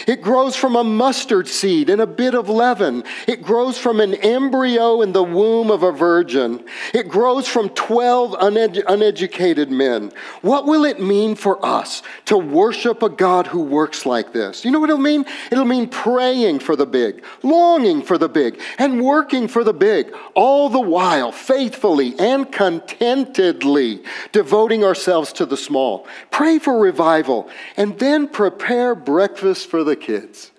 It 0.07 0.23
grows 0.23 0.57
from 0.57 0.77
a 0.77 0.85
mustard 0.85 1.49
seed 1.49 1.91
and 1.91 2.01
a 2.01 2.07
bit 2.07 2.35
of 2.35 2.49
leaven. 2.49 3.05
It 3.27 3.43
grows 3.43 3.79
from 3.79 4.01
an 4.01 4.15
embryo 4.15 5.03
in 5.03 5.13
the 5.13 5.23
womb 5.23 5.71
of 5.71 5.83
a 5.83 5.93
virgin. 5.93 6.65
It 6.93 7.09
grows 7.09 7.49
from 7.49 7.69
12 7.71 8.37
uned- 8.41 8.85
uneducated 8.87 9.71
men. 9.71 10.13
What 10.43 10.67
will 10.67 10.85
it 10.85 11.01
mean 11.01 11.35
for 11.35 11.65
us 11.65 12.03
to 12.27 12.37
worship 12.37 13.03
a 13.03 13.09
God 13.09 13.47
who 13.47 13.63
works 13.63 14.07
like 14.07 14.33
this? 14.33 14.65
You 14.65 14.71
know 14.71 14.81
what 14.81 14.91
it'll 14.91 15.01
mean? 15.01 15.25
It'll 15.51 15.65
mean 15.65 15.89
praying 15.89 16.61
for 16.61 16.77
the 16.77 16.87
big, 16.87 17.25
longing 17.43 18.03
for 18.03 18.19
the 18.19 18.29
big, 18.29 18.61
and 18.79 19.03
working 19.03 19.49
for 19.49 19.65
the 19.65 19.75
big, 19.75 20.15
all 20.35 20.69
the 20.69 20.81
while 20.81 21.33
faithfully 21.33 22.15
and 22.19 22.51
contentedly 22.51 24.03
devoting 24.33 24.85
ourselves 24.85 25.33
to 25.35 25.47
the 25.47 25.57
small. 25.57 26.07
Pray 26.31 26.59
for 26.59 26.79
revival 26.79 27.49
and 27.77 27.99
then 27.99 28.29
prepare 28.29 28.95
breakfast 28.95 29.69
for 29.73 29.83
the 29.83 29.97
kids. 29.97 30.51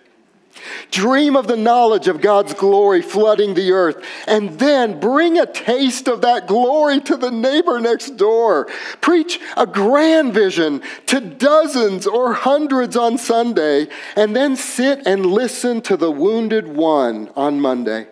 Dream 0.89 1.35
of 1.35 1.45
the 1.45 1.55
knowledge 1.55 2.07
of 2.07 2.19
God's 2.19 2.55
glory 2.55 3.03
flooding 3.03 3.53
the 3.53 3.71
earth, 3.71 4.03
and 4.27 4.57
then 4.57 4.99
bring 4.99 5.37
a 5.37 5.45
taste 5.45 6.07
of 6.07 6.21
that 6.21 6.47
glory 6.47 6.99
to 7.01 7.15
the 7.15 7.29
neighbor 7.29 7.79
next 7.79 8.17
door. 8.17 8.65
Preach 9.01 9.39
a 9.55 9.67
grand 9.67 10.33
vision 10.33 10.81
to 11.05 11.19
dozens 11.21 12.07
or 12.07 12.33
hundreds 12.33 12.97
on 12.97 13.19
Sunday, 13.19 13.87
and 14.15 14.35
then 14.35 14.55
sit 14.55 15.05
and 15.05 15.27
listen 15.27 15.79
to 15.81 15.95
the 15.95 16.09
wounded 16.09 16.67
one 16.67 17.29
on 17.35 17.61
Monday. 17.61 18.07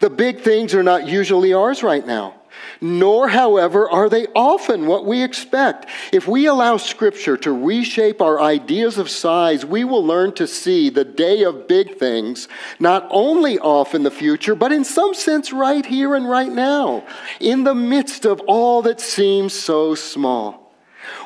The 0.00 0.10
big 0.10 0.42
things 0.42 0.74
are 0.74 0.82
not 0.82 1.08
usually 1.08 1.54
ours 1.54 1.82
right 1.82 2.06
now 2.06 2.37
nor, 2.80 3.28
however, 3.28 3.88
are 3.90 4.08
they 4.08 4.26
often 4.34 4.86
what 4.86 5.04
we 5.04 5.22
expect. 5.22 5.86
If 6.12 6.28
we 6.28 6.46
allow 6.46 6.76
Scripture 6.76 7.36
to 7.38 7.52
reshape 7.52 8.20
our 8.20 8.40
ideas 8.40 8.98
of 8.98 9.10
size, 9.10 9.64
we 9.64 9.84
will 9.84 10.04
learn 10.04 10.32
to 10.34 10.46
see 10.46 10.90
the 10.90 11.04
day 11.04 11.42
of 11.42 11.68
big 11.68 11.96
things 11.96 12.48
not 12.78 13.06
only 13.10 13.58
off 13.58 13.94
in 13.94 14.02
the 14.02 14.10
future, 14.10 14.54
but 14.54 14.72
in 14.72 14.84
some 14.84 15.14
sense 15.14 15.52
right 15.52 15.84
here 15.84 16.14
and 16.14 16.28
right 16.28 16.52
now, 16.52 17.04
in 17.40 17.64
the 17.64 17.74
midst 17.74 18.24
of 18.24 18.40
all 18.46 18.82
that 18.82 19.00
seems 19.00 19.52
so 19.52 19.94
small. 19.94 20.67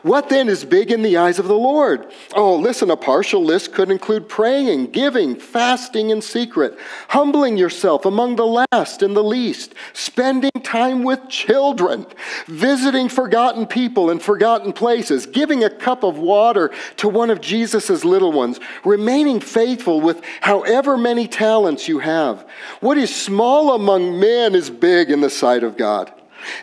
What 0.02 0.28
then 0.28 0.48
is 0.48 0.64
big 0.64 0.90
in 0.90 1.02
the 1.02 1.16
eyes 1.16 1.38
of 1.38 1.46
the 1.48 1.54
Lord? 1.54 2.12
Oh, 2.34 2.56
listen, 2.56 2.90
a 2.90 2.96
partial 2.96 3.44
list 3.44 3.72
could 3.72 3.90
include 3.90 4.28
praying, 4.28 4.92
giving, 4.92 5.36
fasting 5.36 6.10
in 6.10 6.22
secret, 6.22 6.78
humbling 7.08 7.56
yourself 7.56 8.04
among 8.04 8.36
the 8.36 8.66
last 8.72 9.02
and 9.02 9.16
the 9.16 9.22
least, 9.22 9.74
spending 9.92 10.50
time 10.62 11.02
with 11.02 11.28
children, 11.28 12.06
visiting 12.46 13.08
forgotten 13.08 13.66
people 13.66 14.10
in 14.10 14.18
forgotten 14.18 14.72
places, 14.72 15.26
giving 15.26 15.64
a 15.64 15.70
cup 15.70 16.02
of 16.02 16.18
water 16.18 16.70
to 16.96 17.08
one 17.08 17.30
of 17.30 17.40
Jesus' 17.40 18.04
little 18.04 18.32
ones, 18.32 18.58
remaining 18.84 19.40
faithful 19.40 20.00
with 20.00 20.22
however 20.40 20.96
many 20.96 21.28
talents 21.28 21.88
you 21.88 21.98
have. 21.98 22.46
What 22.80 22.98
is 22.98 23.14
small 23.14 23.74
among 23.74 24.18
men 24.18 24.54
is 24.54 24.70
big 24.70 25.10
in 25.10 25.20
the 25.20 25.30
sight 25.30 25.62
of 25.62 25.76
God. 25.76 26.12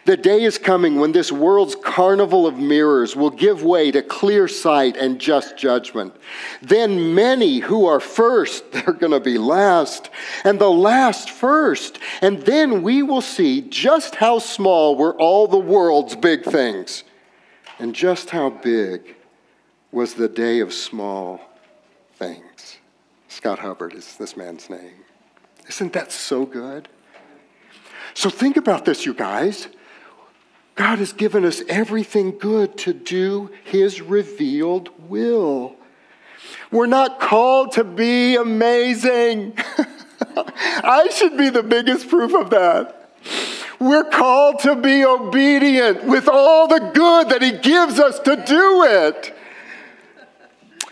The 0.06 0.18
day 0.18 0.44
is 0.44 0.58
coming 0.58 1.00
when 1.00 1.12
this 1.12 1.32
world's 1.32 1.76
carnival 1.76 2.46
of 2.48 2.58
mirrors 2.58 3.16
will 3.16 3.30
give 3.30 3.64
way 3.64 3.92
to 3.92 4.02
clear 4.02 4.48
sight 4.48 4.98
and 4.98 5.20
just 5.20 5.58
judgment. 5.58 6.16
Then 6.62 7.14
many 7.14 7.60
who 7.60 7.86
are 7.86 8.00
first, 8.00 8.72
they're 8.72 8.94
going 8.94 9.12
to 9.12 9.20
be 9.20 9.38
last, 9.38 10.10
and 10.44 10.60
the 10.60 10.72
last 10.72 11.30
first. 11.30 12.00
And 12.22 12.42
then 12.42 12.82
we 12.82 13.04
will 13.04 13.22
see 13.22 13.62
just 13.62 14.16
how 14.16 14.40
small 14.40 14.96
were 14.96 15.16
all 15.16 15.48
the 15.48 15.58
world's 15.58 16.16
big 16.16 16.44
things, 16.44 17.04
and 17.78 17.96
just 17.96 18.30
how 18.32 18.50
big 18.50 19.16
was 19.92 20.14
the 20.14 20.30
day 20.30 20.60
of 20.60 20.74
small 20.74 21.42
things. 22.16 22.78
Scott 23.28 23.60
Hubbard 23.60 23.94
is 23.94 24.18
this 24.18 24.36
man's 24.36 24.70
name. 24.70 25.06
Isn't 25.68 25.94
that 25.94 26.12
so 26.12 26.46
good? 26.46 26.90
So 28.20 28.30
think 28.30 28.58
about 28.58 28.84
this, 28.84 29.06
you 29.06 29.14
guys. 29.14 29.70
God 30.76 31.00
has 31.00 31.14
given 31.14 31.46
us 31.46 31.62
everything 31.70 32.38
good 32.38 32.78
to 32.80 32.92
do 32.92 33.50
His 33.64 34.02
revealed 34.02 34.90
will. 35.08 35.78
We're 36.70 36.86
not 36.86 37.22
called 37.22 37.72
to 37.74 37.86
be 37.86 38.36
amazing. 38.36 39.54
I 40.36 41.08
should 41.14 41.38
be 41.38 41.50
the 41.50 41.64
biggest 41.64 42.10
proof 42.10 42.36
of 42.36 42.50
that. 42.50 43.10
We're 43.80 44.10
called 44.10 44.60
to 44.64 44.76
be 44.76 45.06
obedient 45.06 46.04
with 46.04 46.28
all 46.28 46.68
the 46.68 46.92
good 46.94 47.30
that 47.30 47.42
He 47.42 47.54
gives 47.54 48.02
us 48.02 48.20
to 48.20 48.36
do 48.36 48.84
it. 48.84 49.34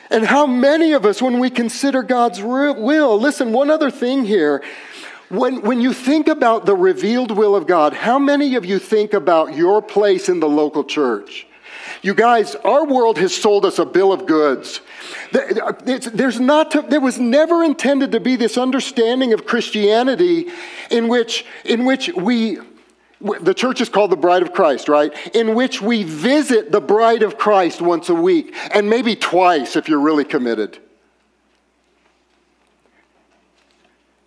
And 0.10 0.24
how 0.26 0.46
many 0.46 0.94
of 0.94 1.06
us, 1.06 1.22
when 1.22 1.40
we 1.40 1.50
consider 1.50 2.04
God's 2.04 2.42
will, 2.42 3.20
listen, 3.20 3.52
one 3.52 3.70
other 3.70 3.92
thing 3.92 4.24
here 4.24 4.64
when, 5.30 5.62
when 5.62 5.82
you 5.82 5.94
think 5.94 6.28
about 6.28 6.66
the 6.66 6.76
revealed 6.76 7.32
will 7.32 7.56
of 7.56 7.68
God, 7.68 7.94
how 7.94 8.18
many 8.18 8.56
of 8.56 8.66
you 8.66 8.80
think 8.80 9.14
about 9.14 9.56
your 9.56 9.82
place 9.82 10.30
in 10.30 10.40
the 10.40 10.48
local 10.48 10.84
church? 10.84 11.48
You 12.02 12.14
guys, 12.14 12.56
our 12.56 12.86
world 12.86 13.18
has 13.18 13.36
sold 13.36 13.66
us 13.66 13.80
a 13.80 13.86
bill 13.86 14.14
of 14.14 14.26
goods. 14.26 14.82
There's 15.32 16.40
not 16.40 16.72
to, 16.72 16.82
there 16.82 17.02
was 17.02 17.20
never 17.20 17.64
intended 17.64 18.12
to 18.12 18.20
be 18.20 18.36
this 18.36 18.58
understanding 18.58 19.34
of 19.34 19.46
Christianity 19.46 20.48
in 20.90 21.08
which, 21.08 21.46
in 21.66 21.86
which 21.86 22.10
we, 22.14 22.60
the 23.20 23.54
church 23.54 23.82
is 23.82 23.90
called 23.90 24.12
the 24.12 24.18
bride 24.18 24.44
of 24.44 24.54
Christ, 24.54 24.88
right? 24.88 25.12
In 25.36 25.56
which 25.56 25.82
we 25.82 26.04
visit 26.04 26.72
the 26.72 26.82
bride 26.82 27.24
of 27.24 27.38
Christ 27.38 27.82
once 27.82 28.10
a 28.10 28.16
week, 28.16 28.56
and 28.72 28.90
maybe 28.90 29.16
twice 29.16 29.76
if 29.76 29.90
you're 29.90 30.00
really 30.00 30.26
committed. 30.26 30.80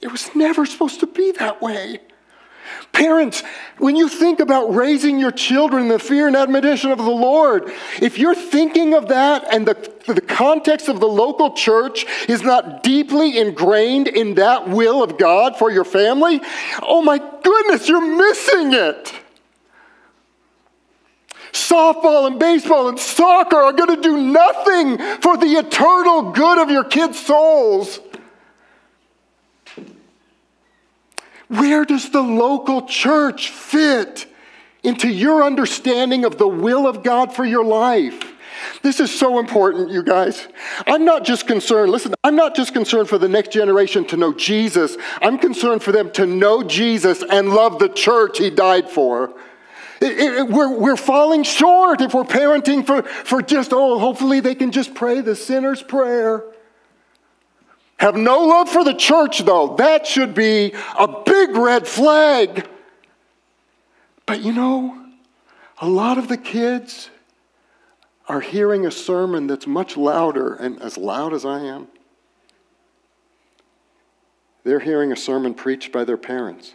It 0.01 0.11
was 0.11 0.35
never 0.35 0.65
supposed 0.67 1.01
to 1.01 1.07
be 1.07 1.33
that 1.33 1.61
way. 1.61 2.01
Parents, 2.93 3.43
when 3.79 3.97
you 3.97 4.09
think 4.09 4.41
about 4.41 4.75
raising 4.75 5.19
your 5.19 5.31
children 5.31 5.85
in 5.85 5.89
the 5.89 5.99
fear 5.99 6.27
and 6.27 6.37
admonition 6.37 6.91
of 6.91 6.99
the 6.99 7.05
Lord, 7.05 7.71
if 8.01 8.19
you're 8.19 8.35
thinking 8.35 8.95
of 8.95 9.09
that 9.09 9.47
and 9.53 9.67
the, 9.67 9.75
the 10.07 10.21
context 10.21 10.89
of 10.89 11.01
the 11.01 11.09
local 11.09 11.53
church 11.53 12.05
is 12.29 12.43
not 12.43 12.83
deeply 12.83 13.39
ingrained 13.39 14.09
in 14.09 14.35
that 14.35 14.69
will 14.69 15.03
of 15.03 15.19
God 15.19 15.57
for 15.57 15.71
your 15.71 15.85
family, 15.85 16.41
oh 16.83 17.03
my 17.03 17.19
goodness, 17.19 17.89
you're 17.89 18.17
missing 18.17 18.73
it. 18.73 19.15
Softball 21.53 22.27
and 22.27 22.39
baseball 22.39 22.89
and 22.89 22.99
soccer 22.99 23.57
are 23.57 23.73
going 23.73 23.97
to 23.97 24.03
do 24.03 24.17
nothing 24.17 24.99
for 25.21 25.37
the 25.37 25.59
eternal 25.59 26.33
good 26.33 26.59
of 26.59 26.71
your 26.71 26.85
kids' 26.85 27.19
souls. 27.19 28.01
Where 31.51 31.85
does 31.85 32.11
the 32.11 32.23
local 32.23 32.83
church 32.83 33.51
fit 33.51 34.27
into 34.85 35.09
your 35.09 35.43
understanding 35.43 36.25
of 36.25 36.39
the 36.39 36.47
will 36.47 36.87
of 36.87 37.03
God 37.03 37.35
for 37.35 37.45
your 37.45 37.65
life? 37.65 38.23
This 38.83 39.01
is 39.01 39.17
so 39.17 39.41
important, 39.41 39.91
you 39.91 40.05
guys. 40.05 40.47
I'm 40.87 41.05
not 41.05 41.25
just 41.25 41.49
concerned, 41.49 41.91
listen, 41.91 42.15
I'm 42.23 42.37
not 42.37 42.55
just 42.55 42.73
concerned 42.73 43.09
for 43.09 43.19
the 43.19 43.29
next 43.29 43.51
generation 43.51 44.05
to 44.07 44.17
know 44.17 44.33
Jesus. 44.33 44.97
I'm 45.21 45.39
concerned 45.39 45.83
for 45.83 45.91
them 45.91 46.13
to 46.13 46.25
know 46.25 46.63
Jesus 46.63 47.25
and 47.29 47.53
love 47.53 47.81
the 47.81 47.89
church 47.89 48.39
he 48.39 48.51
died 48.51 48.89
for. 48.89 49.35
It, 50.01 50.19
it, 50.19 50.49
we're, 50.49 50.79
we're 50.79 50.97
falling 50.97 51.43
short 51.43 52.01
if 52.01 52.15
we're 52.15 52.23
parenting 52.23 52.87
for, 52.87 53.03
for 53.03 53.43
just, 53.43 53.73
oh, 53.73 53.99
hopefully 53.99 54.39
they 54.39 54.55
can 54.55 54.71
just 54.71 54.95
pray 54.95 55.21
the 55.21 55.35
sinner's 55.35 55.83
prayer. 55.83 56.45
Have 58.01 58.17
no 58.17 58.47
love 58.47 58.71
for 58.71 58.83
the 58.83 58.95
church, 58.95 59.41
though. 59.45 59.77
That 59.77 60.07
should 60.07 60.33
be 60.35 60.73
a 60.99 61.07
big 61.07 61.55
red 61.55 61.87
flag. 61.87 62.67
But 64.25 64.41
you 64.41 64.55
know, 64.55 65.05
a 65.83 65.87
lot 65.87 66.17
of 66.17 66.27
the 66.27 66.39
kids 66.39 67.11
are 68.27 68.41
hearing 68.41 68.87
a 68.87 68.91
sermon 68.91 69.47
that's 69.49 69.67
much 69.67 69.99
louder 69.99 70.55
and 70.55 70.81
as 70.81 70.97
loud 70.97 71.35
as 71.35 71.45
I 71.45 71.61
am. 71.61 71.89
They're 74.65 74.81
hearing 74.81 75.13
a 75.13 75.17
sermon 75.17 75.53
preached 75.53 75.93
by 75.93 76.05
their 76.05 76.17
parents 76.17 76.73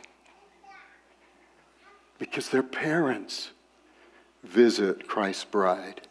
because 2.20 2.50
their 2.50 2.62
parents 2.62 3.50
visit 4.44 5.08
Christ's 5.08 5.46
bride 5.46 6.02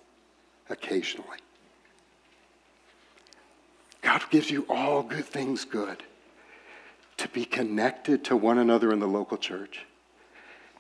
occasionally. 0.69 1.39
God 4.05 4.23
gives 4.31 4.51
you 4.51 4.67
all 4.69 5.03
good 5.03 5.25
things 5.25 5.65
good 5.65 6.03
to 7.17 7.29
be 7.29 7.45
connected 7.47 8.23
to 8.25 8.37
one 8.37 8.59
another 8.59 8.93
in 8.93 9.01
the 9.01 9.09
local 9.09 9.39
church. 9.39 9.87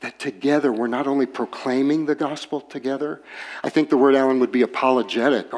That 0.00 0.18
together 0.18 0.70
we're 0.70 0.88
not 0.88 1.06
only 1.06 1.24
proclaiming 1.24 2.04
the 2.04 2.14
gospel 2.14 2.60
together, 2.60 3.22
I 3.62 3.70
think 3.70 3.88
the 3.88 3.96
word, 3.96 4.14
Alan, 4.14 4.40
would 4.40 4.52
be 4.52 4.60
apologetic. 4.60 5.50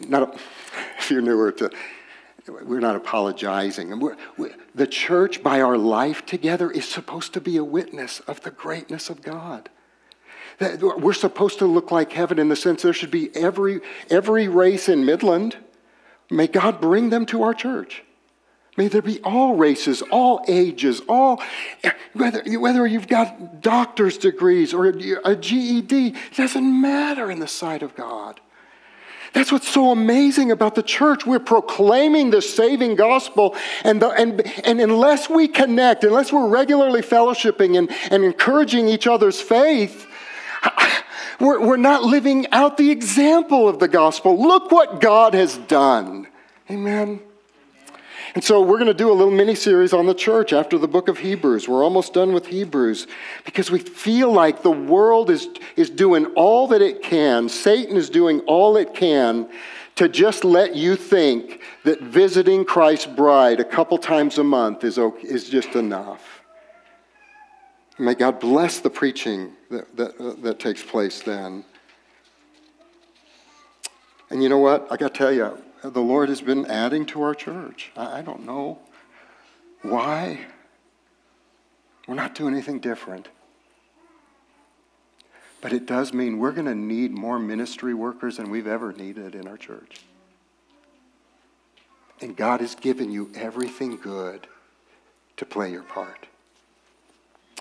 Not, 0.00 0.40
if 0.98 1.10
you're 1.10 1.20
newer 1.20 1.52
to, 1.52 1.70
we're 2.48 2.80
not 2.80 2.96
apologizing. 2.96 4.00
We're, 4.00 4.16
we're, 4.38 4.54
the 4.74 4.86
church, 4.86 5.42
by 5.42 5.60
our 5.60 5.76
life 5.76 6.24
together, 6.24 6.70
is 6.70 6.88
supposed 6.88 7.34
to 7.34 7.42
be 7.42 7.58
a 7.58 7.64
witness 7.64 8.20
of 8.20 8.40
the 8.40 8.50
greatness 8.50 9.10
of 9.10 9.20
God. 9.20 9.68
That 10.58 10.80
we're 10.80 11.12
supposed 11.12 11.58
to 11.58 11.66
look 11.66 11.90
like 11.90 12.12
heaven 12.12 12.38
in 12.38 12.48
the 12.48 12.56
sense 12.56 12.82
there 12.82 12.94
should 12.94 13.10
be 13.10 13.34
every, 13.36 13.80
every 14.08 14.48
race 14.48 14.88
in 14.88 15.04
Midland 15.04 15.58
May 16.30 16.46
God 16.46 16.80
bring 16.80 17.10
them 17.10 17.26
to 17.26 17.42
our 17.42 17.54
church. 17.54 18.02
May 18.76 18.88
there 18.88 19.02
be 19.02 19.20
all 19.22 19.56
races, 19.56 20.00
all 20.00 20.44
ages, 20.46 21.02
all, 21.08 21.42
whether, 22.12 22.42
whether 22.58 22.86
you've 22.86 23.08
got 23.08 23.60
doctor's 23.60 24.16
degrees 24.16 24.72
or 24.72 24.86
a 24.86 25.36
GED, 25.36 26.08
it 26.08 26.36
doesn't 26.36 26.80
matter 26.80 27.30
in 27.30 27.40
the 27.40 27.48
sight 27.48 27.82
of 27.82 27.94
God. 27.96 28.40
That's 29.32 29.52
what's 29.52 29.68
so 29.68 29.90
amazing 29.90 30.50
about 30.50 30.74
the 30.74 30.82
church. 30.82 31.24
We're 31.24 31.38
proclaiming 31.38 32.30
the 32.30 32.42
saving 32.42 32.96
gospel, 32.96 33.54
and, 33.84 34.00
the, 34.02 34.08
and, 34.10 34.40
and 34.64 34.80
unless 34.80 35.28
we 35.28 35.46
connect, 35.46 36.02
unless 36.02 36.32
we're 36.32 36.48
regularly 36.48 37.02
fellowshipping 37.02 37.78
and, 37.78 37.90
and 38.10 38.24
encouraging 38.24 38.88
each 38.88 39.06
other's 39.06 39.40
faith, 39.40 40.06
we're, 41.38 41.60
we're 41.60 41.76
not 41.76 42.02
living 42.02 42.46
out 42.52 42.76
the 42.76 42.90
example 42.90 43.68
of 43.68 43.78
the 43.78 43.88
gospel. 43.88 44.40
Look 44.40 44.70
what 44.70 45.00
God 45.00 45.34
has 45.34 45.56
done. 45.56 46.26
Amen. 46.70 47.20
And 48.34 48.44
so 48.44 48.60
we're 48.60 48.78
going 48.78 48.86
to 48.86 48.94
do 48.94 49.10
a 49.10 49.12
little 49.12 49.32
mini 49.32 49.56
series 49.56 49.92
on 49.92 50.06
the 50.06 50.14
church 50.14 50.52
after 50.52 50.78
the 50.78 50.86
book 50.86 51.08
of 51.08 51.18
Hebrews. 51.18 51.68
We're 51.68 51.82
almost 51.82 52.14
done 52.14 52.32
with 52.32 52.46
Hebrews 52.46 53.08
because 53.44 53.70
we 53.70 53.80
feel 53.80 54.32
like 54.32 54.62
the 54.62 54.70
world 54.70 55.30
is, 55.30 55.48
is 55.76 55.90
doing 55.90 56.26
all 56.36 56.68
that 56.68 56.80
it 56.80 57.02
can, 57.02 57.48
Satan 57.48 57.96
is 57.96 58.08
doing 58.08 58.40
all 58.40 58.76
it 58.76 58.94
can 58.94 59.48
to 59.96 60.08
just 60.08 60.44
let 60.44 60.76
you 60.76 60.94
think 60.94 61.60
that 61.84 62.00
visiting 62.00 62.64
Christ's 62.64 63.06
bride 63.06 63.58
a 63.58 63.64
couple 63.64 63.98
times 63.98 64.38
a 64.38 64.44
month 64.44 64.84
is, 64.84 64.96
is 65.22 65.48
just 65.48 65.74
enough. 65.74 66.42
May 67.98 68.14
God 68.14 68.38
bless 68.38 68.78
the 68.78 68.90
preaching 68.90 69.52
that, 69.70 69.96
that, 69.96 70.42
that 70.42 70.58
takes 70.58 70.82
place 70.82 71.20
then. 71.20 71.64
And 74.28 74.42
you 74.42 74.48
know 74.48 74.58
what? 74.58 74.86
I 74.90 74.96
got 74.96 75.14
to 75.14 75.18
tell 75.18 75.32
you, 75.32 75.58
the 75.82 76.00
Lord 76.00 76.28
has 76.28 76.40
been 76.40 76.66
adding 76.66 77.06
to 77.06 77.22
our 77.22 77.34
church. 77.34 77.90
I, 77.96 78.18
I 78.18 78.22
don't 78.22 78.44
know 78.44 78.78
why. 79.82 80.46
We're 82.06 82.14
not 82.14 82.34
doing 82.34 82.54
anything 82.54 82.80
different. 82.80 83.28
But 85.60 85.72
it 85.72 85.86
does 85.86 86.12
mean 86.12 86.38
we're 86.38 86.52
going 86.52 86.66
to 86.66 86.74
need 86.74 87.12
more 87.12 87.38
ministry 87.38 87.94
workers 87.94 88.38
than 88.38 88.50
we've 88.50 88.66
ever 88.66 88.92
needed 88.92 89.34
in 89.34 89.46
our 89.46 89.56
church. 89.56 90.00
And 92.20 92.36
God 92.36 92.60
has 92.60 92.74
given 92.74 93.10
you 93.10 93.30
everything 93.34 93.96
good 93.96 94.46
to 95.36 95.44
play 95.44 95.70
your 95.70 95.82
part. 95.82 96.26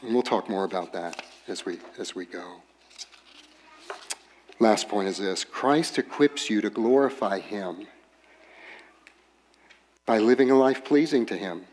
And 0.01 0.13
we'll 0.13 0.23
talk 0.23 0.49
more 0.49 0.63
about 0.63 0.93
that 0.93 1.23
as 1.49 1.65
we, 1.65 1.79
as 1.97 2.15
we 2.15 2.25
go. 2.25 2.61
Last 4.59 4.89
point 4.89 5.07
is 5.07 5.17
this 5.17 5.43
Christ 5.43 5.97
equips 5.97 6.49
you 6.49 6.61
to 6.61 6.69
glorify 6.69 7.39
Him 7.39 7.87
by 10.05 10.19
living 10.19 10.51
a 10.51 10.55
life 10.55 10.83
pleasing 10.83 11.25
to 11.27 11.37
Him. 11.37 11.65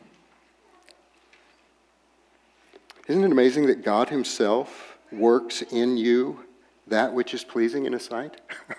Isn't 3.08 3.24
it 3.24 3.32
amazing 3.32 3.66
that 3.66 3.84
God 3.84 4.08
Himself 4.08 4.98
works 5.10 5.62
in 5.62 5.96
you 5.96 6.44
that 6.86 7.12
which 7.12 7.34
is 7.34 7.44
pleasing 7.44 7.86
in 7.86 7.92
His 7.92 8.04
sight? 8.04 8.40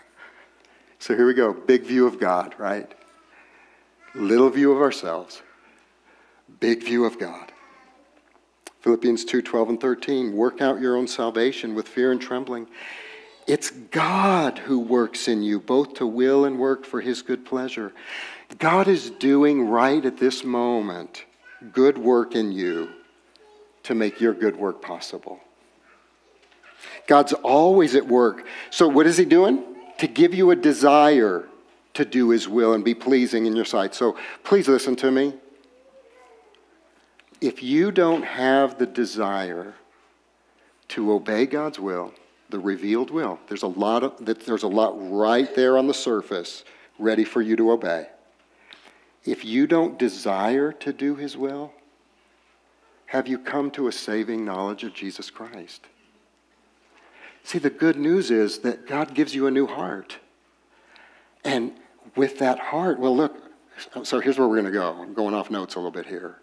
so 1.00 1.16
here 1.16 1.28
we 1.28 1.34
go 1.34 1.54
big 1.54 1.84
view 1.84 2.08
of 2.08 2.20
God, 2.20 2.56
right? 2.58 2.94
Little 4.16 4.50
view 4.50 4.72
of 4.72 4.82
ourselves, 4.82 5.42
big 6.60 6.84
view 6.84 7.06
of 7.06 7.20
God. 7.20 7.52
Philippians 8.88 9.26
2 9.26 9.42
12 9.42 9.70
and 9.72 9.82
13. 9.82 10.34
Work 10.34 10.62
out 10.62 10.80
your 10.80 10.96
own 10.96 11.08
salvation 11.08 11.76
with 11.76 11.90
fear 11.90 12.14
and 12.14 12.22
trembling. 12.22 12.68
It's 13.46 13.70
God 13.70 14.60
who 14.60 14.80
works 14.80 15.28
in 15.28 15.44
you, 15.44 15.60
both 15.60 15.96
to 15.96 16.08
will 16.08 16.46
and 16.46 16.58
work 16.58 16.86
for 16.86 17.02
his 17.02 17.22
good 17.22 17.46
pleasure. 17.46 17.92
God 18.60 18.88
is 18.88 19.10
doing 19.10 19.68
right 19.68 20.06
at 20.06 20.16
this 20.16 20.46
moment 20.46 21.26
good 21.74 21.98
work 21.98 22.34
in 22.34 22.54
you 22.54 22.88
to 23.84 23.94
make 23.94 24.22
your 24.22 24.34
good 24.34 24.56
work 24.56 24.82
possible. 24.82 25.42
God's 27.08 27.34
always 27.34 27.94
at 27.94 28.08
work. 28.08 28.48
So, 28.70 28.88
what 28.88 29.06
is 29.06 29.18
he 29.18 29.26
doing? 29.26 29.66
To 29.98 30.08
give 30.08 30.34
you 30.34 30.52
a 30.52 30.56
desire 30.56 31.44
to 31.96 32.06
do 32.06 32.30
his 32.30 32.48
will 32.48 32.72
and 32.72 32.86
be 32.86 32.96
pleasing 32.96 33.48
in 33.48 33.54
your 33.54 33.66
sight. 33.66 33.94
So, 33.94 34.16
please 34.46 34.70
listen 34.70 34.96
to 34.96 35.12
me. 35.12 35.34
If 37.40 37.62
you 37.62 37.92
don't 37.92 38.24
have 38.24 38.78
the 38.78 38.86
desire 38.86 39.76
to 40.90 41.12
obey 41.12 41.46
God's 41.46 41.80
will, 41.80 42.14
the 42.50 42.60
revealed 42.60 43.12
will. 43.12 43.40
There's 43.48 43.64
a 43.64 43.68
lot 43.68 44.04
of 44.04 44.26
there's 44.26 44.64
a 44.64 44.68
lot 44.68 44.96
right 44.98 45.54
there 45.56 45.78
on 45.78 45.88
the 45.88 45.94
surface 45.94 46.64
ready 46.98 47.24
for 47.24 47.42
you 47.42 47.56
to 47.58 47.72
obey. 47.72 48.08
If 49.26 49.44
you 49.44 49.68
don't 49.68 50.00
desire 50.00 50.72
to 50.72 50.94
do 50.94 51.16
his 51.16 51.36
will, 51.36 51.74
have 53.08 53.28
you 53.28 53.38
come 53.38 53.72
to 53.72 53.88
a 53.88 53.92
saving 53.92 54.46
knowledge 54.46 54.84
of 54.84 54.94
Jesus 54.94 55.30
Christ? 55.30 55.86
See, 57.44 57.60
the 57.60 57.70
good 57.70 57.98
news 57.98 58.32
is 58.32 58.60
that 58.60 58.88
God 58.88 59.14
gives 59.14 59.36
you 59.36 59.48
a 59.48 59.52
new 59.52 59.68
heart. 59.68 60.18
And 61.44 61.74
with 62.16 62.40
that 62.40 62.60
heart, 62.60 63.00
well, 63.00 63.16
look, 63.16 63.36
so 64.04 64.20
here's 64.20 64.38
where 64.38 64.48
we're 64.48 64.56
going 64.56 64.66
to 64.66 64.72
go. 64.72 64.94
I'm 65.02 65.14
going 65.14 65.34
off 65.34 65.50
notes 65.50 65.76
a 65.76 65.80
little 65.80 65.92
bit 65.92 66.06
here. 66.06 66.38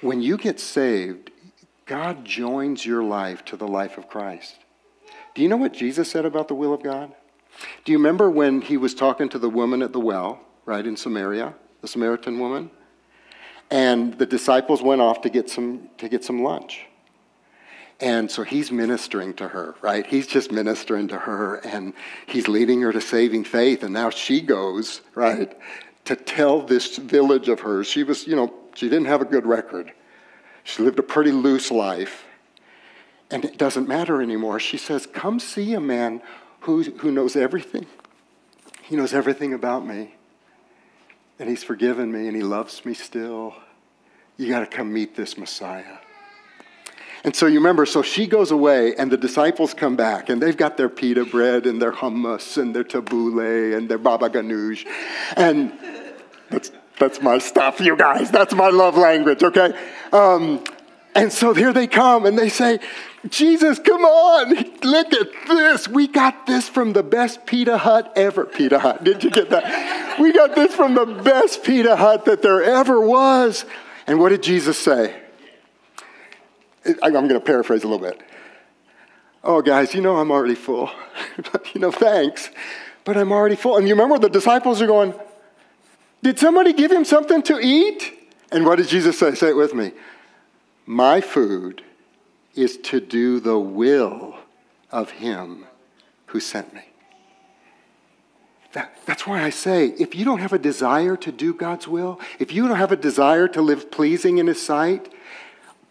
When 0.00 0.20
you 0.20 0.36
get 0.36 0.60
saved, 0.60 1.30
God 1.86 2.24
joins 2.24 2.84
your 2.84 3.02
life 3.02 3.44
to 3.46 3.56
the 3.56 3.68
life 3.68 3.96
of 3.96 4.08
Christ. 4.08 4.56
Do 5.34 5.42
you 5.42 5.48
know 5.48 5.56
what 5.56 5.72
Jesus 5.72 6.10
said 6.10 6.24
about 6.24 6.48
the 6.48 6.54
will 6.54 6.72
of 6.72 6.82
God? 6.82 7.12
Do 7.84 7.92
you 7.92 7.98
remember 7.98 8.30
when 8.30 8.60
he 8.60 8.76
was 8.76 8.94
talking 8.94 9.28
to 9.30 9.38
the 9.38 9.48
woman 9.48 9.82
at 9.82 9.92
the 9.92 10.00
well, 10.00 10.40
right, 10.64 10.86
in 10.86 10.96
Samaria, 10.96 11.54
the 11.80 11.88
Samaritan 11.88 12.38
woman? 12.38 12.70
And 13.70 14.18
the 14.18 14.26
disciples 14.26 14.82
went 14.82 15.00
off 15.00 15.22
to 15.22 15.30
get 15.30 15.50
some, 15.50 15.88
to 15.98 16.08
get 16.08 16.24
some 16.24 16.42
lunch. 16.42 16.86
And 18.00 18.30
so 18.30 18.42
he's 18.42 18.70
ministering 18.70 19.34
to 19.34 19.48
her, 19.48 19.74
right? 19.80 20.06
He's 20.06 20.26
just 20.26 20.52
ministering 20.52 21.08
to 21.08 21.18
her 21.18 21.56
and 21.56 21.94
he's 22.26 22.46
leading 22.46 22.82
her 22.82 22.92
to 22.92 23.00
saving 23.00 23.44
faith. 23.44 23.82
And 23.82 23.94
now 23.94 24.10
she 24.10 24.42
goes, 24.42 25.00
right, 25.14 25.56
to 26.04 26.14
tell 26.14 26.60
this 26.60 26.98
village 26.98 27.48
of 27.48 27.60
hers. 27.60 27.86
She 27.86 28.02
was, 28.02 28.26
you 28.26 28.36
know, 28.36 28.52
she 28.76 28.90
didn't 28.90 29.06
have 29.06 29.22
a 29.22 29.24
good 29.24 29.46
record. 29.46 29.92
She 30.62 30.82
lived 30.82 30.98
a 30.98 31.02
pretty 31.02 31.32
loose 31.32 31.70
life. 31.70 32.26
And 33.30 33.42
it 33.42 33.56
doesn't 33.56 33.88
matter 33.88 34.20
anymore. 34.20 34.60
She 34.60 34.76
says, 34.76 35.06
Come 35.06 35.40
see 35.40 35.72
a 35.72 35.80
man 35.80 36.20
who, 36.60 36.82
who 36.82 37.10
knows 37.10 37.36
everything. 37.36 37.86
He 38.82 38.94
knows 38.94 39.14
everything 39.14 39.54
about 39.54 39.86
me. 39.86 40.14
And 41.38 41.48
he's 41.48 41.64
forgiven 41.64 42.12
me 42.12 42.28
and 42.28 42.36
he 42.36 42.42
loves 42.42 42.84
me 42.84 42.92
still. 42.92 43.54
You 44.36 44.48
got 44.48 44.60
to 44.60 44.66
come 44.66 44.92
meet 44.92 45.16
this 45.16 45.38
Messiah. 45.38 45.98
And 47.24 47.34
so 47.34 47.46
you 47.46 47.58
remember, 47.58 47.86
so 47.86 48.02
she 48.02 48.26
goes 48.26 48.50
away, 48.50 48.94
and 48.94 49.10
the 49.10 49.16
disciples 49.16 49.74
come 49.74 49.96
back, 49.96 50.28
and 50.28 50.40
they've 50.40 50.56
got 50.56 50.76
their 50.76 50.88
pita 50.88 51.24
bread 51.24 51.66
and 51.66 51.82
their 51.82 51.90
hummus 51.90 52.56
and 52.56 52.76
their 52.76 52.84
tabbouleh 52.84 53.76
and 53.76 53.88
their 53.88 53.98
baba 53.98 54.28
ganoush. 54.28 54.86
And 55.36 55.72
that's, 56.98 57.20
my 57.20 57.38
stuff, 57.38 57.80
you 57.80 57.96
guys. 57.96 58.30
That's 58.30 58.54
my 58.54 58.68
love 58.68 58.96
language, 58.96 59.42
okay? 59.42 59.72
Um, 60.12 60.62
and 61.14 61.32
so 61.32 61.54
here 61.54 61.72
they 61.72 61.86
come, 61.86 62.26
and 62.26 62.38
they 62.38 62.48
say, 62.48 62.78
Jesus, 63.28 63.78
come 63.78 64.04
on, 64.04 64.54
look 64.82 65.12
at 65.12 65.28
this. 65.48 65.88
We 65.88 66.06
got 66.06 66.46
this 66.46 66.68
from 66.68 66.92
the 66.92 67.02
best 67.02 67.46
Pita 67.46 67.78
Hut 67.78 68.12
ever. 68.16 68.44
Pita 68.44 68.78
Hut, 68.78 69.02
did 69.02 69.24
you 69.24 69.30
get 69.30 69.50
that? 69.50 70.20
We 70.20 70.32
got 70.32 70.54
this 70.54 70.74
from 70.74 70.94
the 70.94 71.06
best 71.06 71.64
Pita 71.64 71.96
Hut 71.96 72.24
that 72.26 72.42
there 72.42 72.62
ever 72.62 73.00
was. 73.00 73.64
And 74.06 74.20
what 74.20 74.28
did 74.28 74.42
Jesus 74.42 74.78
say? 74.78 75.14
I'm 77.02 77.12
going 77.12 77.28
to 77.28 77.40
paraphrase 77.40 77.82
a 77.82 77.88
little 77.88 78.06
bit. 78.06 78.20
Oh, 79.42 79.62
guys, 79.62 79.94
you 79.94 80.00
know 80.00 80.16
I'm 80.16 80.30
already 80.30 80.54
full. 80.54 80.90
you 81.74 81.80
know, 81.80 81.90
thanks, 81.90 82.50
but 83.04 83.16
I'm 83.16 83.32
already 83.32 83.56
full. 83.56 83.76
And 83.76 83.88
you 83.88 83.94
remember 83.94 84.18
the 84.18 84.28
disciples 84.28 84.80
are 84.82 84.86
going, 84.86 85.14
Did 86.26 86.40
somebody 86.40 86.72
give 86.72 86.90
him 86.90 87.04
something 87.04 87.40
to 87.42 87.60
eat? 87.60 88.12
And 88.50 88.66
what 88.66 88.78
did 88.78 88.88
Jesus 88.88 89.16
say? 89.16 89.36
Say 89.36 89.50
it 89.50 89.56
with 89.56 89.74
me. 89.74 89.92
My 90.84 91.20
food 91.20 91.84
is 92.56 92.78
to 92.78 92.98
do 92.98 93.38
the 93.38 93.60
will 93.60 94.34
of 94.90 95.12
him 95.12 95.66
who 96.26 96.40
sent 96.40 96.74
me. 96.74 96.80
That, 98.72 98.98
that's 99.06 99.24
why 99.24 99.40
I 99.40 99.50
say 99.50 99.94
if 100.00 100.16
you 100.16 100.24
don't 100.24 100.40
have 100.40 100.52
a 100.52 100.58
desire 100.58 101.16
to 101.16 101.30
do 101.30 101.54
God's 101.54 101.86
will, 101.86 102.18
if 102.40 102.52
you 102.52 102.66
don't 102.66 102.76
have 102.76 102.90
a 102.90 102.96
desire 102.96 103.46
to 103.46 103.62
live 103.62 103.92
pleasing 103.92 104.38
in 104.38 104.48
his 104.48 104.60
sight, 104.60 105.14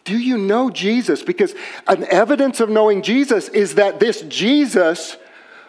do 0.03 0.17
you 0.17 0.38
know 0.38 0.69
Jesus? 0.69 1.23
Because 1.23 1.55
an 1.88 2.03
evidence 2.09 2.59
of 2.59 2.67
knowing 2.67 3.03
Jesus 3.03 3.47
is 3.47 3.75
that 3.75 4.01
this 4.01 4.19
Jesus 4.23 5.15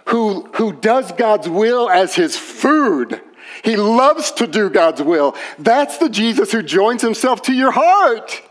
who, 0.06 0.50
who 0.54 0.72
does 0.72 1.12
God's 1.12 1.48
will 1.48 1.88
as 1.88 2.16
his 2.16 2.36
food, 2.36 3.22
he 3.62 3.76
loves 3.76 4.32
to 4.32 4.46
do 4.46 4.70
God's 4.70 5.02
will. 5.02 5.34
That's 5.58 5.98
the 5.98 6.08
Jesus 6.08 6.52
who 6.52 6.62
joins 6.62 7.02
himself 7.02 7.42
to 7.42 7.52
your 7.52 7.70
heart. 7.70 8.42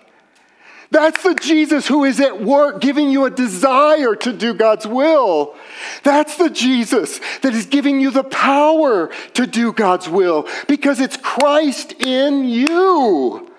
That's 0.92 1.24
the 1.24 1.36
Jesus 1.36 1.88
who 1.88 2.06
is 2.06 2.20
at 2.20 2.42
work 2.42 2.80
giving 2.80 3.10
you 3.10 3.26
a 3.26 3.30
desire 3.30 4.16
to 4.16 4.32
do 4.32 4.54
God's 4.54 4.88
will. 4.88 5.56
That's 6.04 6.38
the 6.38 6.50
Jesus 6.50 7.20
that 7.42 7.54
is 7.54 7.66
giving 7.66 8.00
you 8.00 8.12
the 8.12 8.24
power 8.24 9.12
to 9.34 9.48
do 9.48 9.74
God's 9.74 10.08
will 10.08 10.48
because 10.68 11.00
it's 11.00 11.18
Christ 11.18 11.94
in 12.00 12.46
you, 12.46 13.52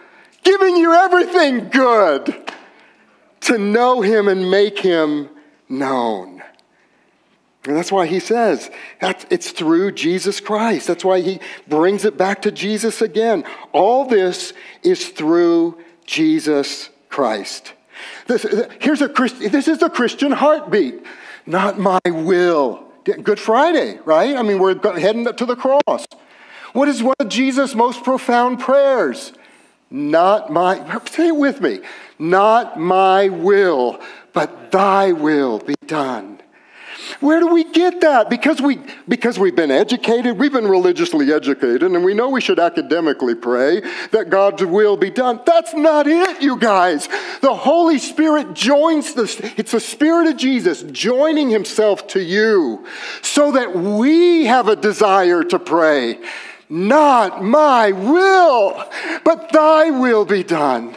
giving 0.45 0.77
you 0.77 0.95
everything 0.95 1.69
good 1.69 2.53
to 3.43 3.59
know 3.59 4.01
Him 4.01 4.29
and 4.29 4.51
make 4.51 4.79
Him 4.79 5.29
known. 5.69 6.36
And 7.67 7.77
that's 7.77 7.91
why 7.91 8.07
he 8.07 8.21
says 8.21 8.71
that 9.01 9.27
it's 9.31 9.51
through 9.51 9.93
Jesus 9.93 10.39
Christ. 10.41 10.87
That's 10.87 11.05
why 11.05 11.21
he 11.21 11.41
brings 11.67 12.05
it 12.05 12.17
back 12.17 12.43
to 12.43 12.53
Jesus 12.53 13.03
again. 13.03 13.45
All 13.73 14.05
this 14.07 14.53
is 14.83 15.09
through 15.09 15.79
Jesus 16.05 16.91
Christ. 17.09 17.73
This, 18.27 18.47
here's 18.81 19.03
a 19.03 19.09
Christ, 19.09 19.41
this 19.41 19.69
is 19.69 19.83
a 19.83 19.91
Christian 19.91 20.33
heartbeat, 20.33 21.03
not 21.45 21.79
my 21.79 22.01
will. 22.07 22.85
Good 23.05 23.39
Friday, 23.39 23.99
right? 24.05 24.37
I 24.37 24.43
mean, 24.43 24.59
we're 24.59 24.79
heading 24.99 25.25
to 25.25 25.47
the 25.47 25.57
cross. 25.57 26.07
What 26.73 26.89
is 26.89 27.03
one 27.03 27.15
of 27.21 27.29
Jesus' 27.29 27.75
most 27.75 28.05
profound 28.05 28.61
prayers? 28.61 29.33
Not 29.91 30.53
my, 30.53 31.01
say 31.09 31.29
it 31.29 31.37
with 31.37 31.61
me, 31.61 31.81
not 32.19 32.79
my 32.79 33.29
will, 33.29 34.01
but 34.33 34.73
thy 34.73 35.13
will 35.13 35.61
be 35.61 35.75
done. 35.87 36.36
Where 37.21 37.41
do 37.41 37.49
we 37.49 37.65
get 37.65 38.01
that? 38.01 38.29
Because, 38.31 38.61
we, 38.61 38.81
because 39.09 39.39
we've 39.39 39.57
been 39.57 39.71
educated, 39.71 40.39
we've 40.39 40.53
been 40.53 40.69
religiously 40.69 41.33
educated, 41.33 41.83
and 41.83 42.05
we 42.05 42.15
know 42.15 42.29
we 42.29 42.41
should 42.41 42.59
academically 42.59 43.35
pray 43.35 43.81
that 44.11 44.31
God's 44.31 44.65
will 44.65 44.97
be 44.97 45.11
done. 45.11 45.41
That's 45.45 45.75
not 45.75 46.07
it, 46.07 46.43
you 46.43 46.57
guys. 46.59 47.09
The 47.41 47.55
Holy 47.55 47.99
Spirit 47.99 48.55
joins 48.55 49.15
this, 49.15 49.39
it's 49.57 49.73
the 49.73 49.81
Spirit 49.81 50.29
of 50.29 50.37
Jesus 50.37 50.83
joining 50.83 51.51
Himself 51.51 52.07
to 52.09 52.21
you 52.21 52.87
so 53.23 53.53
that 53.53 53.75
we 53.75 54.47
have 54.47 54.69
a 54.69 54.77
desire 54.77 55.45
to 55.45 55.59
pray. 55.59 56.19
Not 56.69 57.45
my 57.45 57.93
will, 57.93 58.85
but 59.25 59.53
thy 59.53 59.91
will 59.91 60.25
be 60.25 60.43
done. 60.43 60.97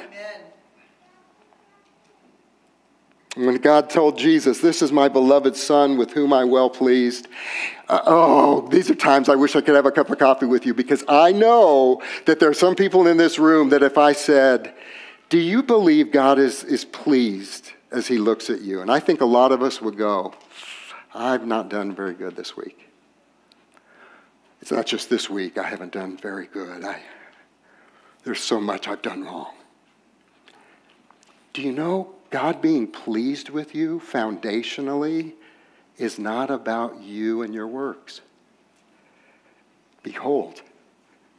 When 3.39 3.55
God 3.55 3.89
told 3.89 4.17
Jesus, 4.17 4.59
This 4.59 4.81
is 4.81 4.91
my 4.91 5.07
beloved 5.07 5.55
Son 5.55 5.97
with 5.97 6.11
whom 6.11 6.33
I'm 6.33 6.49
well 6.49 6.69
pleased. 6.69 7.29
Uh, 7.87 8.01
oh, 8.05 8.67
these 8.67 8.89
are 8.89 8.95
times 8.95 9.29
I 9.29 9.35
wish 9.35 9.55
I 9.55 9.61
could 9.61 9.75
have 9.75 9.85
a 9.85 9.91
cup 9.91 10.09
of 10.09 10.17
coffee 10.17 10.45
with 10.45 10.65
you 10.65 10.73
because 10.73 11.05
I 11.07 11.31
know 11.31 12.01
that 12.25 12.41
there 12.41 12.49
are 12.49 12.53
some 12.53 12.75
people 12.75 13.07
in 13.07 13.15
this 13.15 13.39
room 13.39 13.69
that 13.69 13.81
if 13.81 13.97
I 13.97 14.11
said, 14.11 14.73
Do 15.29 15.37
you 15.37 15.63
believe 15.63 16.11
God 16.11 16.37
is, 16.37 16.65
is 16.65 16.83
pleased 16.83 17.71
as 17.91 18.07
he 18.07 18.17
looks 18.17 18.49
at 18.49 18.59
you? 18.59 18.81
And 18.81 18.91
I 18.91 18.99
think 18.99 19.21
a 19.21 19.25
lot 19.25 19.53
of 19.53 19.63
us 19.63 19.81
would 19.81 19.97
go, 19.97 20.33
I've 21.13 21.47
not 21.47 21.69
done 21.69 21.95
very 21.95 22.15
good 22.15 22.35
this 22.35 22.57
week. 22.57 22.89
It's 24.61 24.73
not 24.73 24.85
just 24.85 25.09
this 25.09 25.29
week, 25.29 25.57
I 25.57 25.63
haven't 25.63 25.93
done 25.93 26.17
very 26.17 26.47
good. 26.47 26.83
I, 26.83 26.99
there's 28.25 28.41
so 28.41 28.59
much 28.59 28.89
I've 28.89 29.01
done 29.01 29.23
wrong. 29.23 29.53
Do 31.53 31.61
you 31.61 31.71
know 31.71 32.18
God 32.29 32.61
being 32.61 32.87
pleased 32.87 33.49
with 33.49 33.73
you 33.73 33.99
foundationally 33.99 35.33
is 35.97 36.19
not 36.19 36.51
about 36.51 37.01
you 37.01 37.41
and 37.41 37.53
your 37.53 37.67
works. 37.67 38.21
Behold, 40.03 40.61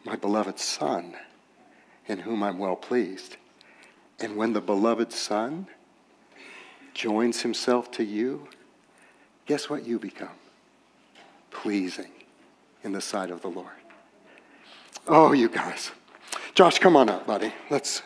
my 0.05 0.17
beloved 0.17 0.59
Son, 0.59 1.15
in 2.07 2.19
whom 2.19 2.43
I'm 2.43 2.59
well 2.59 2.77
pleased. 2.77 3.37
And 4.19 4.37
when 4.37 4.53
the 4.53 4.61
beloved 4.61 5.13
Son 5.13 5.67
joins 6.93 7.43
himself 7.43 7.91
to 7.93 8.05
you, 8.05 8.49
guess 9.47 9.71
what 9.71 9.87
you 9.87 9.99
become? 9.99 10.29
Pleasing 11.51 12.11
in 12.83 12.93
the 12.93 13.01
sight 13.01 13.31
of 13.31 13.43
the 13.43 13.49
Lord. 13.49 13.69
Oh, 15.07 15.33
you 15.33 15.49
guys. 15.49 15.93
Josh, 16.55 16.79
come 16.79 16.97
on 16.97 17.09
up, 17.09 17.27
buddy. 17.27 17.53
Let's, 17.71 18.03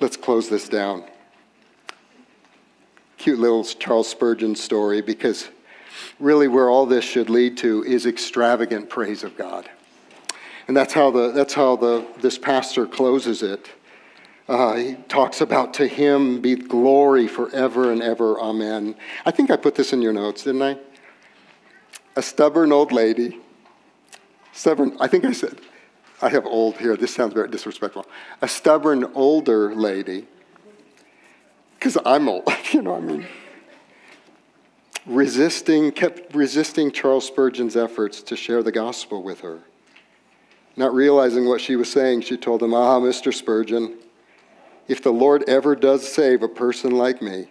let's 0.00 0.16
close 0.16 0.48
this 0.48 0.68
down 0.68 1.04
cute 3.18 3.38
little 3.38 3.64
Charles 3.64 4.08
Spurgeon 4.08 4.54
story 4.54 5.02
because 5.02 5.48
really 6.20 6.48
where 6.48 6.70
all 6.70 6.86
this 6.86 7.04
should 7.04 7.28
lead 7.28 7.56
to 7.58 7.84
is 7.84 8.06
extravagant 8.06 8.88
praise 8.88 9.24
of 9.24 9.36
God. 9.36 9.68
And 10.68 10.76
that's 10.76 10.92
how, 10.92 11.10
the, 11.10 11.32
that's 11.32 11.54
how 11.54 11.76
the, 11.76 12.06
this 12.20 12.38
pastor 12.38 12.86
closes 12.86 13.42
it. 13.42 13.68
Uh, 14.48 14.76
he 14.76 14.94
talks 15.08 15.40
about 15.40 15.74
to 15.74 15.86
him 15.86 16.40
be 16.40 16.54
glory 16.54 17.26
forever 17.26 17.92
and 17.92 18.02
ever. 18.02 18.40
Amen. 18.40 18.94
I 19.26 19.30
think 19.30 19.50
I 19.50 19.56
put 19.56 19.74
this 19.74 19.92
in 19.92 20.00
your 20.00 20.12
notes, 20.12 20.44
didn't 20.44 20.62
I? 20.62 20.78
A 22.16 22.22
stubborn 22.22 22.72
old 22.72 22.92
lady. 22.92 23.38
Stubborn, 24.52 24.96
I 25.00 25.06
think 25.06 25.24
I 25.24 25.32
said, 25.32 25.60
I 26.22 26.28
have 26.30 26.46
old 26.46 26.78
here. 26.78 26.96
This 26.96 27.14
sounds 27.14 27.34
very 27.34 27.48
disrespectful. 27.48 28.06
A 28.42 28.48
stubborn 28.48 29.04
older 29.14 29.74
lady 29.74 30.26
because 31.78 31.96
I'm 32.04 32.28
old, 32.28 32.44
you 32.72 32.82
know, 32.82 32.96
I 32.96 33.00
mean, 33.00 33.26
resisting, 35.06 35.92
kept 35.92 36.34
resisting 36.34 36.90
Charles 36.90 37.26
Spurgeon's 37.26 37.76
efforts 37.76 38.22
to 38.22 38.36
share 38.36 38.62
the 38.62 38.72
gospel 38.72 39.22
with 39.22 39.40
her. 39.40 39.60
Not 40.76 40.94
realizing 40.94 41.48
what 41.48 41.60
she 41.60 41.76
was 41.76 41.90
saying, 41.90 42.22
she 42.22 42.36
told 42.36 42.62
him, 42.62 42.74
Ah, 42.74 43.00
Mr. 43.00 43.32
Spurgeon, 43.32 43.98
if 44.86 45.02
the 45.02 45.12
Lord 45.12 45.44
ever 45.48 45.74
does 45.74 46.06
save 46.06 46.42
a 46.42 46.48
person 46.48 46.92
like 46.92 47.20
me, 47.20 47.48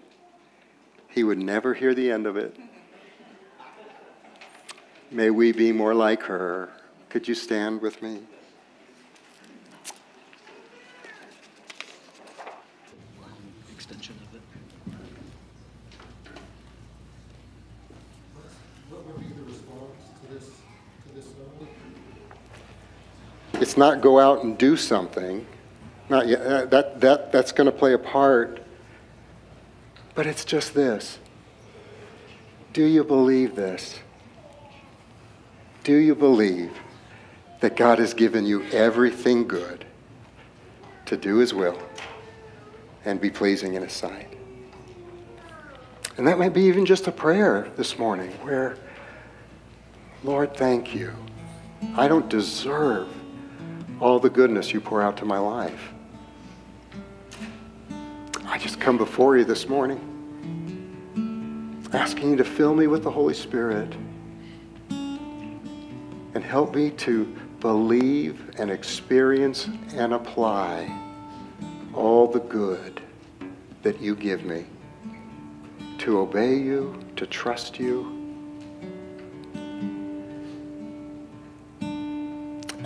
he 1.10 1.24
would 1.24 1.40
never 1.40 1.74
hear 1.74 1.94
the 1.94 2.12
end 2.12 2.26
of 2.26 2.38
it. 2.38 2.56
May 5.10 5.30
we 5.30 5.52
be 5.52 5.72
more 5.72 5.94
like 5.94 6.24
her. 6.24 6.70
Could 7.10 7.28
you 7.28 7.36
stand 7.36 7.82
with 7.82 8.02
me? 8.02 8.20
It's 23.60 23.76
not 23.76 24.02
go 24.02 24.20
out 24.20 24.44
and 24.44 24.58
do 24.58 24.78
something. 24.78 25.46
Not 26.10 26.28
yet. 26.28 26.42
Uh, 26.42 26.66
that, 26.66 27.02
that, 27.02 27.32
that's 27.32 27.52
going 27.52 27.66
to 27.66 27.72
play 27.72 27.94
a 27.94 27.98
part. 27.98 28.64
But 30.16 30.26
it's 30.26 30.46
just 30.46 30.74
this. 30.74 31.20
Do 32.74 32.84
you 32.84 33.04
believe 33.04 33.56
this? 33.56 34.00
Do 35.84 35.96
you 35.96 36.16
believe 36.16 36.72
that 37.60 37.76
God 37.76 38.00
has 38.00 38.14
given 38.14 38.46
you 38.46 38.64
everything 38.66 39.48
good 39.48 39.86
to 41.06 41.18
do 41.18 41.38
His 41.38 41.54
will 41.54 41.80
and 43.06 43.20
be 43.20 43.30
pleasing 43.30 43.74
in 43.74 43.84
His 43.84 43.94
sight? 43.94 44.38
And 46.18 46.26
that 46.28 46.40
might 46.40 46.54
be 46.54 46.64
even 46.64 46.86
just 46.86 47.08
a 47.08 47.12
prayer 47.12 47.72
this 47.78 48.00
morning 48.00 48.32
where, 48.42 48.76
Lord, 50.24 50.58
thank 50.58 50.96
you. 50.96 51.14
I 51.96 52.08
don't 52.08 52.28
deserve 52.28 53.08
all 54.00 54.20
the 54.20 54.30
goodness 54.30 54.74
you 54.74 54.82
pour 54.82 55.02
out 55.02 55.18
to 55.18 55.26
my 55.26 55.38
life. 55.38 55.94
I 58.46 58.58
just 58.58 58.80
come 58.80 58.98
before 58.98 59.38
you 59.38 59.44
this 59.44 59.70
morning, 59.70 60.00
asking 61.94 62.32
you 62.32 62.36
to 62.38 62.44
fill 62.44 62.74
me 62.74 62.88
with 62.88 63.04
the 63.04 63.12
Holy 63.12 63.36
Spirit 63.36 63.94
and 64.90 66.44
help 66.44 66.74
me 66.74 66.90
to 66.92 67.26
believe 67.60 68.52
and 68.58 68.72
experience 68.72 69.70
and 69.94 70.14
apply 70.14 70.92
all 71.94 72.28
the 72.28 72.40
good 72.40 73.02
that 73.84 74.02
you 74.02 74.16
give 74.16 74.44
me, 74.46 74.66
to 76.00 76.20
obey 76.20 76.56
you, 76.56 77.00
to 77.16 77.26
trust 77.26 77.80
you 77.80 78.18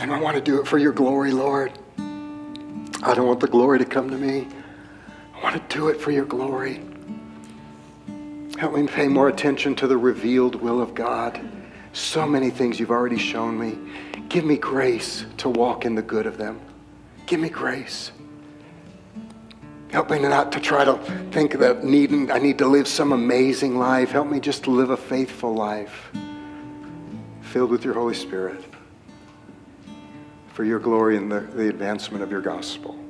And 0.01 0.11
I 0.11 0.19
want 0.19 0.35
to 0.35 0.41
do 0.41 0.59
it 0.59 0.65
for 0.65 0.79
your 0.79 0.93
glory, 0.93 1.31
Lord. 1.31 1.71
I 3.03 3.13
don't 3.13 3.27
want 3.27 3.39
the 3.39 3.47
glory 3.47 3.77
to 3.77 3.85
come 3.85 4.09
to 4.09 4.17
me. 4.17 4.47
I 5.35 5.43
want 5.43 5.69
to 5.69 5.77
do 5.77 5.89
it 5.89 6.01
for 6.01 6.09
your 6.09 6.25
glory. 6.25 6.81
Help 8.57 8.73
me 8.73 8.87
pay 8.87 9.07
more 9.07 9.27
attention 9.27 9.75
to 9.75 9.85
the 9.85 9.97
revealed 9.97 10.55
will 10.55 10.81
of 10.81 10.95
God. 10.95 11.39
So 11.93 12.25
many 12.25 12.49
things 12.49 12.79
you've 12.79 12.89
already 12.89 13.19
shown 13.19 13.59
me. 13.59 13.77
Give 14.27 14.43
me 14.43 14.57
grace 14.57 15.23
to 15.37 15.49
walk 15.49 15.85
in 15.85 15.93
the 15.93 16.01
good 16.01 16.25
of 16.25 16.39
them. 16.39 16.59
Give 17.27 17.39
me 17.39 17.49
grace. 17.49 18.11
Help 19.91 20.09
me 20.09 20.19
not 20.19 20.53
to 20.53 20.59
try 20.61 20.85
to 20.85 20.95
think 21.31 21.59
that 21.59 21.83
needing, 21.83 22.31
I 22.31 22.39
need 22.39 22.57
to 22.59 22.67
live 22.67 22.87
some 22.87 23.11
amazing 23.11 23.77
life. 23.77 24.11
Help 24.11 24.27
me 24.29 24.39
just 24.39 24.63
to 24.63 24.71
live 24.71 24.89
a 24.89 24.97
faithful 24.97 25.53
life 25.53 26.11
filled 27.41 27.71
with 27.71 27.83
your 27.83 27.93
Holy 27.93 28.15
Spirit 28.15 28.63
for 30.53 30.63
your 30.63 30.79
glory 30.79 31.17
and 31.17 31.29
the, 31.29 31.41
the 31.41 31.67
advancement 31.67 32.23
of 32.23 32.31
your 32.31 32.39
gospel. 32.39 33.00